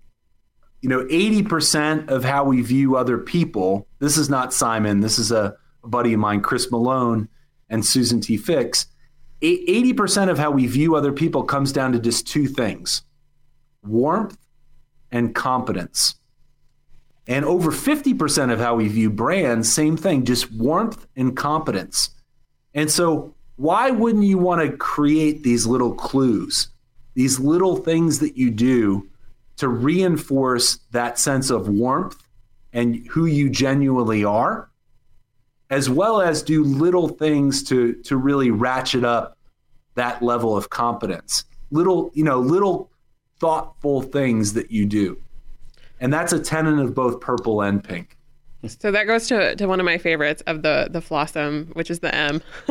you 0.80 0.88
know, 0.88 1.05
80% 1.07 2.11
of 2.11 2.24
how 2.24 2.45
we 2.45 2.61
view 2.61 2.97
other 2.97 3.18
people, 3.18 3.88
this 3.99 4.16
is 4.16 4.28
not 4.28 4.53
Simon, 4.53 5.01
this 5.01 5.18
is 5.18 5.32
a, 5.32 5.57
a 5.82 5.88
buddy 5.88 6.12
of 6.12 6.20
mine, 6.20 6.40
Chris 6.40 6.70
Malone 6.70 7.28
and 7.75 7.85
Susan 7.85 8.20
T. 8.20 8.37
Fiske, 8.37 8.87
80% 9.43 10.31
of 10.31 10.39
how 10.39 10.53
we 10.53 10.66
view 10.68 10.95
other 10.95 11.12
people 11.12 11.43
comes 11.43 11.72
down 11.72 11.91
to 11.93 11.99
just 11.99 12.27
two 12.27 12.47
things 12.47 13.03
warmth 13.83 14.39
and 15.11 15.35
competence. 15.35 16.14
And 17.27 17.45
over 17.45 17.70
50% 17.70 18.53
of 18.53 18.61
how 18.61 18.77
we 18.77 18.87
view 18.89 19.11
brands, 19.11 19.70
same 19.70 19.97
thing, 19.97 20.25
just 20.25 20.53
warmth 20.53 21.07
and 21.16 21.37
competence. 21.37 22.11
And 22.75 22.91
so, 22.91 23.35
why 23.57 23.91
wouldn't 23.91 24.25
you 24.25 24.39
want 24.39 24.61
to 24.62 24.77
create 24.77 25.43
these 25.43 25.66
little 25.66 25.95
clues, 25.95 26.68
these 27.14 27.41
little 27.41 27.77
things 27.77 28.20
that 28.20 28.37
you 28.37 28.51
do 28.51 29.09
to 29.57 29.68
reinforce 29.68 30.79
that 30.93 31.18
sense 31.18 31.51
of 31.51 31.68
warmth 31.68 32.22
and 32.72 33.07
who 33.09 33.27
you 33.27 33.51
genuinely 33.51 34.25
are? 34.25 34.70
As 35.75 35.91
well 35.91 36.20
as 36.20 36.41
do 36.41 36.62
little 36.62 37.09
things 37.09 37.64
to 37.64 37.95
to 38.05 38.16
really 38.16 38.53
ratchet 38.53 39.05
up 39.05 39.37
that 39.97 40.22
level 40.22 40.57
of 40.57 40.70
competence. 40.70 41.45
Little, 41.72 42.12
you 42.14 42.22
know, 42.22 42.39
little 42.39 42.93
thoughtful 43.41 44.03
things 44.03 44.53
that 44.53 44.70
you 44.70 44.87
do. 44.87 45.20
And 45.99 46.12
that's 46.12 46.33
a 46.33 46.39
tenet 46.39 46.79
of 46.79 46.95
both 46.95 47.20
purple 47.20 47.61
and 47.61 47.83
pink. 47.83 48.14
So 48.69 48.91
that 48.91 49.07
goes 49.07 49.29
to, 49.29 49.57
to 49.57 49.67
one 49.67 49.81
of 49.81 49.87
my 49.87 49.99
favorites 49.99 50.43
of 50.47 50.62
the 50.62 50.89
the 50.91 51.01
Flawsom, 51.01 51.75
which 51.75 51.91
is 51.91 52.01
the 52.01 52.15
M. 52.15 52.43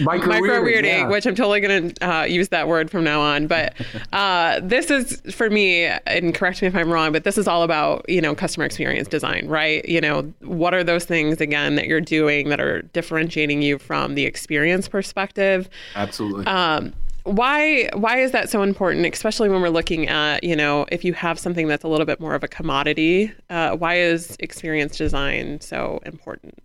Micro 0.00 0.40
weirding, 0.40 0.84
yeah. 0.84 1.08
which 1.08 1.26
I'm 1.26 1.34
totally 1.34 1.60
going 1.60 1.94
to 1.94 2.10
uh, 2.10 2.22
use 2.24 2.48
that 2.48 2.68
word 2.68 2.90
from 2.90 3.04
now 3.04 3.20
on. 3.20 3.46
But 3.46 3.74
uh, 4.12 4.60
this 4.62 4.90
is 4.90 5.20
for 5.34 5.50
me, 5.50 5.84
and 5.84 6.34
correct 6.34 6.62
me 6.62 6.68
if 6.68 6.74
I'm 6.74 6.90
wrong, 6.90 7.12
but 7.12 7.24
this 7.24 7.38
is 7.38 7.48
all 7.48 7.62
about 7.62 8.08
you 8.08 8.20
know 8.20 8.34
customer 8.34 8.66
experience 8.66 9.08
design, 9.08 9.46
right? 9.48 9.86
You 9.88 10.00
know, 10.00 10.32
what 10.40 10.74
are 10.74 10.84
those 10.84 11.04
things 11.04 11.40
again 11.40 11.76
that 11.76 11.86
you're 11.86 12.00
doing 12.00 12.48
that 12.48 12.60
are 12.60 12.82
differentiating 12.82 13.62
you 13.62 13.78
from 13.78 14.14
the 14.14 14.24
experience 14.24 14.88
perspective? 14.88 15.68
Absolutely. 15.94 16.46
Um, 16.46 16.92
why 17.24 17.88
why 17.94 18.18
is 18.18 18.32
that 18.32 18.48
so 18.48 18.62
important 18.62 19.06
especially 19.06 19.48
when 19.48 19.60
we're 19.60 19.68
looking 19.68 20.08
at 20.08 20.42
you 20.44 20.56
know 20.56 20.86
if 20.90 21.04
you 21.04 21.12
have 21.12 21.38
something 21.38 21.68
that's 21.68 21.84
a 21.84 21.88
little 21.88 22.06
bit 22.06 22.20
more 22.20 22.34
of 22.34 22.42
a 22.42 22.48
commodity 22.48 23.32
uh, 23.50 23.76
why 23.76 23.96
is 23.96 24.36
experience 24.40 24.96
design 24.96 25.60
so 25.60 26.00
important? 26.06 26.58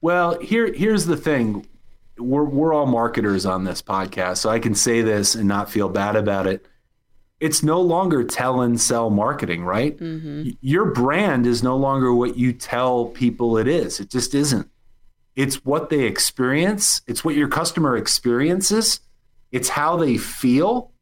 Well 0.00 0.38
here 0.40 0.72
here's 0.72 1.06
the 1.06 1.16
thing. 1.16 1.66
We're, 2.18 2.44
we're 2.44 2.74
all 2.74 2.86
marketers 2.86 3.46
on 3.46 3.64
this 3.64 3.80
podcast 3.80 4.38
so 4.38 4.50
i 4.50 4.58
can 4.58 4.74
say 4.74 5.00
this 5.00 5.34
and 5.34 5.48
not 5.48 5.70
feel 5.70 5.88
bad 5.88 6.16
about 6.16 6.46
it. 6.46 6.66
It's 7.40 7.62
no 7.62 7.80
longer 7.80 8.22
tell 8.22 8.60
and 8.60 8.78
sell 8.78 9.08
marketing 9.08 9.64
right? 9.64 9.96
Mm-hmm. 9.98 10.50
your 10.60 10.86
brand 10.86 11.46
is 11.46 11.62
no 11.62 11.76
longer 11.76 12.14
what 12.14 12.36
you 12.36 12.52
tell 12.52 13.06
people 13.06 13.56
it 13.56 13.66
is. 13.66 14.00
It 14.00 14.10
just 14.10 14.34
isn't. 14.34 14.68
It's 15.36 15.64
what 15.64 15.88
they 15.88 16.02
experience. 16.04 17.00
It's 17.06 17.24
what 17.24 17.34
your 17.34 17.48
customer 17.48 17.96
experiences 17.96 19.00
it's 19.52 19.68
how 19.68 19.96
they 19.96 20.16
feel. 20.16 20.92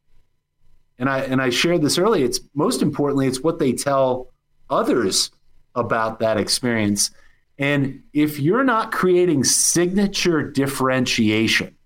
And 0.99 1.09
I 1.09 1.21
and 1.21 1.41
I 1.41 1.51
shared 1.51 1.83
this 1.83 1.99
earlier. 1.99 2.25
It's 2.25 2.41
most 2.55 2.83
importantly, 2.83 3.27
it's 3.27 3.41
what 3.41 3.59
they 3.59 3.73
tell 3.73 4.29
others 4.69 5.31
about 5.75 6.19
that 6.21 6.39
experience. 6.39 7.11
And 7.59 8.03
if 8.13 8.39
you're 8.39 8.65
not 8.65 8.93
creating 8.93 9.45
signature 9.45 10.43
differentiation, 10.43 11.77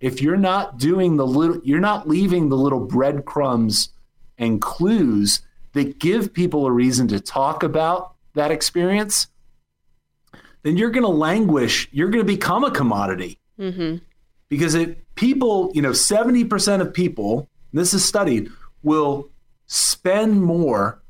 if 0.00 0.22
you're 0.22 0.36
not 0.36 0.78
doing 0.78 1.16
the 1.16 1.26
little 1.26 1.60
you're 1.64 1.80
not 1.80 2.08
leaving 2.08 2.48
the 2.48 2.56
little 2.56 2.80
breadcrumbs 2.80 3.90
and 4.38 4.60
clues 4.60 5.40
that 5.72 5.98
give 5.98 6.32
people 6.32 6.66
a 6.66 6.72
reason 6.72 7.08
to 7.08 7.20
talk 7.20 7.62
about 7.62 8.14
that 8.34 8.50
experience, 8.50 9.28
then 10.62 10.76
you're 10.76 10.90
going 10.90 11.04
to 11.04 11.08
languish. 11.08 11.88
You're 11.92 12.10
going 12.10 12.24
to 12.24 12.32
become 12.32 12.64
a 12.64 12.70
commodity. 12.70 13.38
Mm-hmm. 13.58 13.98
Because 14.48 14.74
it 14.74 15.14
people, 15.16 15.70
you 15.74 15.82
know, 15.82 15.90
70% 15.90 16.80
of 16.80 16.94
people, 16.94 17.48
this 17.72 17.92
is 17.92 18.04
studied, 18.04 18.50
will 18.82 19.30
spend 19.66 20.42
more 20.42 21.02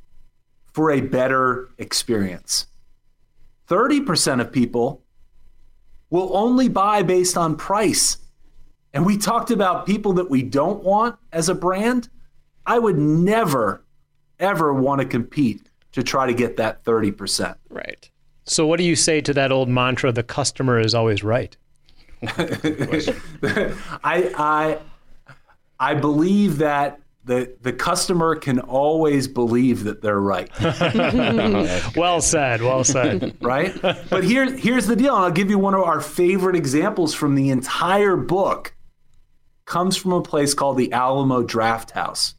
for 0.72 0.90
a 0.90 1.00
better 1.00 1.68
experience. 1.78 2.66
30% 3.68 4.40
of 4.40 4.52
people 4.52 5.02
will 6.10 6.36
only 6.36 6.68
buy 6.68 7.02
based 7.02 7.36
on 7.36 7.56
price. 7.56 8.18
And 8.94 9.04
we 9.04 9.18
talked 9.18 9.50
about 9.50 9.86
people 9.86 10.14
that 10.14 10.30
we 10.30 10.42
don't 10.42 10.82
want 10.82 11.16
as 11.32 11.48
a 11.48 11.54
brand. 11.54 12.08
I 12.64 12.78
would 12.78 12.96
never, 12.96 13.84
ever 14.38 14.72
want 14.72 15.00
to 15.00 15.06
compete 15.06 15.68
to 15.92 16.02
try 16.02 16.26
to 16.26 16.34
get 16.34 16.56
that 16.56 16.84
30%. 16.84 17.56
Right. 17.68 18.10
So, 18.44 18.66
what 18.66 18.78
do 18.78 18.84
you 18.84 18.96
say 18.96 19.20
to 19.22 19.34
that 19.34 19.50
old 19.50 19.68
mantra 19.68 20.12
the 20.12 20.22
customer 20.22 20.78
is 20.78 20.94
always 20.94 21.24
right? 21.24 21.56
I 22.22 23.78
I 24.04 24.78
I 25.78 25.94
believe 25.94 26.58
that 26.58 27.00
the 27.24 27.54
the 27.60 27.72
customer 27.72 28.36
can 28.36 28.60
always 28.60 29.28
believe 29.28 29.84
that 29.84 30.00
they're 30.00 30.20
right. 30.20 30.48
well 31.96 32.20
said. 32.20 32.62
Well 32.62 32.84
said. 32.84 33.36
right? 33.40 33.74
But 33.82 34.24
here 34.24 34.50
here's 34.56 34.86
the 34.86 34.96
deal. 34.96 35.14
And 35.14 35.24
I'll 35.24 35.30
give 35.30 35.50
you 35.50 35.58
one 35.58 35.74
of 35.74 35.82
our 35.82 36.00
favorite 36.00 36.56
examples 36.56 37.14
from 37.14 37.34
the 37.34 37.50
entire 37.50 38.16
book. 38.16 38.74
Comes 39.64 39.96
from 39.96 40.12
a 40.12 40.22
place 40.22 40.54
called 40.54 40.78
the 40.78 40.92
Alamo 40.92 41.42
Drafthouse. 41.42 42.34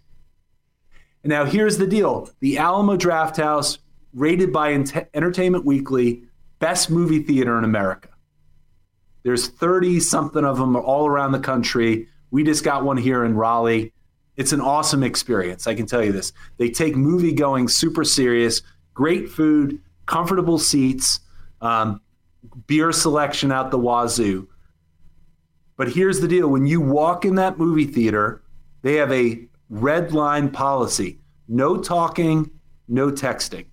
And 1.24 1.30
now 1.30 1.44
here's 1.44 1.78
the 1.78 1.88
deal. 1.88 2.30
The 2.40 2.58
Alamo 2.58 2.96
Drafthouse 2.96 3.80
rated 4.14 4.54
by 4.54 4.72
Entertainment 4.72 5.66
Weekly 5.66 6.24
best 6.60 6.90
movie 6.90 7.22
theater 7.22 7.58
in 7.58 7.64
America. 7.64 8.10
There's 9.28 9.50
30 9.50 10.00
something 10.00 10.46
of 10.46 10.58
them 10.58 10.78
all 10.78 11.06
around 11.06 11.34
the 11.34 11.40
country. 11.40 12.08
We 12.32 12.46
just 12.46 12.64
got 12.64 12.86
one 12.86 12.96
here 12.96 13.26
in 13.26 13.36
Raleigh. 13.36 13.92
It's 14.38 14.54
an 14.54 14.62
awesome 14.62 15.04
experience. 15.04 15.68
I 15.68 15.76
can 15.76 15.86
tell 15.86 16.02
you 16.02 16.14
this. 16.14 16.32
They 16.56 16.70
take 16.70 16.96
movie 16.96 17.34
going 17.34 17.68
super 17.68 18.06
serious, 18.06 18.62
great 18.94 19.28
food, 19.28 19.82
comfortable 20.06 20.58
seats, 20.58 21.20
um, 21.60 22.00
beer 22.68 22.94
selection 22.94 23.52
out 23.52 23.70
the 23.70 23.78
wazoo. 23.78 24.48
But 25.76 25.90
here's 25.90 26.22
the 26.22 26.30
deal 26.30 26.48
when 26.48 26.66
you 26.66 26.80
walk 26.80 27.26
in 27.26 27.36
that 27.36 27.58
movie 27.58 27.84
theater, 27.84 28.42
they 28.82 28.94
have 28.94 29.12
a 29.12 29.46
red 29.70 30.14
line 30.14 30.52
policy 30.52 31.20
no 31.50 31.76
talking, 31.76 32.50
no 32.88 33.12
texting. 33.12 33.66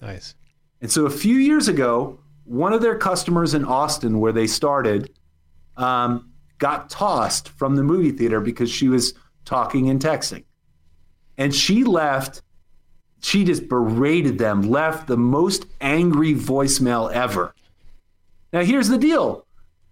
Nice. 0.00 0.34
And 0.80 0.90
so 0.90 1.04
a 1.04 1.10
few 1.10 1.36
years 1.36 1.68
ago, 1.68 2.20
one 2.44 2.72
of 2.72 2.82
their 2.82 2.96
customers 2.96 3.54
in 3.54 3.64
Austin, 3.64 4.20
where 4.20 4.32
they 4.32 4.46
started, 4.46 5.10
um, 5.76 6.30
got 6.58 6.90
tossed 6.90 7.48
from 7.48 7.76
the 7.76 7.82
movie 7.82 8.10
theater 8.10 8.40
because 8.40 8.70
she 8.70 8.88
was 8.88 9.14
talking 9.44 9.90
and 9.90 10.00
texting. 10.00 10.44
And 11.36 11.54
she 11.54 11.84
left, 11.84 12.42
she 13.20 13.44
just 13.44 13.68
berated 13.68 14.38
them, 14.38 14.62
left 14.62 15.06
the 15.06 15.16
most 15.16 15.66
angry 15.80 16.34
voicemail 16.34 17.12
ever. 17.12 17.54
Now, 18.52 18.62
here's 18.62 18.88
the 18.88 18.98
deal 18.98 19.46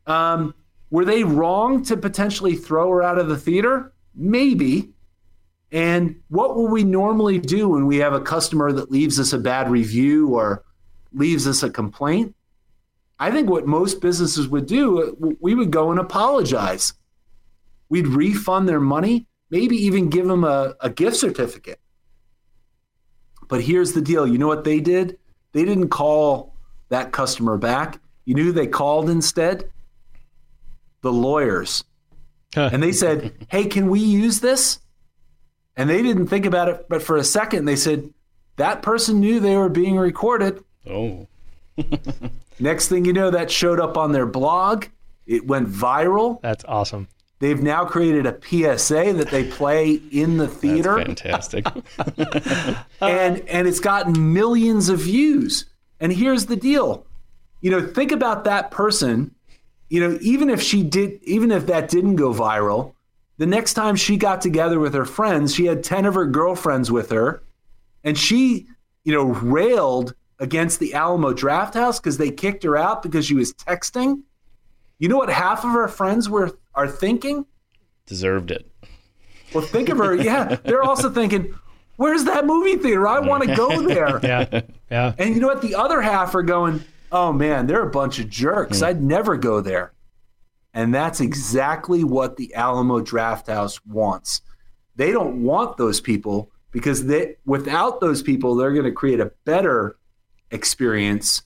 um, 0.06 0.54
were 0.90 1.04
they 1.04 1.24
wrong 1.24 1.82
to 1.84 1.96
potentially 1.96 2.54
throw 2.54 2.90
her 2.90 3.02
out 3.02 3.18
of 3.18 3.28
the 3.28 3.36
theater? 3.36 3.92
Maybe. 4.14 4.90
And 5.72 6.20
what 6.28 6.54
will 6.54 6.68
we 6.68 6.84
normally 6.84 7.38
do 7.38 7.70
when 7.70 7.86
we 7.86 7.96
have 7.96 8.12
a 8.12 8.20
customer 8.20 8.72
that 8.72 8.90
leaves 8.90 9.18
us 9.18 9.32
a 9.32 9.38
bad 9.38 9.70
review 9.70 10.28
or 10.28 10.62
leaves 11.14 11.46
us 11.46 11.62
a 11.62 11.70
complaint? 11.70 12.34
I 13.22 13.30
think 13.30 13.48
what 13.48 13.68
most 13.68 14.00
businesses 14.00 14.48
would 14.48 14.66
do, 14.66 15.36
we 15.40 15.54
would 15.54 15.70
go 15.70 15.92
and 15.92 16.00
apologize. 16.00 16.92
We'd 17.88 18.08
refund 18.08 18.68
their 18.68 18.80
money, 18.80 19.28
maybe 19.48 19.76
even 19.76 20.10
give 20.10 20.26
them 20.26 20.42
a, 20.42 20.74
a 20.80 20.90
gift 20.90 21.18
certificate. 21.18 21.78
But 23.46 23.60
here's 23.60 23.92
the 23.92 24.02
deal 24.02 24.26
you 24.26 24.38
know 24.38 24.48
what 24.48 24.64
they 24.64 24.80
did? 24.80 25.20
They 25.52 25.64
didn't 25.64 25.90
call 25.90 26.56
that 26.88 27.12
customer 27.12 27.56
back. 27.56 28.00
You 28.24 28.34
knew 28.34 28.50
they 28.50 28.66
called 28.66 29.08
instead? 29.08 29.70
The 31.02 31.12
lawyers. 31.12 31.84
and 32.56 32.82
they 32.82 32.90
said, 32.90 33.46
Hey, 33.48 33.66
can 33.66 33.88
we 33.88 34.00
use 34.00 34.40
this? 34.40 34.80
And 35.76 35.88
they 35.88 36.02
didn't 36.02 36.26
think 36.26 36.44
about 36.44 36.68
it, 36.68 36.86
but 36.88 37.04
for 37.04 37.16
a 37.16 37.24
second 37.24 37.66
they 37.66 37.76
said, 37.76 38.12
That 38.56 38.82
person 38.82 39.20
knew 39.20 39.38
they 39.38 39.56
were 39.56 39.68
being 39.68 39.96
recorded. 39.96 40.64
Oh. 40.90 41.28
Next 42.58 42.88
thing 42.88 43.04
you 43.04 43.12
know, 43.12 43.30
that 43.30 43.50
showed 43.50 43.80
up 43.80 43.96
on 43.96 44.12
their 44.12 44.26
blog. 44.26 44.86
It 45.26 45.46
went 45.46 45.68
viral. 45.68 46.40
That's 46.42 46.64
awesome. 46.66 47.08
They've 47.38 47.60
now 47.60 47.84
created 47.84 48.24
a 48.24 48.38
PSA 48.40 49.14
that 49.14 49.28
they 49.30 49.44
play 49.44 50.00
in 50.12 50.36
the 50.36 50.46
theater. 50.46 50.96
That's 50.96 51.50
fantastic. 51.50 51.66
and 53.00 53.40
and 53.48 53.66
it's 53.66 53.80
gotten 53.80 54.32
millions 54.32 54.88
of 54.88 55.00
views. 55.00 55.66
And 55.98 56.12
here's 56.12 56.46
the 56.46 56.54
deal. 56.56 57.04
You 57.60 57.72
know, 57.72 57.86
think 57.86 58.12
about 58.12 58.44
that 58.44 58.70
person. 58.70 59.34
You 59.88 60.00
know, 60.00 60.18
even 60.20 60.50
if 60.50 60.62
she 60.62 60.84
did 60.84 61.20
even 61.24 61.50
if 61.50 61.66
that 61.66 61.88
didn't 61.88 62.16
go 62.16 62.32
viral, 62.32 62.94
the 63.38 63.46
next 63.46 63.74
time 63.74 63.96
she 63.96 64.16
got 64.16 64.40
together 64.40 64.78
with 64.78 64.94
her 64.94 65.04
friends, 65.04 65.52
she 65.52 65.66
had 65.66 65.82
10 65.82 66.06
of 66.06 66.14
her 66.14 66.26
girlfriends 66.26 66.92
with 66.92 67.10
her, 67.10 67.42
and 68.04 68.16
she, 68.16 68.68
you 69.02 69.12
know, 69.12 69.24
railed 69.24 70.14
against 70.42 70.80
the 70.80 70.92
Alamo 70.92 71.32
Drafthouse 71.32 71.98
because 72.02 72.18
they 72.18 72.30
kicked 72.30 72.64
her 72.64 72.76
out 72.76 73.00
because 73.02 73.24
she 73.24 73.34
was 73.34 73.54
texting. 73.54 74.22
You 74.98 75.08
know 75.08 75.16
what 75.16 75.30
half 75.30 75.64
of 75.64 75.70
her 75.70 75.86
friends 75.86 76.28
were 76.28 76.58
are 76.74 76.88
thinking? 76.88 77.46
Deserved 78.06 78.50
it. 78.50 78.68
Well, 79.54 79.64
think 79.64 79.88
of 79.88 79.98
her. 79.98 80.14
Yeah, 80.16 80.56
they're 80.64 80.82
also 80.82 81.10
thinking, 81.10 81.54
"Where's 81.96 82.24
that 82.24 82.44
movie 82.44 82.76
theater? 82.76 83.06
I 83.06 83.20
want 83.20 83.44
to 83.44 83.54
go 83.54 83.82
there." 83.86 84.18
yeah, 84.22 84.62
yeah. 84.90 85.14
And 85.16 85.34
you 85.34 85.40
know 85.40 85.46
what? 85.46 85.62
The 85.62 85.76
other 85.76 86.02
half 86.02 86.34
are 86.34 86.42
going, 86.42 86.82
"Oh 87.12 87.32
man, 87.32 87.66
they're 87.66 87.86
a 87.86 87.90
bunch 87.90 88.18
of 88.18 88.28
jerks. 88.28 88.80
Mm. 88.80 88.86
I'd 88.86 89.02
never 89.02 89.36
go 89.36 89.60
there." 89.60 89.92
And 90.74 90.92
that's 90.92 91.20
exactly 91.20 92.02
what 92.02 92.36
the 92.36 92.52
Alamo 92.54 93.00
Drafthouse 93.00 93.80
wants. 93.86 94.40
They 94.96 95.12
don't 95.12 95.44
want 95.44 95.76
those 95.76 96.00
people 96.00 96.50
because 96.72 97.06
they, 97.06 97.36
without 97.44 98.00
those 98.00 98.22
people, 98.22 98.56
they're 98.56 98.72
going 98.72 98.86
to 98.86 98.92
create 98.92 99.20
a 99.20 99.32
better 99.44 99.96
experience 100.52 101.42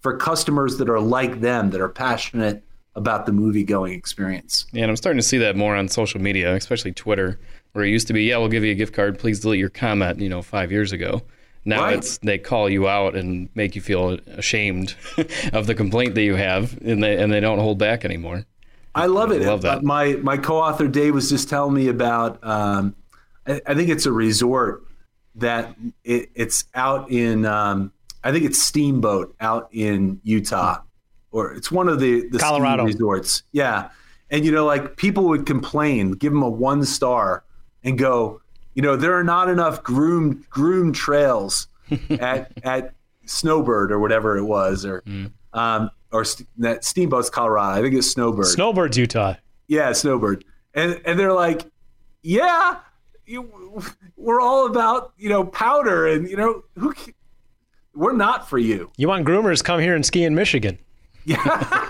for 0.00 0.16
customers 0.16 0.78
that 0.78 0.88
are 0.88 1.00
like 1.00 1.40
them, 1.40 1.70
that 1.70 1.80
are 1.80 1.88
passionate 1.88 2.62
about 2.94 3.26
the 3.26 3.32
movie 3.32 3.64
going 3.64 3.92
experience. 3.92 4.66
Yeah, 4.72 4.82
and 4.82 4.90
I'm 4.90 4.96
starting 4.96 5.18
to 5.18 5.26
see 5.26 5.38
that 5.38 5.56
more 5.56 5.74
on 5.74 5.88
social 5.88 6.20
media, 6.20 6.54
especially 6.54 6.92
Twitter, 6.92 7.38
where 7.72 7.84
it 7.84 7.90
used 7.90 8.06
to 8.06 8.12
be, 8.12 8.24
yeah, 8.24 8.36
we'll 8.38 8.48
give 8.48 8.62
you 8.64 8.70
a 8.70 8.76
gift 8.76 8.94
card. 8.94 9.18
Please 9.18 9.40
delete 9.40 9.58
your 9.60 9.70
comment. 9.70 10.20
You 10.20 10.28
know, 10.28 10.42
five 10.42 10.70
years 10.70 10.92
ago. 10.92 11.22
Now 11.66 11.84
Right. 11.84 11.96
it's 11.96 12.18
they 12.18 12.36
call 12.38 12.68
you 12.68 12.86
out 12.88 13.16
and 13.16 13.48
make 13.54 13.74
you 13.74 13.80
feel 13.80 14.18
ashamed 14.36 14.94
of 15.52 15.66
the 15.66 15.74
complaint 15.74 16.14
that 16.14 16.22
you 16.22 16.34
have, 16.34 16.78
and 16.82 17.02
they 17.02 17.16
and 17.20 17.32
they 17.32 17.40
don't 17.40 17.58
hold 17.58 17.78
back 17.78 18.04
anymore. 18.04 18.44
I 18.94 19.06
love 19.06 19.32
it. 19.32 19.42
I 19.42 19.46
love 19.46 19.62
that. 19.62 19.78
Uh, 19.78 19.82
My 19.82 20.12
my 20.22 20.36
co-author 20.36 20.86
Dave 20.86 21.14
was 21.14 21.28
just 21.30 21.48
telling 21.48 21.74
me 21.74 21.88
about. 21.88 22.38
Um, 22.46 22.94
I, 23.46 23.60
I 23.66 23.74
think 23.74 23.88
it's 23.88 24.06
a 24.06 24.12
resort 24.12 24.84
that 25.36 25.74
it, 26.04 26.30
it's 26.34 26.64
out 26.74 27.10
in. 27.10 27.44
Um, 27.46 27.92
I 28.24 28.32
think 28.32 28.44
it's 28.44 28.60
Steamboat 28.60 29.36
out 29.40 29.68
in 29.70 30.20
Utah, 30.24 30.80
or 31.30 31.52
it's 31.52 31.70
one 31.70 31.88
of 31.88 32.00
the 32.00 32.26
the 32.30 32.38
ski 32.38 32.48
Colorado. 32.48 32.84
resorts. 32.84 33.42
Yeah, 33.52 33.90
and 34.30 34.44
you 34.44 34.50
know, 34.50 34.64
like 34.64 34.96
people 34.96 35.24
would 35.26 35.46
complain, 35.46 36.12
give 36.12 36.32
them 36.32 36.42
a 36.42 36.48
one 36.48 36.84
star, 36.84 37.44
and 37.84 37.98
go, 37.98 38.40
you 38.74 38.82
know, 38.82 38.96
there 38.96 39.12
are 39.14 39.24
not 39.24 39.48
enough 39.48 39.82
groomed 39.82 40.48
groomed 40.48 40.94
trails 40.94 41.68
at 42.10 42.50
at 42.64 42.94
Snowbird 43.26 43.92
or 43.92 43.98
whatever 44.00 44.36
it 44.38 44.44
was, 44.44 44.84
or 44.86 45.02
um, 45.52 45.90
or 46.10 46.24
St- 46.24 46.48
that 46.58 46.84
Steamboat's 46.84 47.28
Colorado. 47.30 47.78
I 47.78 47.82
think 47.82 47.94
it's 47.94 48.10
Snowbird. 48.10 48.46
Snowbirds, 48.46 48.96
Utah. 48.96 49.34
Yeah, 49.68 49.92
Snowbird. 49.92 50.44
And 50.72 51.00
and 51.04 51.18
they're 51.18 51.32
like, 51.32 51.62
yeah, 52.22 52.78
you, 53.26 53.82
we're 54.16 54.40
all 54.40 54.66
about 54.66 55.12
you 55.18 55.28
know 55.28 55.44
powder 55.44 56.06
and 56.08 56.28
you 56.28 56.36
know 56.36 56.62
who. 56.76 56.94
Ca- 57.94 58.00
We're 58.00 58.12
not 58.12 58.48
for 58.48 58.58
you. 58.58 58.90
You 58.96 59.08
want 59.08 59.26
groomers? 59.26 59.62
Come 59.62 59.80
here 59.80 59.94
and 59.94 60.04
ski 60.04 60.24
in 60.24 60.34
Michigan. 60.34 60.78
Yeah. 61.24 61.80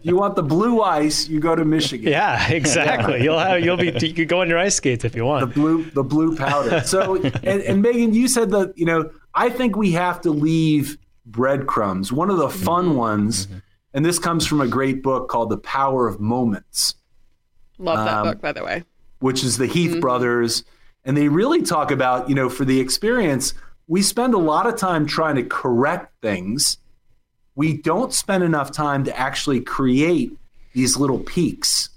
You 0.02 0.16
want 0.16 0.36
the 0.36 0.42
blue 0.42 0.82
ice? 0.82 1.28
You 1.28 1.40
go 1.40 1.54
to 1.56 1.64
Michigan. 1.64 2.10
Yeah, 2.10 2.48
exactly. 2.50 3.22
You'll 3.22 3.38
have 3.38 3.62
you'll 3.62 3.76
be 3.76 3.86
you 4.00 4.14
could 4.14 4.28
go 4.28 4.40
on 4.40 4.48
your 4.48 4.58
ice 4.58 4.76
skates 4.76 5.04
if 5.04 5.14
you 5.14 5.24
want. 5.24 5.40
The 5.52 5.60
want. 5.60 5.76
blue, 5.76 5.90
the 5.90 6.04
blue 6.04 6.36
powder. 6.36 6.80
So, 6.86 7.16
and, 7.16 7.62
and 7.62 7.82
Megan, 7.82 8.14
you 8.14 8.28
said 8.28 8.50
that 8.50 8.72
you 8.76 8.86
know 8.86 9.10
I 9.34 9.50
think 9.50 9.76
we 9.76 9.92
have 9.92 10.20
to 10.22 10.30
leave 10.30 10.96
breadcrumbs. 11.26 12.12
One 12.12 12.30
of 12.30 12.38
the 12.38 12.48
mm-hmm. 12.48 12.64
fun 12.64 12.96
ones, 12.96 13.46
mm-hmm. 13.46 13.58
and 13.94 14.04
this 14.04 14.18
comes 14.18 14.46
from 14.46 14.60
a 14.60 14.68
great 14.68 15.02
book 15.02 15.28
called 15.28 15.50
The 15.50 15.58
Power 15.58 16.08
of 16.08 16.20
Moments. 16.20 16.94
Love 17.78 18.04
that 18.04 18.18
Um, 18.18 18.26
book, 18.28 18.40
by 18.40 18.52
the 18.52 18.64
way. 18.64 18.84
which 19.20 19.44
is 19.44 19.58
the 19.58 19.66
Heath 19.66 19.92
mm-hmm. 19.92 20.00
brothers. 20.00 20.64
And 21.04 21.16
they 21.16 21.28
really 21.28 21.62
talk 21.62 21.90
about, 21.90 22.28
you 22.28 22.34
know, 22.34 22.48
for 22.48 22.64
the 22.64 22.80
experience, 22.80 23.54
we 23.88 24.02
spend 24.02 24.34
a 24.34 24.38
lot 24.38 24.66
of 24.66 24.76
time 24.76 25.06
trying 25.06 25.36
to 25.36 25.42
correct 25.42 26.12
things. 26.22 26.78
We 27.54 27.78
don't 27.78 28.12
spend 28.12 28.44
enough 28.44 28.70
time 28.70 29.04
to 29.04 29.18
actually 29.18 29.62
create 29.62 30.36
these 30.74 30.96
little 30.96 31.18
peaks. 31.18 31.88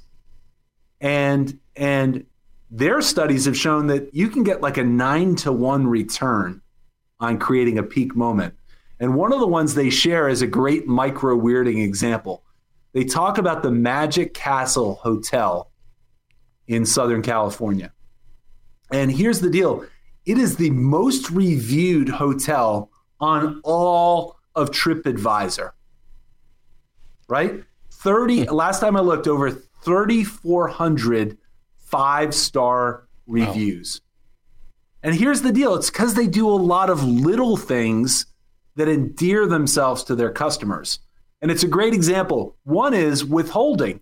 And 1.02 1.60
and 1.76 2.26
their 2.72 3.02
studies 3.02 3.46
have 3.46 3.58
shown 3.58 3.88
that 3.88 4.16
you 4.16 4.30
can 4.30 4.44
get 4.44 4.62
like 4.62 4.78
a 4.78 4.84
nine 4.84 5.36
to 5.38 5.52
one 5.52 5.86
return 5.86 6.62
on 7.20 7.38
creating 7.38 7.78
a 7.78 7.84
peak 7.84 8.16
moment. 8.16 8.56
And 9.00 9.16
one 9.16 9.34
of 9.34 9.40
the 9.40 9.48
ones 9.48 9.74
they 9.74 9.90
share 9.90 10.30
is 10.30 10.42
a 10.42 10.48
great 10.48 10.88
micro 10.88 11.36
weirding 11.36 11.84
example. 11.84 12.44
They 12.94 13.04
talk 13.04 13.38
about 13.38 13.64
the 13.64 13.72
Magic 13.72 14.34
Castle 14.34 14.96
Hotel 14.96 15.70
in 16.68 16.86
Southern 16.86 17.22
California. 17.22 17.92
And 18.92 19.12
here's 19.12 19.42
the 19.42 19.50
deal 19.50 19.86
it 20.26 20.38
is 20.38 20.56
the 20.56 20.70
most 20.70 21.30
reviewed 21.32 22.10
hotel 22.10 22.90
on 23.20 23.62
all 23.64 24.38
of 24.56 24.72
TripAdvisor. 24.72 25.72
Right? 27.28 27.64
30, 27.92 28.46
hmm. 28.46 28.54
last 28.54 28.80
time 28.80 28.98
I 28.98 29.02
looked, 29.02 29.28
over 29.28 29.52
3,400 29.52 31.38
five 31.92 32.34
star 32.34 33.08
reviews. 33.28 34.02
And 35.04 35.14
here's 35.14 35.42
the 35.42 35.52
deal 35.52 35.76
it's 35.76 35.90
because 35.90 36.14
they 36.14 36.28
do 36.28 36.50
a 36.50 36.56
lot 36.56 36.90
of 36.90 37.04
little 37.04 37.58
things 37.58 38.26
that 38.76 38.88
endear 38.88 39.46
themselves 39.46 40.04
to 40.06 40.16
their 40.16 40.32
customers. 40.32 41.00
And 41.42 41.52
it's 41.52 41.64
a 41.64 41.68
great 41.68 41.94
example. 41.94 42.56
One 42.64 42.94
is 42.94 43.26
withholding. 43.26 44.00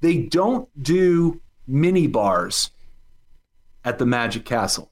They 0.00 0.18
don't 0.18 0.68
do 0.82 1.40
mini 1.66 2.06
bars 2.06 2.70
at 3.84 3.98
the 3.98 4.06
Magic 4.06 4.44
Castle. 4.44 4.89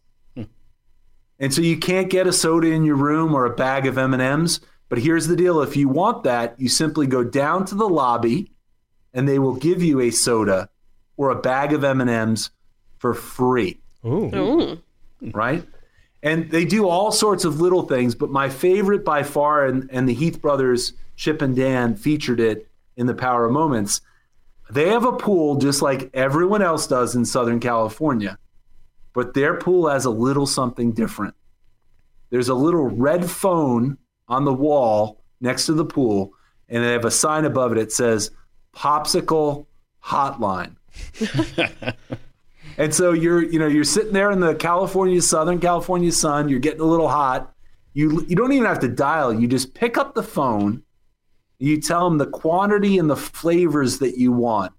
And 1.39 1.55
so 1.55 1.61
you 1.61 1.77
can't 1.77 2.11
get 2.11 2.27
a 2.27 2.33
soda 2.33 2.69
in 2.69 2.85
your 2.85 2.97
room 2.97 3.35
or 3.35 3.45
a 3.45 3.55
bag 3.55 3.87
of 3.87 3.97
M&Ms, 3.97 4.61
but 4.89 4.99
here's 4.99 5.27
the 5.27 5.37
deal, 5.37 5.61
if 5.61 5.77
you 5.77 5.89
want 5.89 6.25
that, 6.25 6.59
you 6.59 6.69
simply 6.69 7.07
go 7.07 7.23
down 7.23 7.65
to 7.67 7.75
the 7.75 7.89
lobby 7.89 8.51
and 9.13 9.29
they 9.29 9.39
will 9.39 9.55
give 9.55 9.83
you 9.83 10.01
a 10.01 10.11
soda 10.11 10.69
or 11.17 11.31
a 11.31 11.41
bag 11.41 11.73
of 11.73 11.85
M&Ms 11.85 12.51
for 12.99 13.15
free 13.15 13.81
Ooh. 14.05 14.35
Ooh. 14.35 14.83
right? 15.33 15.65
And 16.23 16.51
they 16.51 16.65
do 16.65 16.89
all 16.89 17.13
sorts 17.13 17.45
of 17.45 17.61
little 17.61 17.83
things, 17.83 18.15
but 18.15 18.31
my 18.31 18.49
favorite 18.49 19.05
by 19.05 19.23
far, 19.23 19.67
and, 19.67 19.89
and 19.93 20.09
the 20.09 20.15
Heath 20.15 20.41
brothers, 20.41 20.93
Chip 21.17 21.43
and 21.43 21.55
Dan, 21.55 21.95
featured 21.95 22.41
it 22.41 22.69
in 22.97 23.07
the 23.07 23.15
Power 23.15 23.45
of 23.47 23.53
Moments. 23.53 24.01
They 24.71 24.89
have 24.89 25.05
a 25.05 25.13
pool 25.13 25.57
just 25.57 25.81
like 25.81 26.11
everyone 26.13 26.63
else 26.63 26.87
does 26.87 27.15
in 27.15 27.25
Southern 27.25 27.61
California, 27.61 28.39
but 29.19 29.35
their 29.35 29.57
pool 29.57 29.89
has 29.89 30.05
a 30.05 30.11
little 30.11 30.47
something 30.47 30.93
different. 30.93 31.35
There's 32.31 32.49
a 32.49 32.55
little 32.55 32.85
red 32.85 33.29
phone 33.29 33.99
on 34.29 34.45
the 34.45 34.53
wall 34.53 35.25
next 35.41 35.67
to 35.67 35.73
the 35.73 35.85
pool, 35.85 36.35
and 36.69 36.85
they 36.85 36.93
have 36.93 37.05
a 37.05 37.11
sign 37.11 37.45
above 37.45 37.73
it 37.73 37.81
that 37.81 37.91
says 37.91 38.31
Popsicle 38.73 39.67
Hotline. 40.05 40.77
And 42.77 42.95
so 42.95 43.13
you're, 43.13 43.43
you 43.43 43.59
know, 43.59 43.67
you're 43.67 43.83
sitting 43.83 44.13
there 44.13 44.31
in 44.31 44.39
the 44.39 44.55
California, 44.55 45.21
Southern 45.21 45.59
California 45.59 46.13
sun. 46.13 46.49
You're 46.49 46.61
getting 46.61 46.81
a 46.81 46.85
little 46.85 47.09
hot. 47.09 47.53
You 47.93 48.25
you 48.29 48.37
don't 48.37 48.53
even 48.53 48.67
have 48.67 48.79
to 48.81 48.89
dial. 48.89 49.35
You 49.35 49.49
just 49.49 49.75
pick 49.75 49.99
up 49.99 50.15
the 50.15 50.23
phone. 50.23 50.85
You 51.59 51.81
tell 51.81 52.09
them 52.09 52.19
the 52.19 52.27
quantity 52.27 52.97
and 52.97 53.11
the 53.11 53.17
flavors 53.17 53.99
that 53.99 54.17
you 54.17 54.31
want, 54.31 54.73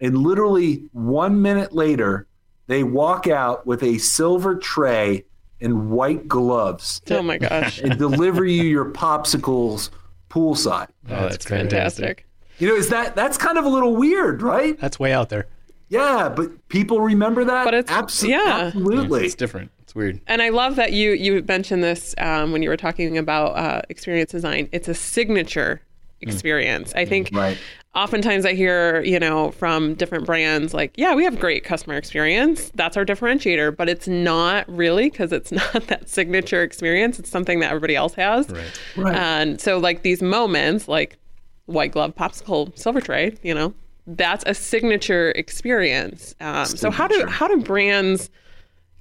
and 0.00 0.16
literally 0.16 0.88
one 0.92 1.42
minute 1.42 1.74
later, 1.74 2.26
they 2.66 2.82
walk 2.82 3.26
out 3.26 3.66
with 3.66 3.82
a 3.82 3.98
silver 3.98 4.56
tray 4.56 5.24
and 5.60 5.90
white 5.90 6.26
gloves 6.28 7.00
Oh 7.10 7.22
my 7.22 7.38
gosh. 7.38 7.80
and 7.80 7.98
deliver 7.98 8.44
you 8.44 8.62
your 8.64 8.86
popsicles 8.90 9.90
poolside. 10.30 10.88
Oh, 11.08 11.28
that's 11.28 11.44
great. 11.44 11.58
Fantastic. 11.60 12.26
You 12.58 12.68
know, 12.68 12.74
is 12.74 12.88
that 12.90 13.14
that's 13.16 13.36
kind 13.36 13.58
of 13.58 13.64
a 13.64 13.68
little 13.68 13.94
weird, 13.96 14.42
right? 14.42 14.78
That's 14.80 14.98
way 14.98 15.12
out 15.12 15.28
there. 15.28 15.46
Yeah, 15.88 16.28
but 16.28 16.68
people 16.68 17.00
remember 17.00 17.44
that. 17.44 17.64
But 17.64 17.74
it's- 17.74 17.96
Abso- 17.96 18.28
yeah. 18.28 18.70
absolutely. 18.74 19.24
It's 19.26 19.34
different. 19.34 19.70
It's 19.82 19.94
weird. 19.94 20.20
And 20.26 20.40
I 20.42 20.48
love 20.48 20.76
that 20.76 20.92
you 20.92 21.10
you 21.12 21.44
mentioned 21.46 21.84
this 21.84 22.14
um, 22.18 22.52
when 22.52 22.62
you 22.62 22.68
were 22.68 22.76
talking 22.76 23.18
about 23.18 23.56
uh, 23.56 23.82
experience 23.88 24.30
design. 24.32 24.68
It's 24.72 24.88
a 24.88 24.94
signature 24.94 25.82
experience. 26.20 26.92
I 26.94 27.04
think 27.04 27.30
Right. 27.32 27.58
Oftentimes 27.94 28.44
I 28.44 28.54
hear, 28.54 29.02
you 29.02 29.18
know, 29.18 29.52
from 29.52 29.94
different 29.94 30.26
brands 30.26 30.74
like, 30.74 30.92
yeah, 30.96 31.14
we 31.14 31.24
have 31.24 31.38
great 31.38 31.64
customer 31.64 31.96
experience. 31.96 32.70
That's 32.74 32.96
our 32.96 33.04
differentiator, 33.04 33.76
but 33.76 33.88
it's 33.88 34.08
not 34.08 34.68
really 34.68 35.10
because 35.10 35.32
it's 35.32 35.52
not 35.74 35.86
that 35.86 36.08
signature 36.08 36.62
experience. 36.62 37.18
It's 37.18 37.30
something 37.30 37.60
that 37.60 37.68
everybody 37.68 37.96
else 37.96 38.14
has. 38.14 38.48
Right. 38.50 38.80
Right. 38.96 39.14
And 39.14 39.60
so 39.60 39.78
like 39.78 40.02
these 40.02 40.22
moments 40.22 40.88
like 40.88 41.18
white 41.66 41.92
glove 41.92 42.14
popsicle 42.14 42.76
silver 42.78 43.00
tray, 43.00 43.36
you 43.42 43.54
know, 43.54 43.74
that's 44.06 44.44
a 44.46 44.54
signature 44.54 45.30
experience. 45.32 46.34
Um, 46.40 46.66
so 46.66 46.90
how 46.90 47.08
do 47.08 47.26
how 47.26 47.48
do 47.48 47.58
brands 47.58 48.28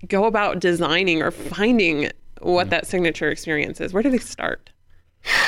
go 0.08 0.26
about 0.26 0.60
designing 0.60 1.22
or 1.22 1.32
finding 1.32 2.10
what 2.42 2.70
that 2.70 2.88
signature 2.88 3.30
experience 3.30 3.82
is? 3.82 3.94
Where 3.94 4.04
do 4.04 4.10
they 4.10 4.18
start? 4.18 4.70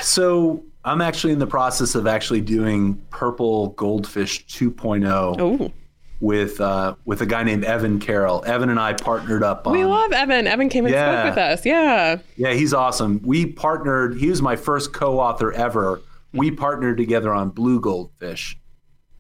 So 0.02 0.64
I'm 0.86 1.02
actually 1.02 1.34
in 1.34 1.40
the 1.40 1.48
process 1.48 1.96
of 1.96 2.06
actually 2.08 2.42
doing 2.42 2.96
Purple 3.10 3.70
Goldfish 3.70 4.46
2.0 4.46 5.36
Oh, 5.40 5.72
with 6.22 6.62
uh, 6.62 6.96
with 7.06 7.22
a 7.22 7.26
guy 7.26 7.44
named 7.44 7.66
Evan 7.66 8.00
Carroll. 8.00 8.44
Evan 8.46 8.70
and 8.70 8.80
I 8.80 8.94
partnered 8.94 9.44
up 9.44 9.66
on. 9.68 9.74
we 9.74 9.84
love 9.84 10.12
Evan. 10.14 10.48
Evan 10.48 10.70
came 10.70 10.86
and 10.86 10.94
Yeah. 10.94 11.22
spoke 11.24 11.36
with 11.36 11.38
us. 11.44 11.66
Yeah. 11.66 12.18
Yeah, 12.38 12.54
he's 12.54 12.74
awesome. 12.74 13.20
We 13.24 13.46
partnered. 13.48 14.18
He 14.18 14.30
was 14.30 14.42
my 14.42 14.56
first 14.56 14.94
co-author 14.94 15.52
ever. 15.54 16.02
We 16.34 16.52
partnered 16.52 16.98
together 16.98 17.34
on 17.34 17.50
Blue 17.50 17.80
Goldfish. 17.82 18.58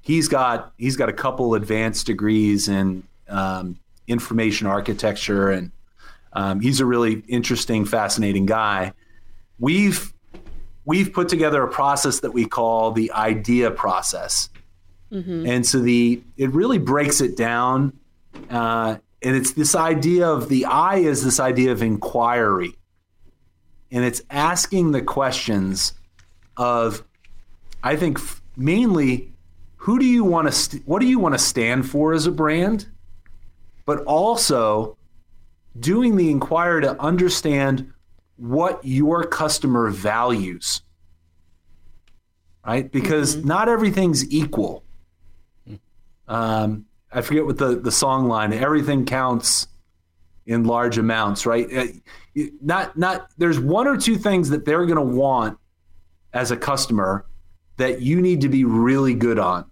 He's 0.01 0.27
got 0.27 0.71
he's 0.77 0.95
got 0.95 1.09
a 1.09 1.13
couple 1.13 1.55
advanced 1.55 2.05
degrees 2.05 2.67
in 2.69 3.03
um, 3.27 3.79
information 4.07 4.67
architecture, 4.67 5.49
and 5.49 5.71
um, 6.33 6.59
he's 6.59 6.79
a 6.79 6.85
really 6.85 7.23
interesting, 7.27 7.85
fascinating 7.85 8.45
guy. 8.45 8.93
We've 9.59 10.13
we've 10.85 11.11
put 11.11 11.27
together 11.29 11.63
a 11.63 11.67
process 11.67 12.21
that 12.21 12.31
we 12.31 12.45
call 12.45 12.91
the 12.91 13.11
idea 13.11 13.71
process, 13.71 14.49
and 15.45 15.65
so 15.65 15.79
the 15.79 16.21
it 16.37 16.51
really 16.51 16.77
breaks 16.77 17.21
it 17.21 17.35
down, 17.37 17.93
uh, 18.49 18.97
and 19.21 19.35
it's 19.35 19.53
this 19.53 19.75
idea 19.75 20.27
of 20.27 20.49
the 20.49 20.65
I 20.65 20.97
is 20.97 21.23
this 21.23 21.39
idea 21.39 21.71
of 21.71 21.81
inquiry. 21.81 22.75
And 23.91 24.03
it's 24.03 24.21
asking 24.29 24.91
the 24.91 25.01
questions 25.01 25.93
of 26.57 27.03
i 27.83 27.95
think 27.95 28.17
f- 28.17 28.41
mainly 28.57 29.31
who 29.85 29.99
do 29.99 30.05
you 30.05 30.23
want 30.23 30.47
to 30.47 30.51
st- 30.51 30.87
what 30.87 30.99
do 30.99 31.05
you 31.05 31.19
want 31.19 31.35
to 31.35 31.39
stand 31.39 31.87
for 31.87 32.11
as 32.13 32.25
a 32.25 32.31
brand? 32.31 32.87
But 33.85 34.03
also 34.05 34.97
doing 35.79 36.15
the 36.15 36.31
inquire 36.31 36.79
to 36.81 36.99
understand 36.99 37.93
what 38.37 38.83
your 38.83 39.23
customer 39.23 39.89
values 39.89 40.81
right? 42.65 42.91
Because 42.91 43.35
mm-hmm. 43.35 43.47
not 43.47 43.69
everything's 43.69 44.29
equal. 44.31 44.83
Um, 46.27 46.85
i 47.11 47.21
forget 47.21 47.45
what 47.45 47.59
the, 47.59 47.75
the 47.75 47.91
song 47.91 48.27
line 48.27 48.51
everything 48.51 49.05
counts 49.05 49.67
in 50.47 50.63
large 50.63 50.97
amounts 50.97 51.45
right? 51.45 51.67
Uh, 51.71 52.41
not 52.61 52.97
not 52.97 53.29
there's 53.37 53.59
one 53.59 53.87
or 53.87 53.95
two 53.95 54.17
things 54.17 54.49
that 54.49 54.65
they're 54.65 54.87
going 54.87 54.97
to 54.97 55.15
want 55.15 55.59
as 56.33 56.49
a 56.49 56.57
customer 56.57 57.25
that 57.77 58.01
you 58.01 58.21
need 58.21 58.41
to 58.41 58.49
be 58.49 58.65
really 58.65 59.13
good 59.13 59.37
on. 59.37 59.65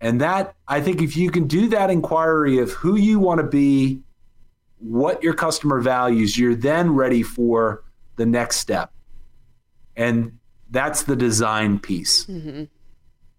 And 0.00 0.20
that, 0.20 0.54
I 0.68 0.80
think, 0.80 1.02
if 1.02 1.16
you 1.16 1.30
can 1.30 1.48
do 1.48 1.68
that 1.68 1.90
inquiry 1.90 2.58
of 2.58 2.70
who 2.70 2.96
you 2.96 3.18
want 3.18 3.40
to 3.40 3.46
be, 3.46 4.02
what 4.80 5.22
your 5.22 5.34
customer 5.34 5.80
values, 5.80 6.38
you're 6.38 6.54
then 6.54 6.90
ready 6.90 7.22
for 7.22 7.84
the 8.16 8.26
next 8.26 8.56
step. 8.56 8.92
And 9.96 10.38
that's 10.70 11.04
the 11.04 11.16
design 11.16 11.78
piece. 11.78 12.26
Mm-hmm. 12.26 12.64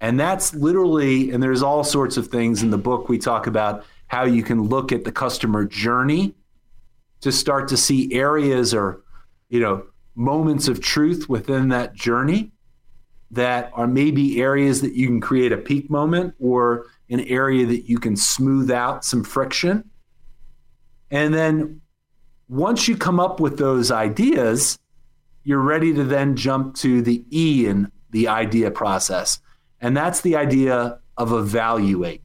And 0.02 0.20
that's 0.20 0.54
literally, 0.54 1.32
and 1.32 1.44
there's 1.44 1.62
all 1.62 1.84
sorts 1.84 2.18
of 2.18 2.28
things 2.28 2.64
in 2.64 2.70
the 2.70 2.78
book 2.78 3.10
we 3.10 3.18
talk 3.18 3.48
about 3.48 3.86
how 4.08 4.24
you 4.24 4.44
can 4.44 4.64
look 4.64 4.92
at 4.92 5.04
the 5.04 5.12
customer 5.12 5.66
journey 5.66 6.34
to 7.22 7.32
start 7.32 7.68
to 7.70 7.78
see 7.78 8.14
areas 8.14 8.74
or, 8.74 9.02
you 9.50 9.60
know, 9.60 9.86
moments 10.16 10.68
of 10.68 10.82
truth 10.82 11.30
within 11.30 11.70
that 11.70 11.94
journey 11.94 12.52
that 13.32 13.72
are 13.74 13.88
maybe 13.88 14.42
areas 14.42 14.82
that 14.82 14.94
you 14.94 15.08
can 15.08 15.22
create 15.22 15.52
a 15.52 15.58
peak 15.58 15.90
moment 15.90 16.34
or 16.40 16.88
an 17.10 17.20
area 17.22 17.66
that 17.66 17.88
you 17.88 18.00
can 18.00 18.16
smooth 18.16 18.72
out 18.72 19.06
some 19.06 19.24
friction. 19.24 19.90
And 21.12 21.34
then 21.34 21.82
once 22.48 22.88
you 22.88 22.98
come 22.98 23.20
up 23.20 23.40
with 23.40 23.58
those 23.58 23.92
ideas, 23.92 24.78
you're 25.44 25.62
ready 25.62 25.94
to 25.94 26.04
then 26.04 26.36
jump 26.36 26.76
to 26.76 27.02
the 27.02 27.24
E 27.32 27.66
in 27.66 27.92
the 28.12 28.28
idea 28.28 28.72
process. 28.72 29.40
And 29.82 29.96
that's 29.96 30.22
the 30.22 30.36
idea 30.36 31.00
of 31.18 31.32
evaluate. 31.32 32.22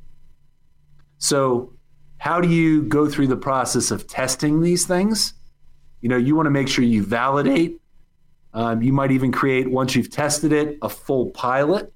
So, 1.18 1.72
how 2.18 2.40
do 2.40 2.48
you 2.48 2.82
go 2.82 3.08
through 3.08 3.26
the 3.26 3.36
process 3.36 3.90
of 3.90 4.06
testing 4.06 4.62
these 4.62 4.86
things? 4.86 5.34
You 6.00 6.08
know, 6.08 6.16
you 6.16 6.34
want 6.34 6.46
to 6.46 6.50
make 6.50 6.68
sure 6.68 6.84
you 6.84 7.02
validate 7.02 7.78
um, 8.54 8.82
you 8.82 8.92
might 8.92 9.10
even 9.10 9.32
create, 9.32 9.68
once 9.68 9.96
you've 9.96 10.10
tested 10.10 10.52
it, 10.52 10.78
a 10.80 10.88
full 10.88 11.30
pilot. 11.30 11.92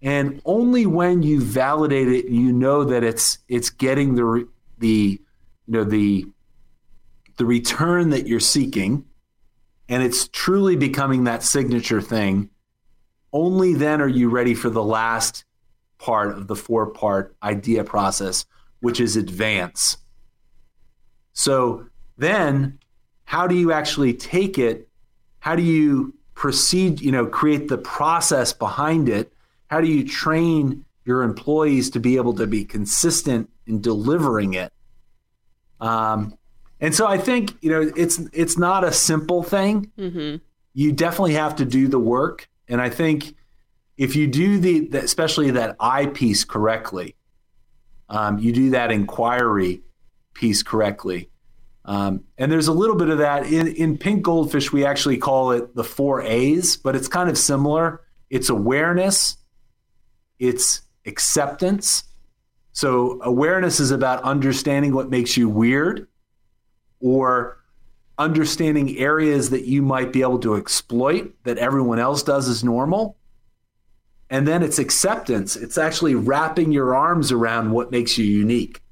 And 0.00 0.40
only 0.46 0.86
when 0.86 1.22
you 1.22 1.40
validate 1.40 2.08
it, 2.08 2.28
you 2.28 2.52
know 2.52 2.84
that 2.84 3.04
it's 3.04 3.38
it's 3.48 3.70
getting 3.70 4.14
the 4.16 4.48
the 4.78 5.20
you 5.66 5.74
know 5.74 5.84
the 5.84 6.26
the 7.36 7.46
return 7.46 8.10
that 8.10 8.26
you're 8.26 8.40
seeking, 8.40 9.04
and 9.88 10.02
it's 10.02 10.28
truly 10.28 10.76
becoming 10.76 11.24
that 11.24 11.42
signature 11.42 12.00
thing. 12.00 12.50
Only 13.32 13.74
then 13.74 14.00
are 14.00 14.08
you 14.08 14.28
ready 14.28 14.54
for 14.54 14.70
the 14.70 14.84
last 14.84 15.44
part 15.98 16.30
of 16.30 16.46
the 16.46 16.56
four 16.56 16.90
part 16.90 17.34
idea 17.42 17.82
process, 17.84 18.44
which 18.80 19.00
is 19.00 19.16
advance. 19.16 19.96
So 21.32 21.86
then, 22.16 22.78
how 23.24 23.48
do 23.48 23.56
you 23.56 23.72
actually 23.72 24.14
take 24.14 24.58
it 24.58 24.88
how 25.44 25.54
do 25.54 25.62
you 25.62 26.14
proceed, 26.32 27.02
you 27.02 27.12
know, 27.12 27.26
create 27.26 27.68
the 27.68 27.76
process 27.76 28.54
behind 28.54 29.10
it? 29.10 29.30
How 29.66 29.82
do 29.82 29.86
you 29.86 30.08
train 30.08 30.86
your 31.04 31.22
employees 31.22 31.90
to 31.90 32.00
be 32.00 32.16
able 32.16 32.32
to 32.36 32.46
be 32.46 32.64
consistent 32.64 33.50
in 33.66 33.82
delivering 33.82 34.54
it? 34.54 34.72
Um, 35.80 36.36
and 36.80 36.94
so 36.94 37.06
I 37.06 37.18
think 37.18 37.56
you 37.60 37.70
know 37.70 37.92
it's 37.96 38.18
it's 38.32 38.58
not 38.58 38.84
a 38.84 38.92
simple 38.92 39.42
thing. 39.42 39.90
Mm-hmm. 39.98 40.36
You 40.74 40.92
definitely 40.92 41.34
have 41.34 41.56
to 41.56 41.64
do 41.64 41.88
the 41.88 41.98
work, 41.98 42.48
and 42.68 42.80
I 42.80 42.90
think 42.90 43.34
if 43.96 44.16
you 44.16 44.26
do 44.26 44.58
the, 44.58 44.88
the 44.88 45.02
especially 45.02 45.52
that 45.52 45.76
eye 45.78 46.06
piece 46.06 46.44
correctly, 46.44 47.14
um, 48.08 48.38
you 48.38 48.52
do 48.52 48.70
that 48.70 48.90
inquiry 48.90 49.82
piece 50.34 50.62
correctly. 50.62 51.30
Um, 51.84 52.24
and 52.38 52.50
there's 52.50 52.68
a 52.68 52.72
little 52.72 52.96
bit 52.96 53.08
of 53.08 53.18
that 53.18 53.46
in, 53.46 53.68
in 53.68 53.98
pink 53.98 54.22
goldfish. 54.22 54.72
We 54.72 54.84
actually 54.84 55.18
call 55.18 55.52
it 55.52 55.74
the 55.74 55.84
four 55.84 56.22
A's, 56.22 56.76
but 56.76 56.96
it's 56.96 57.08
kind 57.08 57.28
of 57.28 57.36
similar. 57.36 58.00
It's 58.30 58.48
awareness, 58.48 59.36
it's 60.38 60.82
acceptance. 61.06 62.04
So, 62.74 63.20
awareness 63.22 63.78
is 63.78 63.92
about 63.92 64.24
understanding 64.24 64.94
what 64.94 65.08
makes 65.08 65.36
you 65.36 65.48
weird 65.48 66.08
or 66.98 67.60
understanding 68.18 68.98
areas 68.98 69.50
that 69.50 69.64
you 69.64 69.80
might 69.80 70.12
be 70.12 70.22
able 70.22 70.40
to 70.40 70.56
exploit 70.56 71.32
that 71.44 71.56
everyone 71.56 72.00
else 72.00 72.24
does 72.24 72.48
as 72.48 72.64
normal. 72.64 73.16
And 74.28 74.46
then 74.46 74.64
it's 74.64 74.80
acceptance. 74.80 75.54
It's 75.54 75.78
actually 75.78 76.16
wrapping 76.16 76.72
your 76.72 76.96
arms 76.96 77.30
around 77.30 77.70
what 77.70 77.92
makes 77.92 78.18
you 78.18 78.24
unique. 78.24 78.82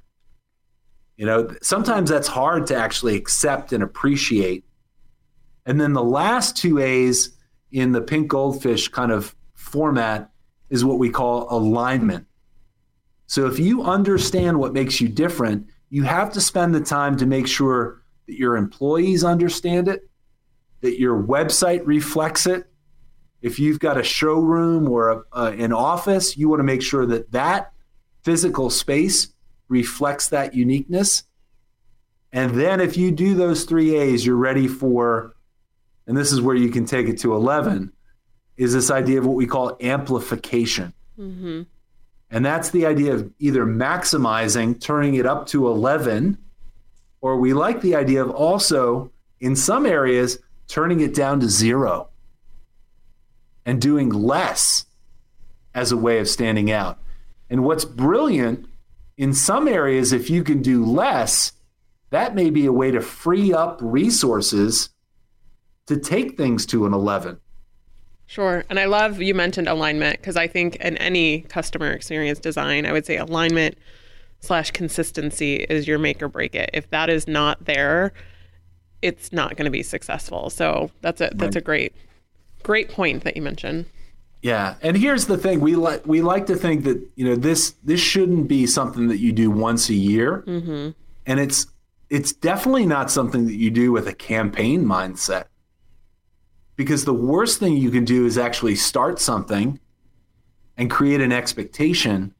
You 1.17 1.25
know, 1.25 1.53
sometimes 1.61 2.09
that's 2.09 2.29
hard 2.29 2.67
to 2.67 2.77
actually 2.77 3.17
accept 3.17 3.73
and 3.73 3.83
appreciate. 3.83 4.63
And 5.65 5.79
then 5.79 5.91
the 5.91 6.03
last 6.03 6.55
two 6.55 6.79
A's 6.79 7.35
in 7.69 7.91
the 7.91 8.01
pink 8.01 8.29
goldfish 8.29 8.87
kind 8.87 9.11
of 9.11 9.35
format 9.55 10.31
is 10.69 10.85
what 10.85 10.99
we 10.99 11.09
call 11.09 11.47
alignment. 11.49 12.27
So 13.33 13.47
if 13.47 13.57
you 13.57 13.81
understand 13.81 14.59
what 14.59 14.73
makes 14.73 15.01
you 15.01 15.09
different, 15.09 15.67
you 15.89 16.03
have 16.03 16.31
to 16.33 16.39
spend 16.39 16.75
the 16.75 16.79
time 16.79 17.17
to 17.17 17.25
make 17.25 17.47
sure 17.47 18.03
that 18.27 18.37
your 18.37 18.55
employees 18.57 19.23
understand 19.23 19.87
it, 19.87 20.07
that 20.81 20.99
your 20.99 21.19
website 21.19 21.81
reflects 21.83 22.45
it. 22.45 22.67
If 23.41 23.57
you've 23.57 23.79
got 23.79 23.97
a 23.97 24.03
showroom 24.03 24.87
or 24.87 25.09
a, 25.09 25.23
uh, 25.31 25.55
an 25.57 25.73
office, 25.73 26.37
you 26.37 26.47
want 26.47 26.59
to 26.59 26.63
make 26.63 26.83
sure 26.83 27.07
that 27.07 27.31
that 27.31 27.73
physical 28.21 28.69
space 28.69 29.29
reflects 29.67 30.29
that 30.29 30.53
uniqueness. 30.53 31.23
And 32.31 32.53
then 32.53 32.79
if 32.79 32.97
you 32.97 33.09
do 33.09 33.33
those 33.33 33.63
three 33.63 33.95
A's, 33.95 34.23
you're 34.23 34.35
ready 34.35 34.67
for, 34.67 35.33
and 36.05 36.15
this 36.15 36.31
is 36.31 36.39
where 36.39 36.55
you 36.55 36.69
can 36.69 36.85
take 36.85 37.07
it 37.07 37.17
to 37.21 37.33
11, 37.33 37.93
is 38.57 38.73
this 38.73 38.91
idea 38.91 39.17
of 39.17 39.25
what 39.25 39.35
we 39.35 39.47
call 39.47 39.75
amplification. 39.81 40.93
Mm-hmm. 41.17 41.63
And 42.33 42.43
that's 42.43 42.71
the 42.71 42.87
idea 42.87 43.13
of 43.13 43.31
either 43.37 43.63
maximizing, 43.63 44.81
turning 44.81 45.13
it 45.13 45.27
up 45.27 45.45
to 45.47 45.67
11, 45.67 46.39
or 47.21 47.37
we 47.37 47.53
like 47.53 47.81
the 47.81 47.95
idea 47.95 48.23
of 48.23 48.31
also, 48.31 49.11
in 49.39 49.55
some 49.55 49.85
areas, 49.85 50.39
turning 50.67 50.99
it 50.99 51.13
down 51.13 51.39
to 51.41 51.47
zero 51.47 52.09
and 53.67 53.79
doing 53.79 54.09
less 54.09 54.85
as 55.75 55.91
a 55.91 55.97
way 55.97 56.17
of 56.17 56.27
standing 56.27 56.71
out. 56.71 56.97
And 57.51 57.63
what's 57.63 57.85
brilliant 57.85 58.65
in 59.15 59.35
some 59.35 59.67
areas, 59.67 60.11
if 60.11 60.31
you 60.31 60.43
can 60.43 60.63
do 60.63 60.83
less, 60.83 61.51
that 62.09 62.33
may 62.33 62.49
be 62.49 62.65
a 62.65 62.73
way 62.73 62.89
to 62.89 62.99
free 62.99 63.53
up 63.53 63.77
resources 63.79 64.89
to 65.85 65.97
take 65.97 66.35
things 66.35 66.65
to 66.65 66.87
an 66.87 66.93
11. 66.95 67.39
Sure. 68.25 68.63
And 68.69 68.79
I 68.79 68.85
love 68.85 69.21
you 69.21 69.35
mentioned 69.35 69.67
alignment 69.67 70.17
because 70.17 70.37
I 70.37 70.47
think 70.47 70.77
in 70.77 70.97
any 70.97 71.41
customer 71.41 71.91
experience 71.91 72.39
design, 72.39 72.85
I 72.85 72.91
would 72.91 73.05
say 73.05 73.17
alignment 73.17 73.77
slash 74.39 74.71
consistency 74.71 75.55
is 75.55 75.87
your 75.87 75.99
make 75.99 76.21
or 76.21 76.27
break 76.27 76.55
it. 76.55 76.69
If 76.73 76.89
that 76.89 77.09
is 77.09 77.27
not 77.27 77.65
there, 77.65 78.13
it's 79.01 79.31
not 79.31 79.55
going 79.55 79.65
to 79.65 79.71
be 79.71 79.83
successful. 79.83 80.49
So 80.49 80.89
that's 81.01 81.21
a 81.21 81.31
that's 81.35 81.55
a 81.55 81.61
great 81.61 81.93
great 82.63 82.89
point 82.89 83.23
that 83.23 83.35
you 83.35 83.41
mentioned. 83.41 83.85
Yeah, 84.41 84.75
and 84.81 84.97
here's 84.97 85.27
the 85.27 85.37
thing: 85.37 85.61
we 85.61 85.75
like 85.75 86.05
we 86.05 86.21
like 86.21 86.47
to 86.47 86.55
think 86.55 86.83
that 86.83 87.01
you 87.15 87.25
know 87.25 87.35
this 87.35 87.75
this 87.83 88.01
shouldn't 88.01 88.47
be 88.47 88.65
something 88.65 89.07
that 89.07 89.19
you 89.19 89.31
do 89.31 89.49
once 89.49 89.89
a 89.89 89.93
year, 89.93 90.43
mm-hmm. 90.45 90.89
and 91.25 91.39
it's 91.39 91.67
it's 92.09 92.33
definitely 92.33 92.85
not 92.85 93.09
something 93.09 93.45
that 93.45 93.55
you 93.55 93.71
do 93.71 93.91
with 93.91 94.07
a 94.07 94.13
campaign 94.13 94.83
mindset. 94.85 95.45
Because 96.83 97.05
the 97.05 97.13
worst 97.13 97.61
thing 97.61 97.77
you 97.77 97.89
can 97.91 98.03
do 98.03 98.25
is 98.25 98.37
actually 98.37 98.75
start 98.75 99.17
something 99.17 99.79
and 100.75 100.91
create 100.91 101.21
an 101.21 101.31
expectation 101.31 102.33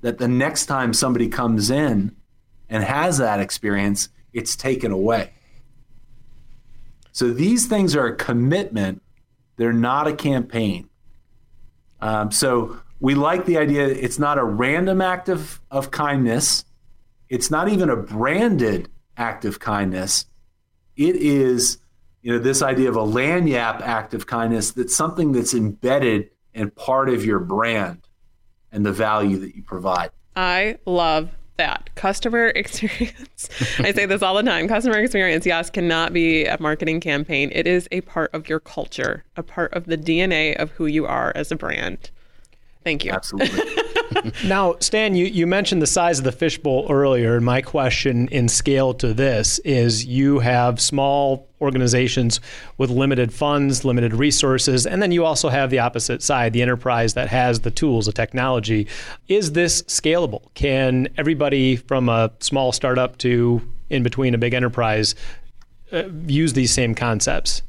that 0.00 0.18
the 0.18 0.26
next 0.26 0.66
time 0.66 0.92
somebody 0.92 1.28
comes 1.28 1.70
in 1.70 2.16
and 2.68 2.82
has 2.82 3.18
that 3.18 3.38
experience, 3.38 4.08
it's 4.32 4.56
taken 4.56 4.90
away. 4.90 5.32
So 7.12 7.30
these 7.32 7.68
things 7.68 7.94
are 7.94 8.06
a 8.06 8.16
commitment; 8.16 9.00
they're 9.58 9.72
not 9.72 10.08
a 10.08 10.12
campaign. 10.12 10.90
Um, 12.00 12.32
so 12.32 12.80
we 12.98 13.14
like 13.14 13.46
the 13.46 13.58
idea 13.58 13.86
it's 13.86 14.18
not 14.18 14.38
a 14.38 14.44
random 14.44 15.02
act 15.02 15.28
of, 15.28 15.60
of 15.70 15.92
kindness. 15.92 16.64
It's 17.28 17.48
not 17.48 17.68
even 17.68 17.88
a 17.90 17.96
branded 17.96 18.88
act 19.16 19.44
of 19.44 19.60
kindness. 19.60 20.26
It 20.96 21.14
is, 21.14 21.78
you 22.24 22.32
know, 22.32 22.38
this 22.38 22.62
idea 22.62 22.88
of 22.88 22.96
a 22.96 23.00
lagniappe 23.00 23.82
act 23.82 24.14
of 24.14 24.26
kindness 24.26 24.70
that's 24.70 24.96
something 24.96 25.32
that's 25.32 25.52
embedded 25.52 26.30
and 26.54 26.74
part 26.74 27.10
of 27.10 27.22
your 27.22 27.38
brand. 27.38 28.00
and 28.72 28.84
the 28.84 28.92
value 28.92 29.38
that 29.38 29.54
you 29.54 29.62
provide. 29.62 30.10
I 30.34 30.78
love 30.86 31.30
that. 31.58 31.94
Customer 31.96 32.46
experience. 32.56 33.48
I 33.78 33.92
say 33.92 34.06
this 34.06 34.22
all 34.22 34.34
the 34.34 34.42
time. 34.42 34.66
Customer 34.68 34.98
experience, 34.98 35.44
yes, 35.44 35.68
cannot 35.68 36.12
be 36.14 36.46
a 36.46 36.56
marketing 36.60 36.98
campaign. 37.00 37.50
It 37.54 37.66
is 37.66 37.86
a 37.92 38.00
part 38.00 38.34
of 38.34 38.48
your 38.48 38.58
culture, 38.58 39.22
a 39.36 39.42
part 39.42 39.72
of 39.74 39.84
the 39.84 39.98
DNA 39.98 40.56
of 40.56 40.70
who 40.70 40.86
you 40.86 41.06
are 41.06 41.30
as 41.36 41.52
a 41.52 41.56
brand. 41.56 42.10
Thank 42.82 43.04
you. 43.04 43.12
Absolutely. 43.12 43.60
Now, 44.44 44.76
Stan, 44.80 45.14
you, 45.14 45.26
you 45.26 45.46
mentioned 45.46 45.80
the 45.80 45.86
size 45.86 46.18
of 46.18 46.24
the 46.24 46.32
fishbowl 46.32 46.86
earlier. 46.90 47.40
My 47.40 47.62
question 47.62 48.28
in 48.28 48.48
scale 48.48 48.94
to 48.94 49.14
this 49.14 49.58
is 49.60 50.04
you 50.04 50.38
have 50.40 50.80
small 50.80 51.48
organizations 51.60 52.40
with 52.76 52.90
limited 52.90 53.32
funds, 53.32 53.84
limited 53.84 54.12
resources, 54.14 54.86
and 54.86 55.02
then 55.02 55.12
you 55.12 55.24
also 55.24 55.48
have 55.48 55.70
the 55.70 55.78
opposite 55.78 56.22
side, 56.22 56.52
the 56.52 56.62
enterprise 56.62 57.14
that 57.14 57.28
has 57.28 57.60
the 57.60 57.70
tools, 57.70 58.06
the 58.06 58.12
technology. 58.12 58.86
Is 59.28 59.52
this 59.52 59.82
scalable? 59.82 60.42
Can 60.54 61.08
everybody 61.16 61.76
from 61.76 62.08
a 62.08 62.30
small 62.40 62.72
startup 62.72 63.18
to 63.18 63.62
in 63.90 64.02
between 64.02 64.34
a 64.34 64.38
big 64.38 64.54
enterprise 64.54 65.14
uh, 65.92 66.04
use 66.26 66.52
these 66.52 66.72
same 66.72 66.94
concepts? 66.94 67.62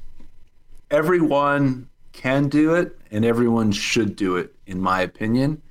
everyone 0.92 1.90
can 2.14 2.48
do 2.48 2.76
it 2.76 2.98
and 3.12 3.26
everyone 3.26 3.72
should 3.72 4.16
do 4.16 4.38
it, 4.38 4.54
in 4.66 4.80
my 4.80 5.02
opinion. 5.02 5.62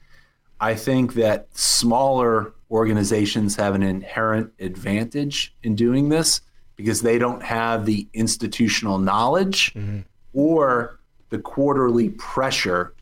I 0.61 0.75
think 0.75 1.15
that 1.15 1.49
smaller 1.57 2.55
organizations 2.71 3.57
have 3.57 3.75
an 3.75 3.83
inherent 3.83 4.53
advantage 4.59 5.55
in 5.63 5.75
doing 5.75 6.09
this 6.09 6.41
because 6.77 7.03
they 7.03 7.19
don't 7.19 7.43
have 7.43 7.87
the 7.87 8.09
institutional 8.15 8.99
knowledge 8.99 9.73
mm-hmm. 9.75 10.01
or 10.33 11.01
the 11.31 11.39
quarterly 11.39 12.11
pressure 12.11 12.95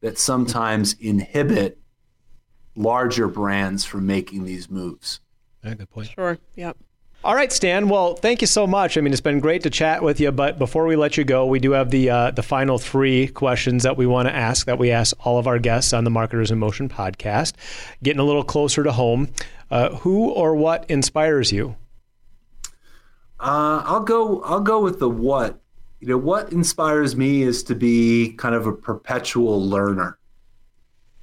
that 0.00 0.18
sometimes 0.18 0.94
inhibit 1.00 1.78
larger 2.76 3.28
brands 3.28 3.84
from 3.84 4.06
making 4.06 4.44
these 4.44 4.70
moves. 4.70 5.20
Yeah, 5.62 5.74
good 5.74 5.90
point. 5.90 6.08
Sure. 6.08 6.38
Yep. 6.56 6.76
All 7.24 7.34
right, 7.34 7.50
Stan. 7.50 7.88
Well, 7.88 8.16
thank 8.16 8.42
you 8.42 8.46
so 8.46 8.66
much. 8.66 8.98
I 8.98 9.00
mean, 9.00 9.14
it's 9.14 9.22
been 9.22 9.40
great 9.40 9.62
to 9.62 9.70
chat 9.70 10.02
with 10.02 10.20
you. 10.20 10.30
But 10.30 10.58
before 10.58 10.84
we 10.84 10.94
let 10.94 11.16
you 11.16 11.24
go, 11.24 11.46
we 11.46 11.58
do 11.58 11.70
have 11.70 11.88
the 11.88 12.10
uh, 12.10 12.30
the 12.32 12.42
final 12.42 12.76
three 12.76 13.28
questions 13.28 13.82
that 13.84 13.96
we 13.96 14.04
want 14.04 14.28
to 14.28 14.34
ask 14.34 14.66
that 14.66 14.78
we 14.78 14.90
ask 14.90 15.16
all 15.24 15.38
of 15.38 15.46
our 15.46 15.58
guests 15.58 15.94
on 15.94 16.04
the 16.04 16.10
Marketers 16.10 16.50
in 16.50 16.58
Motion 16.58 16.86
podcast. 16.86 17.54
Getting 18.02 18.20
a 18.20 18.24
little 18.24 18.44
closer 18.44 18.82
to 18.82 18.92
home, 18.92 19.30
uh, 19.70 19.96
who 19.96 20.28
or 20.32 20.54
what 20.54 20.84
inspires 20.90 21.50
you? 21.50 21.76
Uh, 23.40 23.80
I'll 23.86 24.04
go. 24.04 24.42
I'll 24.42 24.60
go 24.60 24.82
with 24.82 24.98
the 24.98 25.08
what. 25.08 25.58
You 26.00 26.08
know, 26.08 26.18
what 26.18 26.52
inspires 26.52 27.16
me 27.16 27.40
is 27.40 27.62
to 27.62 27.74
be 27.74 28.34
kind 28.36 28.54
of 28.54 28.66
a 28.66 28.72
perpetual 28.74 29.66
learner, 29.66 30.18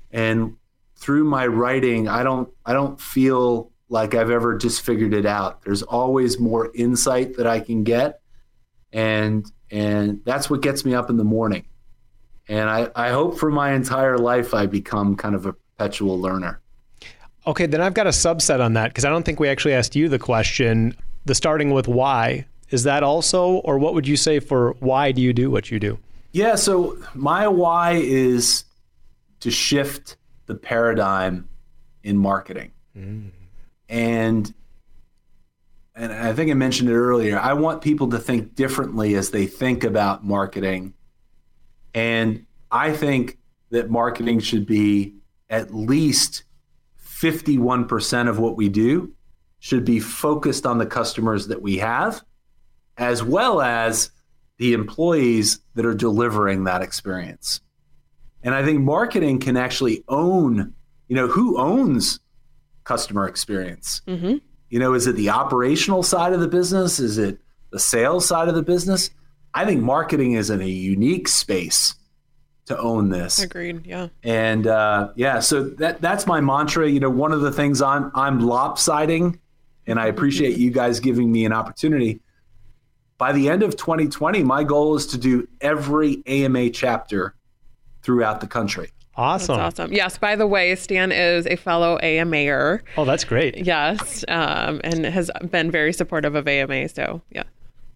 and 0.09 0.55
through 0.95 1.25
my 1.25 1.45
writing, 1.45 2.07
I 2.07 2.23
don't. 2.23 2.49
I 2.65 2.73
don't 2.73 2.99
feel 2.99 3.70
like 3.91 4.15
I've 4.15 4.31
ever 4.31 4.57
just 4.57 4.81
figured 4.81 5.13
it 5.13 5.25
out. 5.25 5.61
There's 5.63 5.83
always 5.83 6.39
more 6.39 6.71
insight 6.73 7.35
that 7.35 7.45
I 7.45 7.59
can 7.59 7.83
get, 7.83 8.21
and 8.93 9.45
and 9.69 10.21
that's 10.23 10.49
what 10.49 10.61
gets 10.61 10.85
me 10.85 10.95
up 10.95 11.09
in 11.09 11.17
the 11.17 11.25
morning. 11.25 11.65
And 12.47 12.69
I, 12.69 12.89
I 12.95 13.09
hope 13.09 13.37
for 13.37 13.51
my 13.51 13.73
entire 13.73 14.17
life 14.17 14.53
I 14.53 14.65
become 14.65 15.15
kind 15.15 15.35
of 15.35 15.45
a 15.45 15.53
perpetual 15.53 16.19
learner. 16.19 16.61
Okay, 17.45 17.65
then 17.65 17.81
I've 17.81 17.93
got 17.93 18.07
a 18.07 18.11
subset 18.11 18.63
on 18.63 18.73
that 18.73 18.89
because 18.89 19.05
I 19.05 19.09
don't 19.09 19.23
think 19.23 19.39
we 19.39 19.49
actually 19.49 19.73
asked 19.73 19.95
you 19.95 20.09
the 20.09 20.19
question. 20.19 20.95
The 21.25 21.35
starting 21.35 21.71
with 21.71 21.87
why 21.87 22.45
is 22.69 22.83
that 22.83 23.03
also, 23.03 23.55
or 23.55 23.77
what 23.77 23.93
would 23.93 24.07
you 24.07 24.15
say 24.15 24.39
for 24.39 24.75
why 24.79 25.11
do 25.11 25.21
you 25.21 25.33
do 25.33 25.51
what 25.51 25.69
you 25.69 25.79
do? 25.79 25.99
Yeah, 26.31 26.55
so 26.55 26.97
my 27.13 27.47
why 27.49 27.93
is 27.95 28.63
to 29.41 29.51
shift 29.51 30.15
the 30.45 30.55
paradigm 30.55 31.49
in 32.03 32.17
marketing. 32.17 32.71
Mm. 32.97 33.31
And 33.91 34.51
and 35.93 36.13
I 36.13 36.33
think 36.33 36.49
I 36.49 36.53
mentioned 36.53 36.89
it 36.89 36.95
earlier. 36.95 37.37
I 37.37 37.53
want 37.53 37.81
people 37.81 38.09
to 38.11 38.17
think 38.17 38.55
differently 38.55 39.13
as 39.15 39.31
they 39.31 39.45
think 39.45 39.83
about 39.83 40.25
marketing. 40.25 40.93
And 41.93 42.45
I 42.71 42.93
think 42.93 43.37
that 43.71 43.89
marketing 43.89 44.39
should 44.39 44.65
be 44.65 45.15
at 45.49 45.73
least 45.73 46.45
51% 47.05 48.29
of 48.29 48.39
what 48.39 48.55
we 48.55 48.69
do 48.69 49.11
should 49.59 49.83
be 49.83 49.99
focused 49.99 50.65
on 50.65 50.77
the 50.77 50.85
customers 50.85 51.47
that 51.47 51.61
we 51.61 51.77
have 51.77 52.23
as 52.97 53.21
well 53.21 53.61
as 53.61 54.11
the 54.57 54.73
employees 54.73 55.59
that 55.75 55.85
are 55.85 55.93
delivering 55.93 56.63
that 56.63 56.81
experience. 56.81 57.59
And 58.41 58.55
I 58.55 58.63
think 58.63 58.79
marketing 58.79 59.39
can 59.39 59.57
actually 59.57 60.03
own, 60.07 60.73
you 61.09 61.15
know, 61.15 61.27
who 61.27 61.59
owns 61.59 62.21
customer 62.83 63.27
experience? 63.27 64.01
Mm-hmm. 64.07 64.37
You 64.69 64.79
know, 64.79 64.93
is 64.93 65.07
it 65.07 65.15
the 65.15 65.29
operational 65.29 66.03
side 66.03 66.33
of 66.33 66.39
the 66.39 66.47
business? 66.47 66.99
Is 66.99 67.17
it 67.17 67.39
the 67.71 67.79
sales 67.79 68.25
side 68.25 68.47
of 68.47 68.55
the 68.55 68.63
business? 68.63 69.09
I 69.53 69.65
think 69.65 69.81
marketing 69.81 70.33
is 70.33 70.49
in 70.49 70.61
a 70.61 70.67
unique 70.67 71.27
space 71.27 71.95
to 72.65 72.79
own 72.79 73.09
this. 73.09 73.39
Agreed. 73.39 73.85
Yeah. 73.85 74.07
And 74.23 74.67
uh, 74.67 75.09
yeah, 75.15 75.39
so 75.39 75.63
that 75.63 76.01
that's 76.01 76.25
my 76.25 76.41
mantra. 76.41 76.89
You 76.89 76.99
know, 76.99 77.09
one 77.09 77.31
of 77.31 77.41
the 77.41 77.51
things 77.51 77.81
I'm 77.81 78.11
I'm 78.15 78.39
lopsiding, 78.39 79.39
and 79.87 79.99
I 79.99 80.07
appreciate 80.07 80.57
you 80.57 80.71
guys 80.71 80.99
giving 80.99 81.31
me 81.31 81.45
an 81.45 81.53
opportunity. 81.53 82.21
By 83.17 83.33
the 83.33 83.49
end 83.49 83.61
of 83.61 83.75
2020, 83.75 84.43
my 84.43 84.63
goal 84.63 84.95
is 84.95 85.05
to 85.07 85.17
do 85.17 85.47
every 85.59 86.23
AMA 86.25 86.71
chapter 86.71 87.35
throughout 88.01 88.41
the 88.41 88.47
country. 88.47 88.91
Awesome. 89.21 89.57
That's 89.57 89.79
awesome. 89.79 89.93
Yes. 89.93 90.17
By 90.17 90.35
the 90.35 90.47
way, 90.47 90.75
Stan 90.75 91.11
is 91.11 91.45
a 91.45 91.55
fellow 91.55 91.99
AMAer. 92.01 92.81
Oh, 92.97 93.05
that's 93.05 93.23
great. 93.23 93.55
Yes, 93.57 94.25
um, 94.27 94.81
and 94.83 95.05
has 95.05 95.29
been 95.49 95.69
very 95.69 95.93
supportive 95.93 96.35
of 96.35 96.47
AMA. 96.47 96.89
So 96.89 97.21
yeah. 97.31 97.43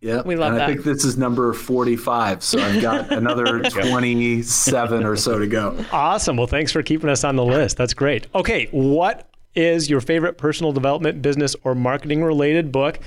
Yeah, 0.01 0.21
We 0.21 0.35
love 0.35 0.51
and 0.51 0.59
that. 0.59 0.69
I 0.69 0.73
think 0.73 0.83
this 0.85 1.03
is 1.03 1.17
number 1.17 1.51
45, 1.53 2.43
so 2.43 2.59
I've 2.61 2.79
got 2.79 3.11
another 3.11 3.63
27 3.63 5.03
or 5.03 5.15
so 5.15 5.39
to 5.39 5.47
go. 5.47 5.83
Awesome. 5.91 6.37
Well, 6.37 6.45
thanks 6.45 6.71
for 6.71 6.83
keeping 6.83 7.09
us 7.09 7.23
on 7.23 7.35
the 7.37 7.45
list. 7.45 7.77
That's 7.77 7.95
great. 7.95 8.27
Okay, 8.35 8.67
what 8.71 9.27
is 9.55 9.89
your 9.89 10.01
favorite 10.01 10.37
personal 10.37 10.73
development, 10.73 11.23
business, 11.23 11.55
or 11.63 11.73
marketing 11.73 12.23
related 12.23 12.71
book 12.71 12.99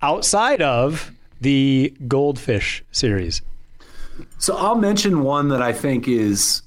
outside 0.00 0.62
of 0.62 1.12
the 1.40 1.94
Goldfish 2.08 2.82
series? 2.90 3.42
So 4.38 4.56
I'll 4.56 4.74
mention 4.74 5.22
one 5.22 5.48
that 5.48 5.62
I 5.62 5.72
think 5.72 6.08
is 6.08 6.62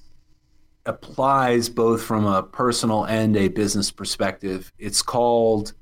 applies 0.86 1.70
both 1.70 2.04
from 2.04 2.26
a 2.26 2.44
personal 2.44 3.06
and 3.06 3.36
a 3.36 3.48
business 3.48 3.92
perspective. 3.92 4.72
It's 4.78 5.02
called 5.02 5.74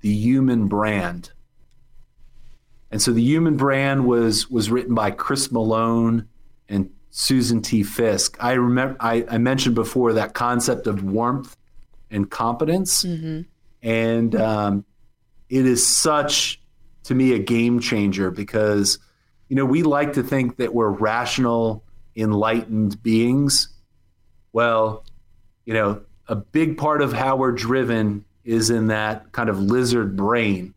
The 0.00 0.12
Human 0.12 0.68
Brand. 0.68 1.32
And 2.90 3.00
so 3.00 3.12
The 3.12 3.22
Human 3.22 3.56
Brand 3.56 4.06
was 4.06 4.50
was 4.50 4.70
written 4.70 4.94
by 4.94 5.10
Chris 5.10 5.50
Malone 5.50 6.28
and 6.68 6.90
Susan 7.10 7.60
T. 7.62 7.82
Fiske. 7.82 8.36
I 8.40 8.52
remember 8.52 8.96
I, 9.00 9.24
I 9.30 9.38
mentioned 9.38 9.74
before 9.74 10.12
that 10.14 10.34
concept 10.34 10.86
of 10.86 11.02
warmth 11.02 11.56
and 12.10 12.30
competence. 12.30 13.02
And 13.82 14.34
um, 14.36 14.84
it 15.48 15.66
is 15.66 15.86
such 15.86 16.60
to 17.04 17.14
me 17.14 17.32
a 17.32 17.38
game 17.38 17.80
changer 17.80 18.30
because 18.30 18.98
you 19.48 19.56
know 19.56 19.64
we 19.64 19.82
like 19.82 20.12
to 20.14 20.22
think 20.22 20.56
that 20.58 20.72
we're 20.72 20.88
rational 20.88 21.84
enlightened 22.14 23.02
beings 23.02 23.68
well 24.52 25.04
you 25.64 25.74
know 25.74 26.02
a 26.28 26.36
big 26.36 26.78
part 26.78 27.02
of 27.02 27.12
how 27.12 27.36
we're 27.36 27.52
driven 27.52 28.24
is 28.44 28.70
in 28.70 28.88
that 28.88 29.32
kind 29.32 29.48
of 29.48 29.60
lizard 29.60 30.16
brain. 30.16 30.74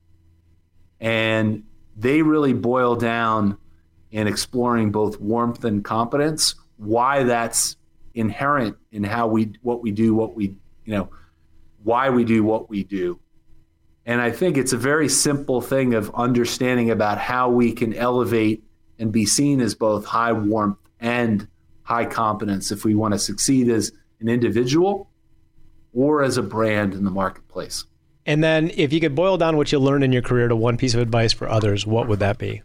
And 1.00 1.64
they 1.96 2.22
really 2.22 2.54
boil 2.54 2.96
down 2.96 3.58
in 4.12 4.28
exploring 4.28 4.92
both 4.92 5.20
warmth 5.20 5.64
and 5.66 5.84
competence 5.84 6.56
why 6.78 7.24
that's 7.24 7.78
inherent 8.14 8.78
in 8.92 9.04
how 9.04 9.28
we 9.28 9.54
what 9.62 9.82
we 9.82 9.92
do 9.92 10.14
what 10.14 10.36
we 10.36 10.58
you 10.86 10.94
know 10.94 11.10
why 11.84 12.10
we 12.10 12.24
do 12.24 12.44
what 12.44 12.70
we 12.70 12.84
do. 12.84 13.20
And 14.06 14.22
I 14.22 14.32
think 14.32 14.58
it's 14.58 14.74
a 14.74 14.78
very 14.78 15.10
simple 15.10 15.62
thing 15.62 15.94
of 15.94 16.14
understanding 16.14 16.92
about 16.92 17.18
how 17.18 17.50
we 17.50 17.72
can 17.72 17.94
elevate 17.94 18.64
and 19.00 19.12
be 19.12 19.26
seen 19.26 19.62
as 19.62 19.74
both 19.74 20.06
high 20.06 20.34
warmth 20.34 20.78
and 21.00 21.48
high 21.86 22.06
competence 22.06 22.72
if 22.72 22.84
we 22.84 22.94
want 22.94 23.14
to 23.14 23.20
succeed 23.20 23.70
as 23.70 23.94
an 24.20 24.28
individual 24.28 25.10
or 25.94 26.22
as 26.22 26.38
a 26.38 26.44
brand 26.44 26.94
in 26.94 27.06
the 27.06 27.12
marketplace. 27.12 27.86
And 28.26 28.44
then, 28.44 28.72
if 28.76 28.92
you 28.92 29.00
could 29.00 29.16
boil 29.16 29.38
down 29.38 29.56
what 29.56 29.72
you 29.72 29.80
learned 29.80 30.04
in 30.04 30.12
your 30.12 30.24
career 30.24 30.48
to 30.48 30.56
one 30.56 30.78
piece 30.78 30.96
of 30.96 31.00
advice 31.00 31.32
for 31.32 31.48
others, 31.48 31.86
what 31.86 32.08
would 32.08 32.20
that 32.20 32.38
be? 32.38 32.64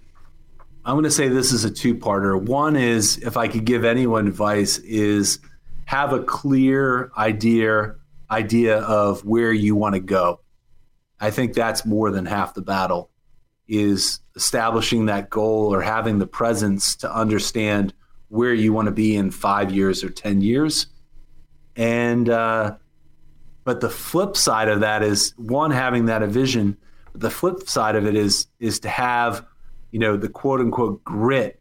I'm 0.84 0.94
going 0.94 1.04
to 1.04 1.10
say 1.10 1.28
this 1.28 1.52
is 1.52 1.64
a 1.64 1.70
two-parter. 1.70 2.40
One 2.40 2.74
is 2.74 3.18
if 3.18 3.36
I 3.36 3.46
could 3.46 3.66
give 3.66 3.84
anyone 3.84 4.26
advice 4.26 4.78
is 4.78 5.38
have 5.84 6.12
a 6.12 6.22
clear 6.22 7.12
idea 7.16 7.96
idea 8.30 8.78
of 8.78 9.24
where 9.24 9.52
you 9.52 9.74
want 9.74 9.94
to 9.96 10.00
go. 10.00 10.40
I 11.20 11.30
think 11.30 11.52
that's 11.52 11.84
more 11.84 12.10
than 12.10 12.24
half 12.26 12.54
the 12.54 12.62
battle 12.62 13.10
is 13.68 14.20
establishing 14.34 15.06
that 15.06 15.30
goal 15.30 15.74
or 15.74 15.82
having 15.82 16.18
the 16.18 16.26
presence 16.26 16.96
to 16.96 17.12
understand 17.12 17.92
where 18.30 18.54
you 18.54 18.72
want 18.72 18.86
to 18.86 18.92
be 18.92 19.14
in 19.14 19.30
5 19.30 19.70
years 19.70 20.02
or 20.02 20.08
10 20.08 20.40
years 20.40 20.86
and 21.76 22.28
uh, 22.28 22.76
but 23.64 23.80
the 23.80 23.90
flip 23.90 24.36
side 24.36 24.68
of 24.68 24.80
that 24.80 25.02
is 25.02 25.32
one 25.36 25.70
having 25.70 26.06
that 26.06 26.22
a 26.22 26.26
vision. 26.26 26.76
But 27.12 27.22
the 27.22 27.30
flip 27.30 27.68
side 27.68 27.96
of 27.96 28.06
it 28.06 28.14
is 28.14 28.46
is 28.58 28.80
to 28.80 28.88
have 28.88 29.46
you 29.90 29.98
know 29.98 30.16
the 30.16 30.28
quote 30.28 30.60
unquote 30.60 31.02
grit 31.04 31.60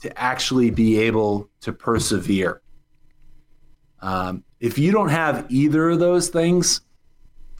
to 0.00 0.18
actually 0.18 0.70
be 0.70 0.98
able 1.00 1.48
to 1.60 1.72
persevere. 1.72 2.62
Um, 4.00 4.44
if 4.60 4.78
you 4.78 4.92
don't 4.92 5.08
have 5.08 5.46
either 5.48 5.90
of 5.90 5.98
those 5.98 6.28
things, 6.28 6.80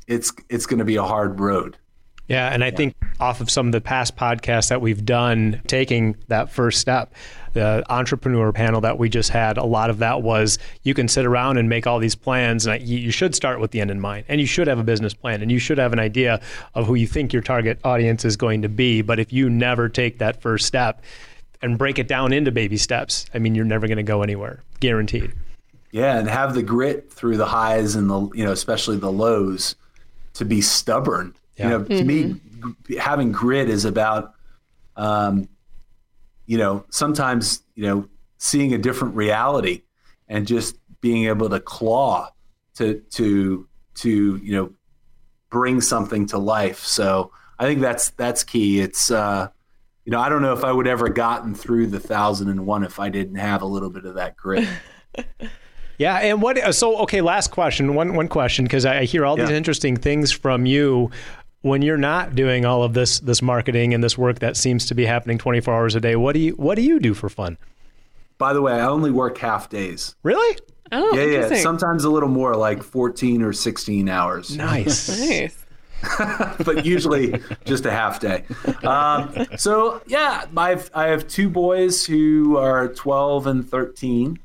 it's 0.07 0.32
it's 0.49 0.66
going 0.66 0.78
to 0.78 0.85
be 0.85 0.97
a 0.97 1.03
hard 1.03 1.41
road. 1.41 1.78
Yeah, 2.27 2.49
and 2.49 2.64
I 2.64 2.70
think 2.70 2.95
off 3.20 3.41
of 3.43 3.51
some 3.51 3.66
of 3.66 3.72
the 3.72 3.83
past 3.83 4.16
podcasts 4.16 4.70
that 4.70 4.81
we've 4.81 5.05
done, 5.05 5.61
taking 5.66 6.16
that 6.29 6.51
first 6.51 6.81
step, 6.81 7.12
the 7.53 7.85
entrepreneur 7.91 8.51
panel 8.51 8.81
that 8.81 8.99
we 8.99 9.11
just 9.11 9.29
had, 9.31 9.59
a 9.59 9.64
lot 9.64 9.91
of 9.91 9.99
that 9.99 10.22
was 10.22 10.59
you 10.85 10.95
can 10.95 11.07
sit 11.07 11.27
around 11.27 11.59
and 11.59 11.68
make 11.68 11.87
all 11.87 11.99
these 11.99 12.14
plans, 12.14 12.66
and 12.66 12.83
you 12.83 13.11
should 13.11 13.35
start 13.35 13.61
with 13.61 13.72
the 13.72 13.81
end 13.81 13.91
in 13.91 14.01
mind, 14.01 14.25
and 14.29 14.41
you 14.41 14.47
should 14.47 14.66
have 14.66 14.79
a 14.79 14.83
business 14.83 15.12
plan, 15.12 15.43
and 15.43 15.53
you 15.53 15.59
should 15.59 15.77
have 15.77 15.93
an 15.93 15.99
idea 15.99 16.41
of 16.75 16.87
who 16.87 16.95
you 16.95 17.07
think 17.07 17.33
your 17.33 17.43
target 17.43 17.79
audience 17.85 18.25
is 18.25 18.37
going 18.37 18.62
to 18.62 18.68
be. 18.70 19.03
But 19.03 19.18
if 19.18 19.33
you 19.33 19.51
never 19.51 19.91
take 19.91 20.18
that 20.18 20.41
first 20.41 20.66
step 20.66 21.03
and 21.61 21.77
break 21.77 21.99
it 21.99 22.09
down 22.09 22.33
into 22.33 22.51
baby 22.51 22.79
steps, 22.79 23.27
I 23.35 23.39
mean, 23.39 23.55
you're 23.55 23.66
never 23.66 23.87
going 23.87 23.99
to 23.99 24.03
go 24.03 24.22
anywhere, 24.22 24.62
guaranteed. 24.81 25.33
Yeah, 25.93 26.18
and 26.18 26.29
have 26.29 26.55
the 26.55 26.62
grit 26.62 27.12
through 27.12 27.37
the 27.37 27.47
highs 27.47 27.95
and 27.95 28.11
the 28.11 28.29
you 28.35 28.45
know 28.45 28.51
especially 28.51 28.97
the 28.97 29.12
lows 29.12 29.77
to 30.33 30.45
be 30.45 30.61
stubborn. 30.61 31.35
Yeah. 31.57 31.65
You 31.65 31.79
know, 31.79 31.85
to 31.85 32.05
me, 32.05 32.41
having 32.99 33.33
grit 33.33 33.69
is 33.69 33.85
about, 33.85 34.35
um, 34.97 35.49
you 36.47 36.59
know, 36.59 36.85
sometimes 36.91 37.63
you 37.75 37.87
know 37.87 38.09
seeing 38.39 38.75
a 38.75 38.79
different 38.79 39.15
reality 39.15 39.83
and 40.29 40.47
just 40.47 40.77
being 41.01 41.27
able 41.27 41.49
to 41.51 41.61
claw 41.61 42.29
to 42.77 43.01
to 43.13 43.69
to 43.95 44.37
you 44.43 44.53
know 44.53 44.73
bring 45.51 45.81
something 45.81 46.27
to 46.27 46.39
life. 46.39 46.81
So 46.81 47.31
I 47.59 47.65
think 47.67 47.81
that's 47.81 48.11
that's 48.11 48.43
key. 48.45 48.81
It's 48.81 49.11
uh, 49.11 49.49
you 50.05 50.11
know 50.11 50.21
I 50.21 50.29
don't 50.29 50.43
know 50.43 50.53
if 50.53 50.65
I 50.65 50.73
would 50.73 50.87
ever 50.87 51.09
gotten 51.09 51.55
through 51.55 51.87
the 51.89 52.01
thousand 52.01 52.49
and 52.49 52.67
one 52.67 52.83
if 52.85 52.99
I 52.99 53.09
didn't 53.09 53.37
have 53.37 53.63
a 53.63 53.67
little 53.67 53.91
bit 53.91 54.05
of 54.05 54.15
that 54.17 54.37
grit. 54.37 54.69
Yeah, 55.97 56.17
and 56.17 56.43
what? 56.43 56.59
uh, 56.59 56.73
So, 56.73 56.97
okay, 57.03 57.21
last 57.21 57.53
question. 57.53 57.95
One 57.95 58.15
one 58.15 58.27
question 58.27 58.65
because 58.65 58.85
I 58.85 58.99
I 59.01 59.05
hear 59.05 59.25
all 59.25 59.37
these 59.37 59.51
interesting 59.51 59.97
things 59.97 60.33
from 60.33 60.67
you. 60.67 61.11
When 61.65 61.81
you're 61.81 61.97
not 61.97 62.35
doing 62.35 62.67
all 62.67 62.83
of 62.83 62.93
this 62.93 63.21
this 63.21 63.41
marketing 63.41 63.95
and 63.95 64.05
this 64.05 64.19
work 64.19 64.41
that 64.41 64.55
seems 64.55 64.85
to 64.87 64.95
be 64.95 65.07
happening 65.07 65.39
24 65.39 65.73
hours 65.73 65.95
a 65.95 66.01
day, 66.01 66.15
what 66.15 66.35
do 66.35 66.41
you 66.41 66.53
what 66.53 66.75
do 66.75 66.83
you 66.83 67.01
do 67.01 67.15
for 67.15 67.31
fun? 67.31 67.57
By 68.37 68.53
the 68.53 68.61
way, 68.61 68.75
I 68.75 68.85
only 68.85 69.11
work 69.11 69.39
half 69.39 69.71
days. 69.71 70.15
Really? 70.23 70.59
Oh, 70.93 71.17
Yeah, 71.17 71.49
yeah. 71.49 71.62
Sometimes 71.62 72.05
a 72.05 72.11
little 72.11 72.29
more, 72.29 72.55
like 72.55 72.83
14 72.83 73.41
or 73.41 73.55
16 73.55 74.11
hours, 74.11 74.55
Nice. 74.55 75.09
nice. 75.19 75.65
but 76.67 76.85
usually 76.85 77.41
just 77.65 77.87
a 77.87 77.91
half 77.91 78.21
day. 78.21 78.45
Um, 78.83 79.47
so, 79.57 80.03
yeah, 80.07 80.45
I've, 80.55 80.91
I 80.95 81.07
have 81.07 81.27
two 81.27 81.49
boys 81.49 82.05
who 82.05 82.59
are 82.59 82.89
12 82.89 83.47
and 83.47 83.67
13, 83.67 84.39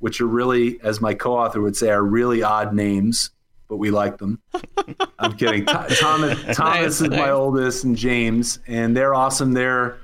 which 0.00 0.20
are 0.20 0.26
really, 0.26 0.78
as 0.82 1.00
my 1.00 1.14
co 1.14 1.38
author 1.38 1.62
would 1.62 1.74
say, 1.76 1.88
are 1.88 2.02
really 2.02 2.42
odd 2.42 2.74
names, 2.74 3.30
but 3.68 3.76
we 3.76 3.90
like 3.90 4.18
them. 4.18 4.40
I'm 5.18 5.36
kidding. 5.36 5.66
Th- 5.66 5.98
Thomas, 5.98 6.56
Thomas 6.56 6.58
Nice, 6.58 7.00
is 7.00 7.02
nice. 7.02 7.18
my 7.18 7.30
oldest, 7.30 7.84
and 7.84 7.96
James, 7.96 8.58
and 8.66 8.96
they're 8.96 9.14
awesome. 9.14 9.52
They're 9.52 9.98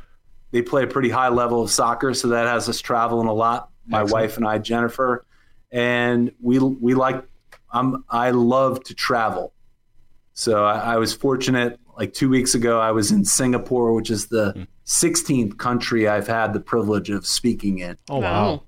they 0.50 0.62
play 0.62 0.84
a 0.84 0.86
pretty 0.86 1.08
high 1.08 1.28
level 1.28 1.62
of 1.62 1.70
soccer, 1.70 2.14
so 2.14 2.28
that 2.28 2.46
has 2.46 2.68
us 2.68 2.80
traveling 2.80 3.28
a 3.28 3.32
lot. 3.32 3.70
My 3.86 4.04
wife 4.04 4.36
and 4.36 4.46
I, 4.46 4.58
Jennifer, 4.58 5.26
and 5.70 6.32
we 6.40 6.58
we 6.58 6.94
like. 6.94 7.24
I'm 7.70 8.04
I 8.08 8.30
love 8.30 8.84
to 8.84 8.94
travel, 8.94 9.54
so 10.34 10.64
I, 10.64 10.94
I 10.94 10.96
was 10.98 11.14
fortunate. 11.14 11.78
Like 11.96 12.12
two 12.14 12.28
weeks 12.28 12.54
ago, 12.54 12.80
I 12.80 12.90
was 12.92 13.10
in 13.10 13.24
Singapore, 13.24 13.92
which 13.92 14.10
is 14.10 14.28
the 14.28 14.52
hmm. 14.52 14.62
16th 14.86 15.58
country 15.58 16.08
I've 16.08 16.26
had 16.26 16.52
the 16.52 16.60
privilege 16.60 17.10
of 17.10 17.26
speaking 17.26 17.78
in. 17.78 17.96
Oh 18.08 18.18
wow. 18.20 18.62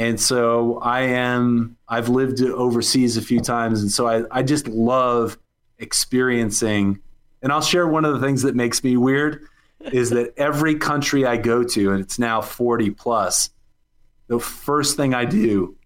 And 0.00 0.18
so 0.18 0.78
I 0.78 1.00
am, 1.02 1.76
I've 1.86 2.08
lived 2.08 2.40
overseas 2.40 3.18
a 3.18 3.20
few 3.22 3.38
times. 3.40 3.82
And 3.82 3.92
so 3.92 4.08
I, 4.08 4.22
I 4.30 4.42
just 4.42 4.66
love 4.66 5.36
experiencing. 5.78 7.00
And 7.42 7.52
I'll 7.52 7.60
share 7.60 7.86
one 7.86 8.06
of 8.06 8.14
the 8.18 8.26
things 8.26 8.40
that 8.42 8.56
makes 8.56 8.82
me 8.82 8.96
weird 8.96 9.46
is 9.92 10.08
that 10.10 10.32
every 10.38 10.76
country 10.76 11.26
I 11.26 11.36
go 11.36 11.62
to, 11.64 11.92
and 11.92 12.00
it's 12.00 12.18
now 12.18 12.40
40 12.40 12.90
plus, 12.92 13.50
the 14.28 14.40
first 14.40 14.96
thing 14.96 15.12
I 15.12 15.26
do, 15.26 15.76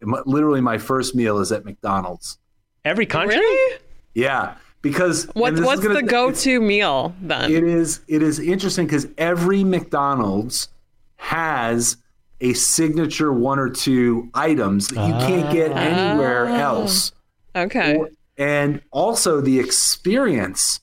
literally 0.00 0.60
my 0.60 0.78
first 0.78 1.16
meal 1.16 1.38
is 1.40 1.50
at 1.50 1.64
McDonald's. 1.64 2.38
Every 2.84 3.06
country? 3.06 3.36
Really? 3.36 3.80
Yeah. 4.14 4.54
Because 4.80 5.24
and 5.24 5.34
What's 5.34 5.52
this 5.54 5.60
is 5.60 5.66
what's 5.66 5.80
gonna- 5.80 5.94
the 5.94 6.02
go-to 6.02 6.60
meal 6.60 7.14
then? 7.20 7.50
it 7.50 7.64
is 7.64 8.00
it 8.06 8.22
is 8.22 8.38
interesting 8.38 8.86
because 8.86 9.08
every 9.18 9.64
McDonald's 9.64 10.68
has 11.16 11.96
a 12.42 12.52
signature 12.54 13.32
one 13.32 13.58
or 13.58 13.70
two 13.70 14.28
items 14.34 14.88
that 14.88 15.06
you 15.06 15.12
can't 15.26 15.50
get 15.52 15.72
ah. 15.72 15.76
anywhere 15.76 16.46
else. 16.46 17.12
okay. 17.56 17.98
And 18.36 18.82
also 18.90 19.40
the 19.40 19.60
experience 19.60 20.80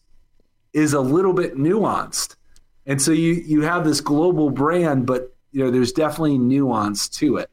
is 0.74 0.94
a 0.94 1.02
little 1.02 1.34
bit 1.34 1.56
nuanced. 1.56 2.36
And 2.86 3.02
so 3.02 3.12
you 3.12 3.34
you 3.34 3.62
have 3.62 3.84
this 3.84 4.02
global 4.02 4.50
brand, 4.50 5.06
but 5.06 5.36
you 5.52 5.64
know 5.64 5.70
there's 5.70 5.92
definitely 5.92 6.38
nuance 6.38 7.10
to 7.10 7.38
it. 7.38 7.50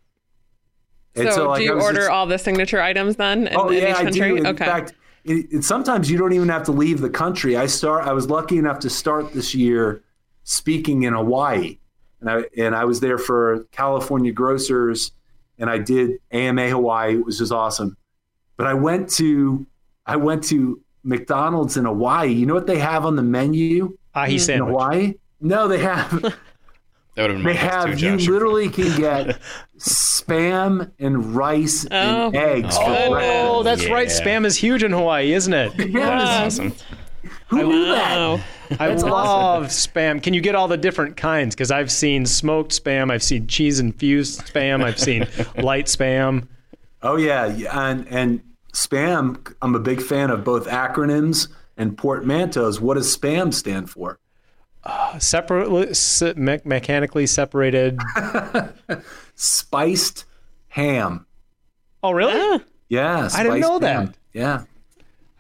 And 1.15 1.33
so, 1.33 1.49
like, 1.49 1.61
do 1.61 1.65
you 1.65 1.73
order 1.81 2.01
just- 2.01 2.11
all 2.11 2.27
the 2.27 2.39
signature 2.39 2.81
items 2.81 3.17
then 3.17 3.49
in, 3.49 3.57
Oh 3.57 3.69
in 3.69 3.83
yeah, 3.83 3.91
each 3.91 3.97
I 3.97 4.05
country? 4.05 4.29
do. 4.31 4.37
In 4.37 4.47
okay. 4.49 4.65
fact, 4.65 4.95
it, 5.25 5.47
it, 5.51 5.65
sometimes 5.65 6.11
you 6.11 6.19
don't 6.19 6.33
even 6.33 6.49
have 6.49 6.63
to 6.65 6.73
leave 6.73 7.01
the 7.01 7.11
country. 7.11 7.57
I 7.57 7.67
start. 7.67 8.07
I 8.07 8.13
was 8.13 8.29
lucky 8.29 8.59
enough 8.59 8.79
to 8.81 8.91
start 8.91 9.33
this 9.33 9.55
year 9.55 10.03
speaking 10.45 11.03
in 11.03 11.15
Hawaii, 11.15 11.79
and 12.27 12.31
I 12.31 12.45
and 12.63 12.75
I 12.75 12.85
was 12.85 13.01
there 13.01 13.19
for 13.19 13.65
California 13.73 14.33
Grocers, 14.33 15.13
and 15.59 15.71
I 15.71 15.79
did 15.79 16.19
AMA 16.33 16.69
Hawaii, 16.71 17.17
which 17.17 17.41
was 17.41 17.53
awesome. 17.53 17.97
But 18.57 18.67
I 18.67 18.75
went 18.75 19.11
to 19.15 19.67
I 20.07 20.17
went 20.17 20.45
to 20.45 20.81
McDonald's 21.05 21.77
in 21.77 21.85
Hawaii. 21.85 22.33
You 22.33 22.47
know 22.47 22.55
what 22.55 22.67
they 22.67 22.79
have 22.79 23.07
on 23.07 23.17
the 23.17 23.23
menu 23.23 23.97
Ahi 24.15 24.35
in 24.35 24.39
sandwich. 24.41 24.71
Hawaii? 24.71 25.15
No, 25.41 25.69
they 25.69 25.79
have 25.79 26.11
That 27.15 27.23
would 27.23 27.31
have 27.31 27.39
been 27.39 27.45
they 27.47 27.55
have 27.55 27.99
too, 27.99 28.19
you 28.19 28.33
literally 28.33 28.69
can 28.69 28.99
get 29.01 29.39
spam 29.79 30.91
and 30.99 31.35
rice 31.35 31.85
and 31.87 32.35
Oh. 32.35 32.39
eggs 32.39 32.77
for 32.77 32.85
Oh, 32.87 33.11
breakfast. 33.13 33.65
that's 33.65 33.91
right. 33.91 34.09
Spam 34.09 34.45
is 34.45 34.57
huge 34.57 34.83
in 34.83 34.93
Hawaii, 34.93 35.33
isn't 35.33 35.53
it? 35.55 35.73
Yes. 35.89 36.59
Awesome. 36.59 36.75
Who 37.49 37.63
knew 37.69 37.85
that? 37.87 38.17
Wow. 38.17 38.41
I 38.81 38.89
love 38.95 39.67
spam. 39.67 40.23
Can 40.23 40.35
you 40.35 40.41
get 40.41 40.55
all 40.55 40.67
the 40.69 40.77
different 40.77 41.17
kinds? 41.17 41.55
Because 41.55 41.71
I've 41.71 41.93
seen 41.93 42.27
smoked 42.27 42.73
spam, 42.73 43.11
I've 43.13 43.23
seen 43.23 43.47
cheese 43.47 43.79
infused 43.79 44.41
spam, 44.53 44.83
I've 44.83 44.99
seen 44.99 45.21
light 45.63 45.87
spam. 45.87 46.49
Oh 47.03 47.17
yeah, 47.17 47.47
yeah, 47.47 47.89
and 47.89 48.07
and 48.09 48.41
spam. 48.73 49.55
I'm 49.63 49.75
a 49.77 49.79
big 49.79 50.03
fan 50.03 50.31
of 50.31 50.43
both 50.43 50.67
acronyms 50.67 51.49
and 51.77 51.97
portmanteaus. 51.97 52.81
What 52.81 52.95
does 52.95 53.17
spam 53.17 53.55
stand 53.55 53.91
for? 53.91 54.19
Uh, 54.83 55.19
separately, 55.19 55.93
se- 55.95 56.35
me- 56.35 56.61
mechanically 56.65 57.27
separated. 57.27 57.99
Spiced 59.35 60.25
ham. 60.69 61.27
Oh, 62.03 62.13
really? 62.13 62.63
Yeah, 62.89 63.29
I 63.35 63.43
didn't 63.43 63.59
spiced 63.59 63.61
know 63.63 63.79
that. 63.81 64.15
Yeah, 64.33 64.63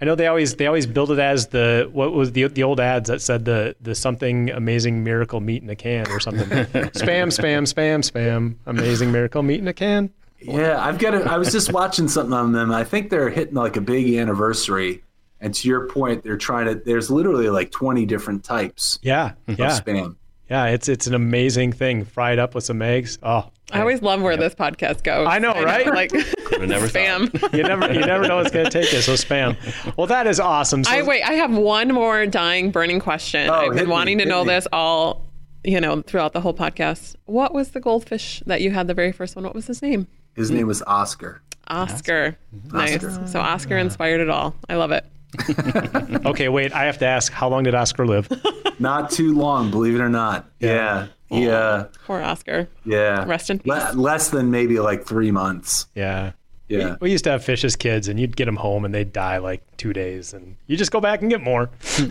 I 0.00 0.04
know 0.04 0.14
they 0.14 0.26
always 0.26 0.54
they 0.56 0.66
always 0.66 0.86
build 0.86 1.10
it 1.10 1.18
as 1.18 1.46
the 1.48 1.88
what 1.92 2.12
was 2.12 2.32
the 2.32 2.48
the 2.48 2.62
old 2.62 2.80
ads 2.80 3.08
that 3.08 3.22
said 3.22 3.44
the 3.46 3.74
the 3.80 3.94
something 3.94 4.50
amazing 4.50 5.02
miracle 5.04 5.40
meat 5.40 5.62
in 5.62 5.70
a 5.70 5.76
can 5.76 6.06
or 6.10 6.20
something. 6.20 6.46
spam, 6.48 7.28
spam, 7.32 7.62
spam, 7.62 8.10
spam. 8.10 8.56
Amazing 8.66 9.10
miracle 9.12 9.42
meat 9.42 9.60
in 9.60 9.68
a 9.68 9.72
can. 9.72 10.10
yeah. 10.40 10.84
I've 10.84 10.98
got. 10.98 11.14
A, 11.14 11.22
I 11.30 11.38
was 11.38 11.50
just 11.50 11.72
watching 11.72 12.08
something 12.08 12.34
on 12.34 12.52
them. 12.52 12.70
I 12.72 12.84
think 12.84 13.08
they're 13.10 13.30
hitting 13.30 13.54
like 13.54 13.76
a 13.76 13.80
big 13.80 14.14
anniversary. 14.16 15.02
And 15.40 15.54
to 15.54 15.68
your 15.68 15.88
point, 15.88 16.24
they're 16.24 16.36
trying 16.36 16.66
to. 16.66 16.74
There's 16.74 17.10
literally 17.10 17.48
like 17.48 17.70
20 17.70 18.04
different 18.06 18.42
types 18.44 18.98
Yeah, 19.02 19.32
of 19.48 19.58
yeah, 19.58 19.68
spam. 19.80 20.16
Yeah. 20.48 20.66
It's 20.66 20.88
it's 20.88 21.06
an 21.06 21.14
amazing 21.14 21.72
thing. 21.72 22.04
Fried 22.04 22.38
up 22.38 22.54
with 22.54 22.64
some 22.64 22.82
eggs. 22.82 23.18
Oh, 23.22 23.50
I 23.72 23.80
always 23.80 24.02
love 24.02 24.22
where 24.22 24.36
this 24.36 24.54
podcast 24.54 25.02
goes. 25.02 25.26
I 25.28 25.38
know, 25.38 25.52
right? 25.52 25.86
Like 25.86 26.12
never 26.60 26.86
spam. 26.86 27.32
you 27.56 27.62
never 27.62 27.92
you 27.92 28.00
never 28.00 28.26
know 28.28 28.36
what's 28.36 28.50
going 28.50 28.64
to 28.64 28.70
take 28.70 28.92
you. 28.92 29.00
So 29.00 29.14
spam. 29.14 29.56
Well, 29.96 30.06
that 30.06 30.26
is 30.26 30.38
awesome. 30.38 30.84
So, 30.84 30.90
I 30.90 31.02
wait. 31.02 31.22
I 31.22 31.32
have 31.34 31.54
one 31.56 31.88
more 31.88 32.26
dying, 32.26 32.70
burning 32.70 33.00
question. 33.00 33.50
Oh, 33.50 33.54
I've 33.54 33.72
hit 33.72 33.80
been 33.80 33.86
me, 33.86 33.92
wanting 33.92 34.18
to 34.18 34.24
know 34.24 34.44
me. 34.44 34.54
this 34.54 34.68
all, 34.72 35.26
you 35.64 35.80
know, 35.80 36.02
throughout 36.02 36.32
the 36.32 36.40
whole 36.40 36.54
podcast. 36.54 37.16
What 37.24 37.52
was 37.52 37.70
the 37.70 37.80
goldfish 37.80 38.42
that 38.46 38.60
you 38.60 38.70
had 38.70 38.86
the 38.86 38.94
very 38.94 39.12
first 39.12 39.34
one? 39.34 39.44
What 39.44 39.54
was 39.54 39.66
his 39.66 39.82
name? 39.82 40.06
His 40.34 40.50
name 40.50 40.66
was 40.66 40.82
Oscar. 40.82 41.42
Oscar. 41.68 42.38
Nice. 42.72 43.02
Oscar. 43.02 43.26
So 43.26 43.40
Oscar 43.40 43.76
inspired 43.78 44.20
it 44.20 44.30
all. 44.30 44.54
I 44.68 44.76
love 44.76 44.92
it. 44.92 45.04
Okay, 46.26 46.48
wait. 46.48 46.72
I 46.72 46.84
have 46.84 46.98
to 46.98 47.06
ask. 47.06 47.32
How 47.32 47.48
long 47.48 47.64
did 47.64 47.74
Oscar 47.74 48.06
live? 48.06 48.28
Not 48.78 49.10
too 49.10 49.34
long, 49.34 49.70
believe 49.70 49.94
it 49.94 50.00
or 50.00 50.08
not. 50.08 50.46
Yeah. 50.60 51.06
He, 51.28 51.48
uh, 51.48 51.84
Poor 52.06 52.20
Oscar. 52.22 52.68
yeah, 52.84 53.24
Rest 53.26 53.50
in 53.50 53.60
Le- 53.64 53.86
peace. 53.86 53.94
less 53.96 54.30
than 54.30 54.50
maybe 54.52 54.78
like 54.78 55.04
three 55.06 55.30
months. 55.32 55.86
Yeah. 55.94 56.32
Yeah. 56.68 56.90
We, 56.92 56.96
we 57.06 57.10
used 57.12 57.24
to 57.24 57.30
have 57.30 57.44
fish 57.44 57.64
as 57.64 57.74
kids, 57.74 58.06
and 58.08 58.18
you'd 58.20 58.36
get 58.36 58.44
them 58.44 58.56
home, 58.56 58.84
and 58.84 58.94
they'd 58.94 59.12
die 59.12 59.38
like 59.38 59.62
two 59.76 59.92
days, 59.92 60.32
and 60.32 60.56
you 60.66 60.76
just 60.76 60.92
go 60.92 61.00
back 61.00 61.22
and 61.22 61.30
get 61.30 61.40
more. 61.40 61.70
All 62.00 62.06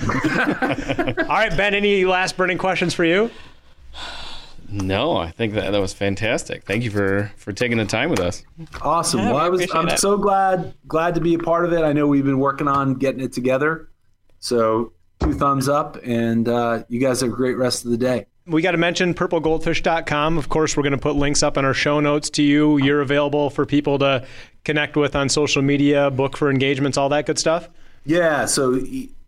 right, 1.27 1.55
Ben. 1.55 1.73
Any 1.73 2.03
last 2.05 2.35
burning 2.37 2.57
questions 2.57 2.93
for 2.93 3.05
you? 3.05 3.29
No, 4.69 5.15
I 5.15 5.31
think 5.31 5.53
that 5.53 5.71
that 5.71 5.79
was 5.79 5.93
fantastic. 5.93 6.63
Thank 6.63 6.83
you 6.83 6.89
for 6.91 7.31
for 7.37 7.53
taking 7.53 7.77
the 7.77 7.85
time 7.85 8.09
with 8.09 8.19
us. 8.19 8.43
Awesome. 8.81 9.19
Yeah, 9.21 9.31
well, 9.31 9.35
we 9.35 9.45
I 9.45 9.49
was 9.49 9.71
I'm 9.73 9.87
it. 9.89 9.99
so 9.99 10.17
glad 10.17 10.73
glad 10.87 11.15
to 11.15 11.21
be 11.21 11.35
a 11.35 11.39
part 11.39 11.65
of 11.65 11.71
it. 11.73 11.83
I 11.83 11.93
know 11.93 12.07
we've 12.07 12.25
been 12.25 12.39
working 12.39 12.67
on 12.67 12.95
getting 12.95 13.21
it 13.21 13.31
together. 13.31 13.89
So 14.39 14.91
two 15.25 15.33
thumbs 15.33 15.67
up, 15.67 15.97
and 16.03 16.47
uh, 16.47 16.83
you 16.87 16.99
guys 16.99 17.21
have 17.21 17.31
a 17.31 17.35
great 17.35 17.57
rest 17.57 17.83
of 17.85 17.91
the 17.91 17.97
day. 17.97 18.27
We 18.47 18.61
got 18.61 18.71
to 18.71 18.77
mention 18.77 19.13
purplegoldfish.com. 19.15 20.37
Of 20.37 20.49
course, 20.49 20.77
we're 20.77 20.83
going 20.83 20.91
to 20.91 20.99
put 20.99 21.15
links 21.15 21.41
up 21.41 21.57
in 21.57 21.65
our 21.65 21.73
show 21.73 21.99
notes 21.99 22.29
to 22.31 22.43
you. 22.43 22.77
You're 22.77 23.01
available 23.01 23.49
for 23.49 23.65
people 23.65 23.97
to 23.99 24.25
connect 24.63 24.95
with 24.95 25.15
on 25.15 25.29
social 25.29 25.63
media, 25.63 26.11
book 26.11 26.37
for 26.37 26.51
engagements, 26.51 26.97
all 26.97 27.09
that 27.09 27.25
good 27.25 27.39
stuff. 27.39 27.67
Yeah. 28.05 28.45
So 28.45 28.79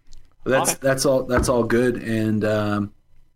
That's 0.45 0.75
that's 0.75 1.05
all 1.05 1.25
that's 1.25 1.49
all 1.49 1.65
good. 1.65 1.97
And 1.97 2.45
um, 2.45 2.93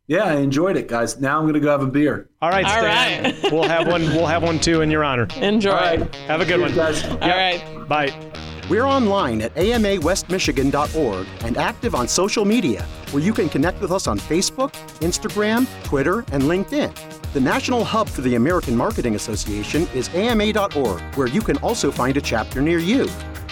yeah, 0.07 0.25
I 0.25 0.35
enjoyed 0.37 0.77
it, 0.77 0.89
guys. 0.89 1.19
Now 1.21 1.39
I'm 1.41 1.47
gonna 1.47 1.61
go 1.61 1.71
have 1.71 1.83
a 1.83 1.87
beer. 1.87 2.29
All 2.43 2.51
right, 2.51 2.65
All 2.65 2.71
Stan. 2.71 3.25
right. 3.25 3.43
we'll 3.53 3.63
have 3.65 3.87
one. 3.87 4.03
We'll 4.07 4.27
have 4.27 4.43
one 4.43 4.59
too 4.61 4.81
in 4.83 4.91
your 4.91 5.05
honor. 5.05 5.27
Enjoy. 5.37 5.71
All 5.71 5.77
right. 5.77 6.15
Have 6.27 6.41
a 6.41 6.45
good 6.45 6.61
one. 6.61 6.73
Cheers, 6.73 7.03
guys. 7.03 7.11
All 7.23 7.29
right. 7.29 7.89
Bye. 7.89 8.31
We're 8.71 8.85
online 8.85 9.43
at 9.43 9.55
amawestmichigan.org 9.57 11.27
and 11.45 11.57
active 11.59 11.95
on 11.95 12.09
social 12.09 12.45
media, 12.47 12.83
where 13.11 13.23
you 13.23 13.35
can 13.35 13.49
connect 13.51 13.81
with 13.81 13.93
us 13.93 14.07
on 14.07 14.19
Facebook, 14.19 14.73
Instagram, 15.01 15.67
Twitter, 15.85 16.21
and 16.33 16.45
LinkedIn. 16.45 16.95
The 17.35 17.41
national 17.41 17.85
hub 17.85 18.09
for 18.09 18.23
the 18.23 18.37
American 18.37 18.75
Marketing 18.75 19.17
Association 19.17 19.87
is 19.95 20.09
ama.org, 20.15 21.01
where 21.17 21.27
you 21.27 21.43
can 21.43 21.59
also 21.59 21.91
find 21.91 22.17
a 22.17 22.21
chapter 22.23 22.63
near 22.63 22.79
you. 22.79 23.07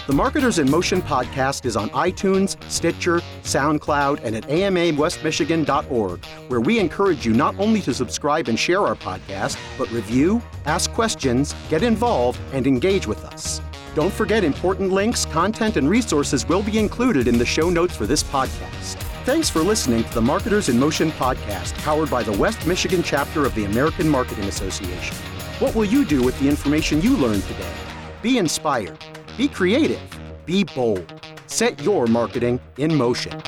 The 0.05 0.11
Marketers 0.13 0.59
in 0.59 0.69
Motion 0.69 1.01
podcast 1.01 1.65
is 1.65 1.77
on 1.77 1.89
iTunes, 1.91 2.61
Stitcher, 2.69 3.21
SoundCloud, 3.43 4.21
and 4.25 4.35
at 4.35 4.43
amawestmichigan.org, 4.49 6.25
where 6.49 6.59
we 6.59 6.77
encourage 6.77 7.25
you 7.25 7.31
not 7.31 7.57
only 7.57 7.79
to 7.79 7.93
subscribe 7.93 8.49
and 8.49 8.59
share 8.59 8.81
our 8.81 8.95
podcast, 8.95 9.57
but 9.77 9.89
review, 9.91 10.41
ask 10.65 10.91
questions, 10.91 11.55
get 11.69 11.83
involved, 11.83 12.37
and 12.51 12.67
engage 12.67 13.07
with 13.07 13.23
us. 13.23 13.61
Don't 13.95 14.11
forget 14.11 14.43
important 14.43 14.91
links, 14.91 15.23
content, 15.23 15.77
and 15.77 15.89
resources 15.89 16.45
will 16.49 16.63
be 16.63 16.77
included 16.77 17.29
in 17.29 17.37
the 17.37 17.45
show 17.45 17.69
notes 17.69 17.95
for 17.95 18.05
this 18.05 18.23
podcast. 18.23 18.95
Thanks 19.23 19.49
for 19.49 19.61
listening 19.61 20.03
to 20.03 20.13
the 20.15 20.21
Marketers 20.21 20.67
in 20.67 20.77
Motion 20.77 21.11
podcast, 21.11 21.77
powered 21.77 22.09
by 22.09 22.23
the 22.23 22.37
West 22.37 22.67
Michigan 22.67 23.03
chapter 23.03 23.45
of 23.45 23.55
the 23.55 23.63
American 23.63 24.09
Marketing 24.09 24.49
Association. 24.49 25.15
What 25.59 25.73
will 25.75 25.85
you 25.85 26.03
do 26.03 26.21
with 26.21 26.37
the 26.41 26.49
information 26.49 27.01
you 27.01 27.15
learned 27.15 27.43
today? 27.43 27.73
Be 28.21 28.37
inspired, 28.37 28.97
be 29.37 29.47
creative, 29.47 29.99
be 30.45 30.63
bold. 30.63 31.11
Set 31.47 31.81
your 31.81 32.05
marketing 32.07 32.59
in 32.77 32.93
motion. 32.95 33.41